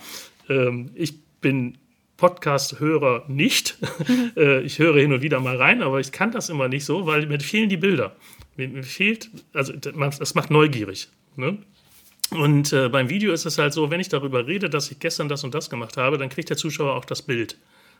Ähm, 0.47 0.91
ich 0.93 1.15
bin 1.41 1.77
Podcast-Hörer 2.17 3.25
nicht. 3.27 3.77
Äh, 4.35 4.61
ich 4.61 4.77
höre 4.77 4.99
hin 4.99 5.11
und 5.13 5.23
wieder 5.23 5.39
mal 5.39 5.55
rein, 5.57 5.81
aber 5.81 5.99
ich 5.99 6.11
kann 6.11 6.31
das 6.31 6.49
immer 6.49 6.67
nicht 6.67 6.85
so, 6.85 7.07
weil 7.07 7.25
mir 7.25 7.39
fehlen 7.39 7.69
die 7.69 7.77
Bilder. 7.77 8.15
Mir, 8.57 8.67
mir 8.67 8.83
fehlt, 8.83 9.29
also 9.53 9.73
das 9.73 10.35
macht 10.35 10.51
neugierig. 10.51 11.07
Ne? 11.35 11.57
Und 12.31 12.73
äh, 12.73 12.89
beim 12.89 13.09
Video 13.09 13.31
ist 13.31 13.45
es 13.45 13.57
halt 13.57 13.73
so, 13.73 13.89
wenn 13.89 14.01
ich 14.01 14.09
darüber 14.09 14.45
rede, 14.47 14.69
dass 14.69 14.91
ich 14.91 14.99
gestern 14.99 15.29
das 15.29 15.43
und 15.43 15.53
das 15.53 15.69
gemacht 15.69 15.95
habe, 15.95 16.17
dann 16.17 16.29
kriegt 16.29 16.49
der 16.49 16.57
Zuschauer 16.57 16.95
auch 16.95 17.05
das 17.05 17.21
Bild. 17.21 17.57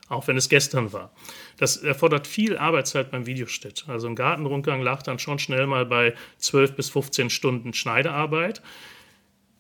Auch 0.10 0.28
wenn 0.28 0.38
es 0.38 0.48
gestern 0.48 0.94
war. 0.94 1.12
Das 1.58 1.78
erfordert 1.78 2.28
viel 2.28 2.58
Arbeitszeit 2.58 3.12
beim 3.12 3.26
Videoschnitt. 3.26 3.86
Also 3.88 4.08
ein 4.08 4.16
Gartenrundgang 4.16 4.82
lag 4.82 5.02
dann 5.04 5.20
schon 5.20 5.38
schnell 5.38 5.68
mal 5.68 5.86
bei 5.86 6.14
12 6.38 6.74
bis 6.74 6.90
15 6.90 7.30
Stunden 7.30 7.74
Schneidearbeit. 7.74 8.62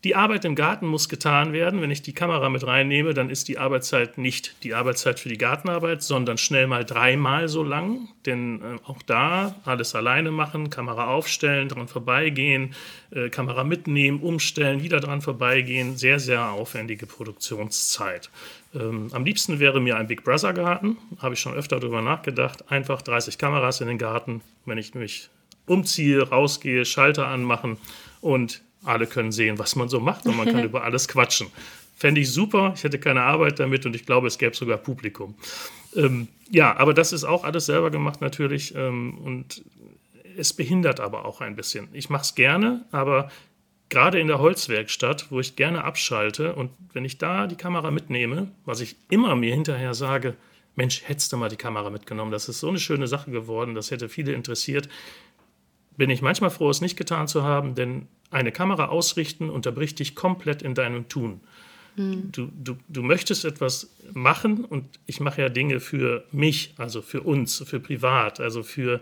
Die 0.03 0.15
Arbeit 0.15 0.45
im 0.45 0.53
Garten 0.53 0.85
muss 0.85 1.09
getan 1.09 1.53
werden. 1.53 1.81
Wenn 1.81 1.89
ich 1.89 2.03
die 2.03 2.13
Kamera 2.13 2.49
mit 2.49 2.65
reinnehme, 2.65 3.15
dann 3.15 3.31
ist 3.31 3.47
die 3.47 3.57
Arbeitszeit 3.57 4.19
nicht 4.19 4.63
die 4.63 4.75
Arbeitszeit 4.75 5.19
für 5.19 5.27
die 5.27 5.39
Gartenarbeit, 5.39 6.03
sondern 6.03 6.37
schnell 6.37 6.67
mal 6.67 6.85
dreimal 6.85 7.47
so 7.47 7.63
lang. 7.63 8.07
Denn 8.27 8.61
äh, 8.61 8.77
auch 8.85 9.01
da 9.01 9.55
alles 9.65 9.95
alleine 9.95 10.29
machen, 10.29 10.69
Kamera 10.69 11.07
aufstellen, 11.07 11.67
dran 11.67 11.87
vorbeigehen, 11.87 12.75
äh, 13.09 13.29
Kamera 13.29 13.63
mitnehmen, 13.63 14.19
umstellen, 14.19 14.83
wieder 14.83 14.99
dran 14.99 15.21
vorbeigehen. 15.21 15.97
Sehr, 15.97 16.19
sehr 16.19 16.51
aufwendige 16.51 17.07
Produktionszeit. 17.07 18.29
Ähm, 18.75 19.09
am 19.13 19.25
liebsten 19.25 19.59
wäre 19.59 19.81
mir 19.81 19.97
ein 19.97 20.05
Big 20.05 20.23
Brother 20.23 20.53
Garten. 20.53 20.97
Habe 21.17 21.33
ich 21.33 21.39
schon 21.39 21.55
öfter 21.55 21.79
darüber 21.79 22.03
nachgedacht. 22.03 22.71
Einfach 22.71 23.01
30 23.01 23.39
Kameras 23.39 23.81
in 23.81 23.87
den 23.87 23.97
Garten. 23.97 24.41
Wenn 24.65 24.77
ich 24.77 24.93
mich 24.93 25.29
umziehe, 25.65 26.21
rausgehe, 26.21 26.85
Schalter 26.85 27.27
anmachen 27.27 27.77
und 28.21 28.61
alle 28.83 29.07
können 29.07 29.31
sehen, 29.31 29.59
was 29.59 29.75
man 29.75 29.89
so 29.89 29.99
macht 29.99 30.25
und 30.25 30.37
man 30.37 30.47
kann 30.47 30.63
über 30.65 30.83
alles 30.83 31.07
quatschen. 31.07 31.47
Fände 31.95 32.21
ich 32.21 32.31
super, 32.31 32.73
ich 32.75 32.83
hätte 32.83 32.99
keine 32.99 33.23
Arbeit 33.23 33.59
damit 33.59 33.85
und 33.85 33.95
ich 33.95 34.05
glaube, 34.05 34.27
es 34.27 34.37
gäbe 34.37 34.55
sogar 34.55 34.77
Publikum. 34.77 35.35
Ähm, 35.95 36.27
ja, 36.51 36.77
aber 36.77 36.93
das 36.93 37.11
ist 37.11 37.23
auch 37.23 37.43
alles 37.43 37.65
selber 37.65 37.89
gemacht 37.89 38.21
natürlich 38.21 38.75
ähm, 38.75 39.17
und 39.17 39.63
es 40.37 40.53
behindert 40.53 40.99
aber 40.99 41.25
auch 41.25 41.41
ein 41.41 41.55
bisschen. 41.55 41.87
Ich 41.93 42.09
mache 42.09 42.21
es 42.21 42.35
gerne, 42.35 42.85
aber 42.91 43.31
gerade 43.89 44.19
in 44.19 44.27
der 44.27 44.39
Holzwerkstatt, 44.39 45.31
wo 45.31 45.39
ich 45.39 45.55
gerne 45.55 45.83
abschalte 45.83 46.53
und 46.53 46.71
wenn 46.93 47.05
ich 47.05 47.17
da 47.17 47.47
die 47.47 47.55
Kamera 47.55 47.91
mitnehme, 47.91 48.51
was 48.65 48.81
ich 48.81 48.95
immer 49.09 49.35
mir 49.35 49.53
hinterher 49.53 49.93
sage, 49.93 50.35
Mensch, 50.75 51.01
hättest 51.05 51.33
du 51.33 51.37
mal 51.37 51.49
die 51.49 51.55
Kamera 51.55 51.89
mitgenommen, 51.89 52.31
das 52.31 52.49
ist 52.49 52.59
so 52.59 52.69
eine 52.69 52.79
schöne 52.79 53.07
Sache 53.07 53.31
geworden, 53.31 53.73
das 53.73 53.89
hätte 53.89 54.09
viele 54.09 54.33
interessiert, 54.33 54.87
bin 55.97 56.09
ich 56.09 56.21
manchmal 56.21 56.51
froh, 56.51 56.69
es 56.69 56.81
nicht 56.81 56.95
getan 56.95 57.27
zu 57.27 57.43
haben, 57.43 57.75
denn 57.75 58.07
eine 58.29 58.51
Kamera 58.51 58.85
ausrichten 58.85 59.49
unterbricht 59.49 59.99
dich 59.99 60.15
komplett 60.15 60.61
in 60.61 60.75
deinem 60.75 61.09
Tun. 61.09 61.41
Hm. 61.95 62.31
Du, 62.31 62.49
du, 62.55 62.77
du 62.87 63.01
möchtest 63.01 63.43
etwas 63.43 63.89
machen 64.13 64.63
und 64.63 64.85
ich 65.07 65.19
mache 65.19 65.41
ja 65.41 65.49
Dinge 65.49 65.79
für 65.79 66.23
mich, 66.31 66.73
also 66.77 67.01
für 67.01 67.21
uns, 67.21 67.63
für 67.65 67.79
privat, 67.79 68.39
also 68.39 68.63
für, 68.63 69.01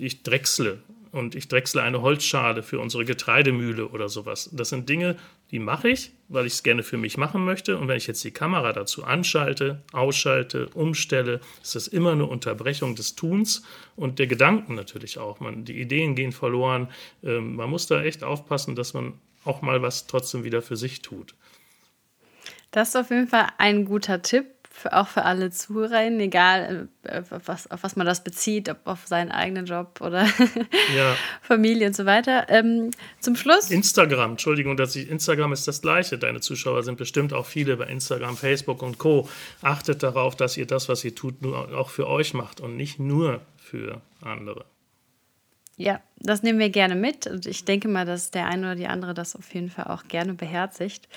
ich 0.00 0.22
drechsle 0.22 0.80
und 1.12 1.36
ich 1.36 1.46
drechsle 1.46 1.82
eine 1.82 2.02
Holzschale 2.02 2.64
für 2.64 2.80
unsere 2.80 3.04
Getreidemühle 3.04 3.88
oder 3.88 4.08
sowas. 4.08 4.50
Das 4.52 4.70
sind 4.70 4.88
Dinge, 4.88 5.16
die 5.50 5.58
mache 5.58 5.88
ich, 5.88 6.12
weil 6.28 6.46
ich 6.46 6.54
es 6.54 6.62
gerne 6.62 6.82
für 6.82 6.96
mich 6.96 7.16
machen 7.16 7.44
möchte. 7.44 7.78
Und 7.78 7.88
wenn 7.88 7.96
ich 7.96 8.06
jetzt 8.06 8.24
die 8.24 8.30
Kamera 8.30 8.72
dazu 8.72 9.04
anschalte, 9.04 9.82
ausschalte, 9.92 10.68
umstelle, 10.74 11.40
ist 11.62 11.74
das 11.74 11.86
immer 11.86 12.12
eine 12.12 12.26
Unterbrechung 12.26 12.96
des 12.96 13.14
Tuns 13.14 13.62
und 13.94 14.18
der 14.18 14.26
Gedanken 14.26 14.74
natürlich 14.74 15.18
auch. 15.18 15.40
Man, 15.40 15.64
die 15.64 15.80
Ideen 15.80 16.14
gehen 16.14 16.32
verloren. 16.32 16.88
Ähm, 17.22 17.56
man 17.56 17.70
muss 17.70 17.86
da 17.86 18.02
echt 18.02 18.24
aufpassen, 18.24 18.74
dass 18.74 18.94
man 18.94 19.14
auch 19.44 19.62
mal 19.62 19.82
was 19.82 20.06
trotzdem 20.06 20.44
wieder 20.44 20.62
für 20.62 20.76
sich 20.76 21.02
tut. 21.02 21.34
Das 22.70 22.88
ist 22.88 22.96
auf 22.96 23.10
jeden 23.10 23.28
Fall 23.28 23.48
ein 23.58 23.84
guter 23.84 24.22
Tipp 24.22 24.46
für, 24.76 24.92
auch 24.92 25.06
für 25.06 25.24
alle 25.24 25.50
Zuhörerinnen, 25.50 26.18
egal 26.18 26.88
äh, 27.04 27.20
auf 27.30 27.42
was, 27.46 27.70
auf 27.70 27.84
was 27.84 27.94
man 27.94 28.06
das 28.06 28.24
bezieht, 28.24 28.68
ob 28.68 28.78
auf 28.86 29.06
seinen 29.06 29.30
eigenen 29.30 29.66
Job 29.66 30.00
oder 30.00 30.26
ja. 30.94 31.16
Familie 31.42 31.86
und 31.86 31.94
so 31.94 32.06
weiter. 32.06 32.46
Ähm, 32.48 32.90
zum 33.20 33.36
Schluss. 33.36 33.70
Instagram, 33.70 34.32
Entschuldigung, 34.32 34.76
dass 34.76 34.96
ich, 34.96 35.08
Instagram 35.08 35.52
ist 35.52 35.68
das 35.68 35.80
Gleiche. 35.80 36.18
Deine 36.18 36.40
Zuschauer 36.40 36.82
sind 36.82 36.98
bestimmt 36.98 37.32
auch 37.32 37.46
viele 37.46 37.76
bei 37.76 37.86
Instagram, 37.86 38.36
Facebook 38.36 38.82
und 38.82 38.98
Co. 38.98 39.28
Achtet 39.62 40.02
darauf, 40.02 40.34
dass 40.34 40.56
ihr 40.56 40.66
das, 40.66 40.88
was 40.88 41.04
ihr 41.04 41.14
tut, 41.14 41.40
nur 41.40 41.72
auch 41.78 41.90
für 41.90 42.08
euch 42.08 42.34
macht 42.34 42.60
und 42.60 42.76
nicht 42.76 42.98
nur 42.98 43.42
für 43.56 44.00
andere. 44.22 44.64
Ja, 45.76 46.00
das 46.18 46.42
nehmen 46.42 46.58
wir 46.58 46.70
gerne 46.70 46.96
mit 46.96 47.26
und 47.28 47.46
ich 47.46 47.64
denke 47.64 47.88
mal, 47.88 48.04
dass 48.04 48.32
der 48.32 48.46
eine 48.46 48.66
oder 48.66 48.76
die 48.76 48.86
andere 48.88 49.14
das 49.14 49.36
auf 49.36 49.54
jeden 49.54 49.70
Fall 49.70 49.86
auch 49.86 50.08
gerne 50.08 50.34
beherzigt. 50.34 51.08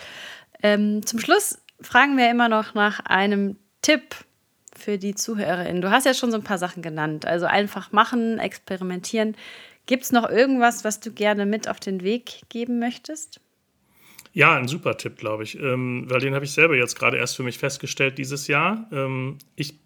Ähm, 0.63 1.05
zum 1.05 1.19
Schluss 1.19 1.59
fragen 1.81 2.17
wir 2.17 2.29
immer 2.29 2.49
noch 2.49 2.73
nach 2.73 2.99
einem 3.01 3.57
Tipp 3.81 4.15
für 4.75 4.97
die 4.97 5.15
ZuhörerInnen. 5.15 5.81
Du 5.81 5.91
hast 5.91 6.05
ja 6.05 6.13
schon 6.13 6.31
so 6.31 6.37
ein 6.37 6.43
paar 6.43 6.57
Sachen 6.57 6.81
genannt. 6.81 7.25
Also 7.25 7.45
einfach 7.45 7.91
machen, 7.91 8.39
experimentieren. 8.39 9.35
Gibt 9.85 10.03
es 10.03 10.11
noch 10.11 10.29
irgendwas, 10.29 10.83
was 10.83 10.99
du 10.99 11.11
gerne 11.11 11.45
mit 11.45 11.67
auf 11.67 11.79
den 11.79 12.03
Weg 12.03 12.41
geben 12.49 12.79
möchtest? 12.79 13.39
Ja, 14.33 14.55
ein 14.55 14.67
super 14.67 14.97
Tipp, 14.97 15.17
glaube 15.17 15.43
ich. 15.43 15.57
Ähm, 15.59 16.05
weil 16.09 16.19
den 16.19 16.35
habe 16.35 16.45
ich 16.45 16.51
selber 16.51 16.75
jetzt 16.75 16.99
gerade 16.99 17.17
erst 17.17 17.35
für 17.35 17.43
mich 17.43 17.57
festgestellt 17.57 18.17
dieses 18.17 18.47
Jahr. 18.47 18.87
Ähm, 18.91 19.37
ich 19.55 19.79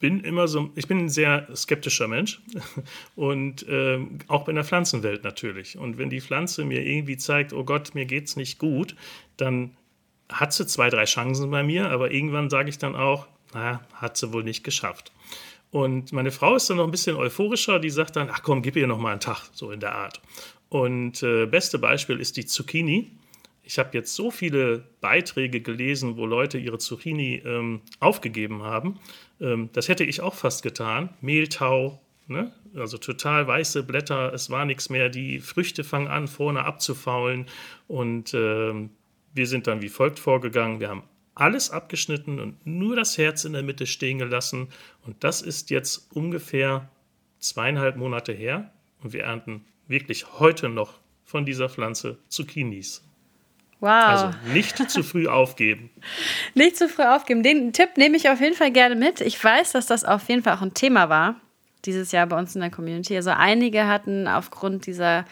bin 0.00 0.20
immer 0.20 0.48
so, 0.48 0.70
ich 0.74 0.86
bin 0.86 0.98
ein 0.98 1.08
sehr 1.08 1.48
skeptischer 1.56 2.08
Mensch 2.08 2.42
und 3.14 3.64
ähm, 3.68 4.18
auch 4.26 4.48
in 4.48 4.56
der 4.56 4.64
Pflanzenwelt 4.64 5.24
natürlich. 5.24 5.78
Und 5.78 5.96
wenn 5.96 6.10
die 6.10 6.20
Pflanze 6.20 6.64
mir 6.64 6.84
irgendwie 6.84 7.16
zeigt, 7.16 7.54
oh 7.54 7.64
Gott, 7.64 7.94
mir 7.94 8.04
geht 8.04 8.26
es 8.26 8.36
nicht 8.36 8.58
gut, 8.58 8.96
dann 9.38 9.76
hat 10.34 10.52
sie 10.52 10.66
zwei, 10.66 10.90
drei 10.90 11.04
Chancen 11.04 11.50
bei 11.50 11.62
mir, 11.62 11.90
aber 11.90 12.10
irgendwann 12.10 12.50
sage 12.50 12.68
ich 12.68 12.78
dann 12.78 12.96
auch, 12.96 13.26
naja, 13.52 13.80
hat 13.94 14.16
sie 14.16 14.32
wohl 14.32 14.44
nicht 14.44 14.64
geschafft. 14.64 15.12
Und 15.70 16.12
meine 16.12 16.30
Frau 16.30 16.54
ist 16.54 16.70
dann 16.70 16.76
noch 16.76 16.84
ein 16.84 16.90
bisschen 16.90 17.16
euphorischer, 17.16 17.80
die 17.80 17.90
sagt 17.90 18.16
dann, 18.16 18.30
ach 18.30 18.42
komm, 18.42 18.62
gib 18.62 18.76
ihr 18.76 18.86
noch 18.86 18.98
mal 18.98 19.12
einen 19.12 19.20
Tag, 19.20 19.48
so 19.52 19.70
in 19.72 19.80
der 19.80 19.94
Art. 19.94 20.20
Und 20.68 21.22
äh, 21.22 21.46
beste 21.46 21.78
Beispiel 21.78 22.20
ist 22.20 22.36
die 22.36 22.46
Zucchini. 22.46 23.10
Ich 23.64 23.78
habe 23.78 23.90
jetzt 23.92 24.14
so 24.14 24.30
viele 24.30 24.84
Beiträge 25.00 25.60
gelesen, 25.60 26.16
wo 26.16 26.26
Leute 26.26 26.58
ihre 26.58 26.78
Zucchini 26.78 27.42
ähm, 27.44 27.80
aufgegeben 27.98 28.62
haben. 28.62 29.00
Ähm, 29.40 29.70
das 29.72 29.88
hätte 29.88 30.04
ich 30.04 30.20
auch 30.20 30.34
fast 30.34 30.62
getan. 30.62 31.08
Mehltau, 31.20 32.00
ne? 32.28 32.52
also 32.76 32.98
total 32.98 33.46
weiße 33.46 33.82
Blätter, 33.82 34.32
es 34.32 34.50
war 34.50 34.64
nichts 34.64 34.90
mehr. 34.90 35.08
Die 35.08 35.40
Früchte 35.40 35.82
fangen 35.82 36.08
an, 36.08 36.28
vorne 36.28 36.64
abzufaulen. 36.64 37.46
Und 37.88 38.34
ähm, 38.34 38.90
wir 39.34 39.46
sind 39.46 39.66
dann 39.66 39.82
wie 39.82 39.88
folgt 39.88 40.18
vorgegangen. 40.18 40.80
Wir 40.80 40.88
haben 40.88 41.02
alles 41.34 41.70
abgeschnitten 41.70 42.38
und 42.40 42.64
nur 42.66 42.96
das 42.96 43.18
Herz 43.18 43.44
in 43.44 43.52
der 43.52 43.62
Mitte 43.62 43.86
stehen 43.86 44.18
gelassen. 44.18 44.68
Und 45.04 45.22
das 45.24 45.42
ist 45.42 45.70
jetzt 45.70 46.10
ungefähr 46.12 46.88
zweieinhalb 47.40 47.96
Monate 47.96 48.32
her. 48.32 48.70
Und 49.02 49.12
wir 49.12 49.24
ernten 49.24 49.64
wirklich 49.86 50.38
heute 50.38 50.68
noch 50.68 51.00
von 51.24 51.44
dieser 51.44 51.68
Pflanze 51.68 52.18
Zucchinis. 52.28 53.02
Wow. 53.80 53.90
Also 53.90 54.30
nicht 54.52 54.90
zu 54.90 55.02
früh 55.02 55.26
aufgeben. 55.26 55.90
nicht 56.54 56.76
zu 56.76 56.88
früh 56.88 57.02
aufgeben. 57.02 57.42
Den 57.42 57.72
Tipp 57.72 57.96
nehme 57.96 58.16
ich 58.16 58.30
auf 58.30 58.40
jeden 58.40 58.54
Fall 58.54 58.70
gerne 58.70 58.94
mit. 58.94 59.20
Ich 59.20 59.42
weiß, 59.42 59.72
dass 59.72 59.86
das 59.86 60.04
auf 60.04 60.28
jeden 60.28 60.42
Fall 60.42 60.56
auch 60.56 60.62
ein 60.62 60.74
Thema 60.74 61.08
war 61.08 61.36
dieses 61.84 62.12
Jahr 62.12 62.26
bei 62.26 62.38
uns 62.38 62.54
in 62.54 62.60
der 62.60 62.70
Community. 62.70 63.16
Also 63.16 63.30
einige 63.30 63.86
hatten 63.86 64.26
aufgrund 64.28 64.86
dieser 64.86 65.24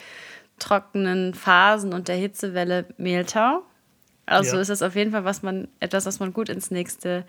trockenen 0.59 1.35
Phasen 1.35 1.93
und 1.93 2.09
der 2.09 2.17
Hitzewelle 2.17 2.87
Mehltau. 2.99 3.63
Also 4.27 4.57
ja. 4.57 4.63
ist 4.63 4.69
das 4.69 4.83
auf 4.83 4.95
jeden 4.95 5.13
Fall 5.13 5.25
was 5.25 5.43
man, 5.43 5.69
etwas, 5.81 6.07
was 6.07 6.21
man 6.21 6.33
gut 6.33 6.49
ins 6.49 6.71
nächste 6.71 7.25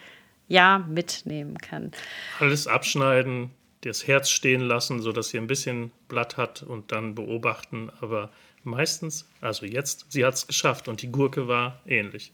Jahr 0.48 0.80
mitnehmen 0.80 1.58
kann. 1.58 1.92
Alles 2.40 2.68
abschneiden, 2.68 3.52
das 3.82 4.08
Herz 4.08 4.30
stehen 4.30 4.62
lassen, 4.62 5.02
sodass 5.02 5.30
sie 5.30 5.38
ein 5.38 5.48
bisschen 5.48 5.92
Blatt 6.08 6.38
hat 6.38 6.64
und 6.64 6.92
dann 6.92 7.16
beobachten. 7.16 7.92
Aber 8.02 8.30
meistens, 8.64 9.28
also 9.42 9.66
jetzt, 9.66 10.12
sie 10.12 10.26
hat 10.26 10.36
es 10.36 10.48
geschafft 10.48 10.88
und 10.88 11.02
die 11.02 11.12
Gurke 11.12 11.48
war 11.48 11.82
ähnlich. 11.86 12.34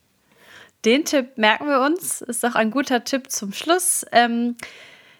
Den 0.85 1.03
Tipp 1.03 1.37
merken 1.37 1.67
wir 1.67 1.81
uns. 1.81 2.21
Ist 2.21 2.43
doch 2.43 2.55
ein 2.55 2.71
guter 2.71 3.03
Tipp 3.03 3.29
zum 3.29 3.51
Schluss. 3.51 4.05
Ähm, 4.11 4.55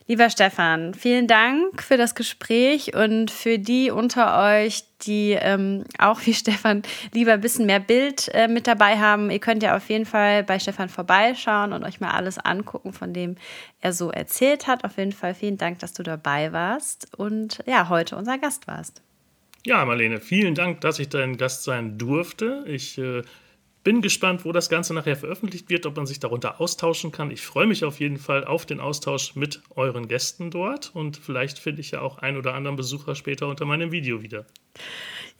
Lieber 0.09 0.31
Stefan, 0.31 0.95
vielen 0.95 1.27
Dank 1.27 1.83
für 1.83 1.95
das 1.95 2.15
Gespräch 2.15 2.95
und 2.95 3.29
für 3.29 3.59
die 3.59 3.91
unter 3.91 4.43
euch, 4.43 4.83
die 5.03 5.37
ähm, 5.39 5.83
auch 5.99 6.25
wie 6.25 6.33
Stefan 6.33 6.81
lieber 7.13 7.33
ein 7.33 7.41
bisschen 7.41 7.67
mehr 7.67 7.79
Bild 7.79 8.27
äh, 8.33 8.47
mit 8.47 8.65
dabei 8.65 8.97
haben. 8.97 9.29
Ihr 9.29 9.37
könnt 9.37 9.61
ja 9.61 9.77
auf 9.77 9.87
jeden 9.87 10.07
Fall 10.07 10.43
bei 10.43 10.57
Stefan 10.57 10.89
vorbeischauen 10.89 11.73
und 11.73 11.83
euch 11.83 11.99
mal 11.99 12.09
alles 12.09 12.39
angucken, 12.39 12.91
von 12.91 13.13
dem 13.13 13.35
er 13.81 13.93
so 13.93 14.09
erzählt 14.09 14.65
hat. 14.65 14.83
Auf 14.83 14.97
jeden 14.97 15.11
Fall 15.11 15.35
vielen 15.35 15.59
Dank, 15.59 15.77
dass 15.77 15.93
du 15.93 16.01
dabei 16.01 16.53
warst 16.53 17.07
und 17.15 17.59
ja, 17.67 17.87
heute 17.89 18.17
unser 18.17 18.39
Gast 18.39 18.65
warst. 18.65 19.03
Ja, 19.63 19.85
Marlene, 19.85 20.19
vielen 20.21 20.55
Dank, 20.55 20.81
dass 20.81 20.97
ich 20.97 21.09
dein 21.09 21.37
Gast 21.37 21.65
sein 21.65 21.99
durfte. 21.99 22.63
Ich 22.65 22.97
äh, 22.97 23.21
bin 23.83 24.01
gespannt, 24.01 24.45
wo 24.45 24.51
das 24.51 24.69
Ganze 24.69 24.93
nachher 24.93 25.15
veröffentlicht 25.15 25.69
wird, 25.69 25.85
ob 25.85 25.95
man 25.95 26.05
sich 26.05 26.19
darunter 26.19 26.59
austauschen 26.59 27.11
kann. 27.11 27.31
Ich 27.31 27.41
freue 27.41 27.67
mich 27.67 27.85
auf 27.85 27.99
jeden 27.99 28.17
Fall 28.17 28.43
auf 28.43 28.65
den 28.65 28.79
Austausch 28.79 29.35
mit 29.35 29.61
euren 29.75 30.07
Gästen 30.07 30.51
dort 30.51 30.91
und 30.93 31.17
vielleicht 31.17 31.59
finde 31.59 31.81
ich 31.81 31.91
ja 31.91 32.01
auch 32.01 32.17
einen 32.17 32.37
oder 32.37 32.53
anderen 32.53 32.75
Besucher 32.75 33.15
später 33.15 33.47
unter 33.47 33.65
meinem 33.65 33.91
Video 33.91 34.21
wieder. 34.21 34.45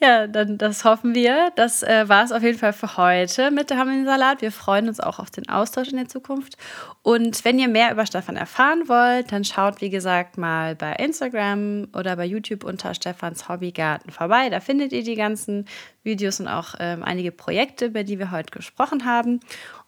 Ja, 0.02 0.28
dann 0.28 0.58
das 0.58 0.86
hoffen 0.86 1.14
wir. 1.14 1.52
Das 1.58 1.84
äh, 1.84 2.08
war 2.08 2.24
es 2.24 2.32
auf 2.32 2.42
jeden 2.42 2.58
Fall 2.58 2.72
für 2.72 2.96
heute 2.96 3.52
mit 3.52 3.70
der 3.70 3.78
Hammelsalat. 3.80 4.42
Wir 4.42 4.54
freuen 4.54 4.88
uns 4.88 5.02
auch 5.02 5.20
auf 5.20 5.30
den 5.30 5.50
Austausch 5.50 5.90
in 5.90 5.98
der 5.98 6.08
Zukunft. 6.08 6.56
Und 7.02 7.44
wenn 7.44 7.60
ihr 7.60 7.68
mehr 7.68 7.92
über 7.92 8.06
Stefan 8.06 8.38
erfahren 8.38 8.88
wollt, 8.88 9.34
dann 9.34 9.44
schaut, 9.44 9.82
wie 9.82 9.90
gesagt, 9.90 10.38
mal 10.38 10.78
bei 10.78 10.94
Instagram 10.94 11.90
oder 11.94 12.16
bei 12.16 12.24
YouTube 12.24 12.64
unter 12.64 12.94
Stefans 12.94 13.50
Hobbygarten 13.50 14.10
vorbei. 14.12 14.50
Da 14.50 14.62
findet 14.62 14.94
ihr 14.94 15.04
die 15.04 15.16
ganzen 15.16 15.66
Videos 16.04 16.40
und 16.40 16.48
auch 16.48 16.76
ähm, 16.80 17.04
einige 17.04 17.34
Projekte, 17.34 17.88
über 17.88 18.06
die 18.06 18.20
wir 18.20 18.32
heute 18.32 18.52
gesprochen 18.52 19.04
haben. 19.04 19.42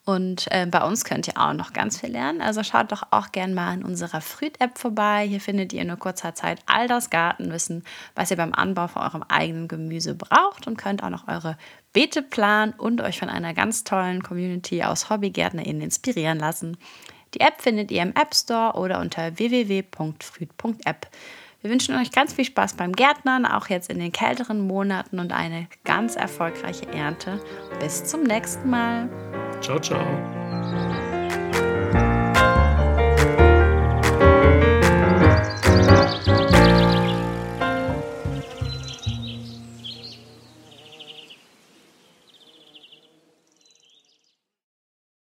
Und 0.03 0.47
äh, 0.49 0.65
bei 0.65 0.83
uns 0.83 1.05
könnt 1.05 1.27
ihr 1.27 1.37
auch 1.37 1.53
noch 1.53 1.73
ganz 1.73 1.99
viel 1.99 2.11
lernen. 2.11 2.41
Also 2.41 2.63
schaut 2.63 2.91
doch 2.91 3.03
auch 3.11 3.31
gerne 3.31 3.53
mal 3.53 3.73
in 3.73 3.83
unserer 3.83 4.19
Früht-App 4.19 4.79
vorbei. 4.79 5.27
Hier 5.27 5.39
findet 5.39 5.73
ihr 5.73 5.81
in 5.81 5.99
kurzer 5.99 6.33
Zeit 6.33 6.59
all 6.65 6.87
das 6.87 7.11
Gartenwissen, 7.11 7.83
was 8.15 8.31
ihr 8.31 8.37
beim 8.37 8.53
Anbau 8.53 8.87
von 8.87 9.03
eurem 9.03 9.23
eigenen 9.23 9.67
Gemüse 9.67 10.15
braucht 10.15 10.65
und 10.65 10.77
könnt 10.77 11.03
auch 11.03 11.11
noch 11.11 11.27
eure 11.27 11.55
Beete 11.93 12.23
planen 12.23 12.73
und 12.73 13.01
euch 13.01 13.19
von 13.19 13.29
einer 13.29 13.53
ganz 13.53 13.83
tollen 13.83 14.23
Community 14.23 14.81
aus 14.83 15.09
HobbygärtnerInnen 15.09 15.83
inspirieren 15.83 16.39
lassen. 16.39 16.77
Die 17.35 17.41
App 17.41 17.61
findet 17.61 17.91
ihr 17.91 18.01
im 18.01 18.15
App 18.15 18.33
Store 18.33 18.73
oder 18.73 18.99
unter 18.99 19.37
www.früht.app. 19.37 21.07
Wir 21.61 21.69
wünschen 21.69 21.95
euch 21.95 22.11
ganz 22.11 22.33
viel 22.33 22.45
Spaß 22.45 22.73
beim 22.73 22.91
Gärtnern, 22.91 23.45
auch 23.45 23.67
jetzt 23.67 23.91
in 23.91 23.99
den 23.99 24.11
kälteren 24.11 24.65
Monaten 24.65 25.19
und 25.19 25.31
eine 25.31 25.67
ganz 25.83 26.15
erfolgreiche 26.15 26.87
Ernte. 26.87 27.39
Bis 27.79 28.03
zum 28.03 28.23
nächsten 28.23 28.69
Mal. 28.69 29.07
Ciao, 29.61 29.79
ciao. 29.79 30.01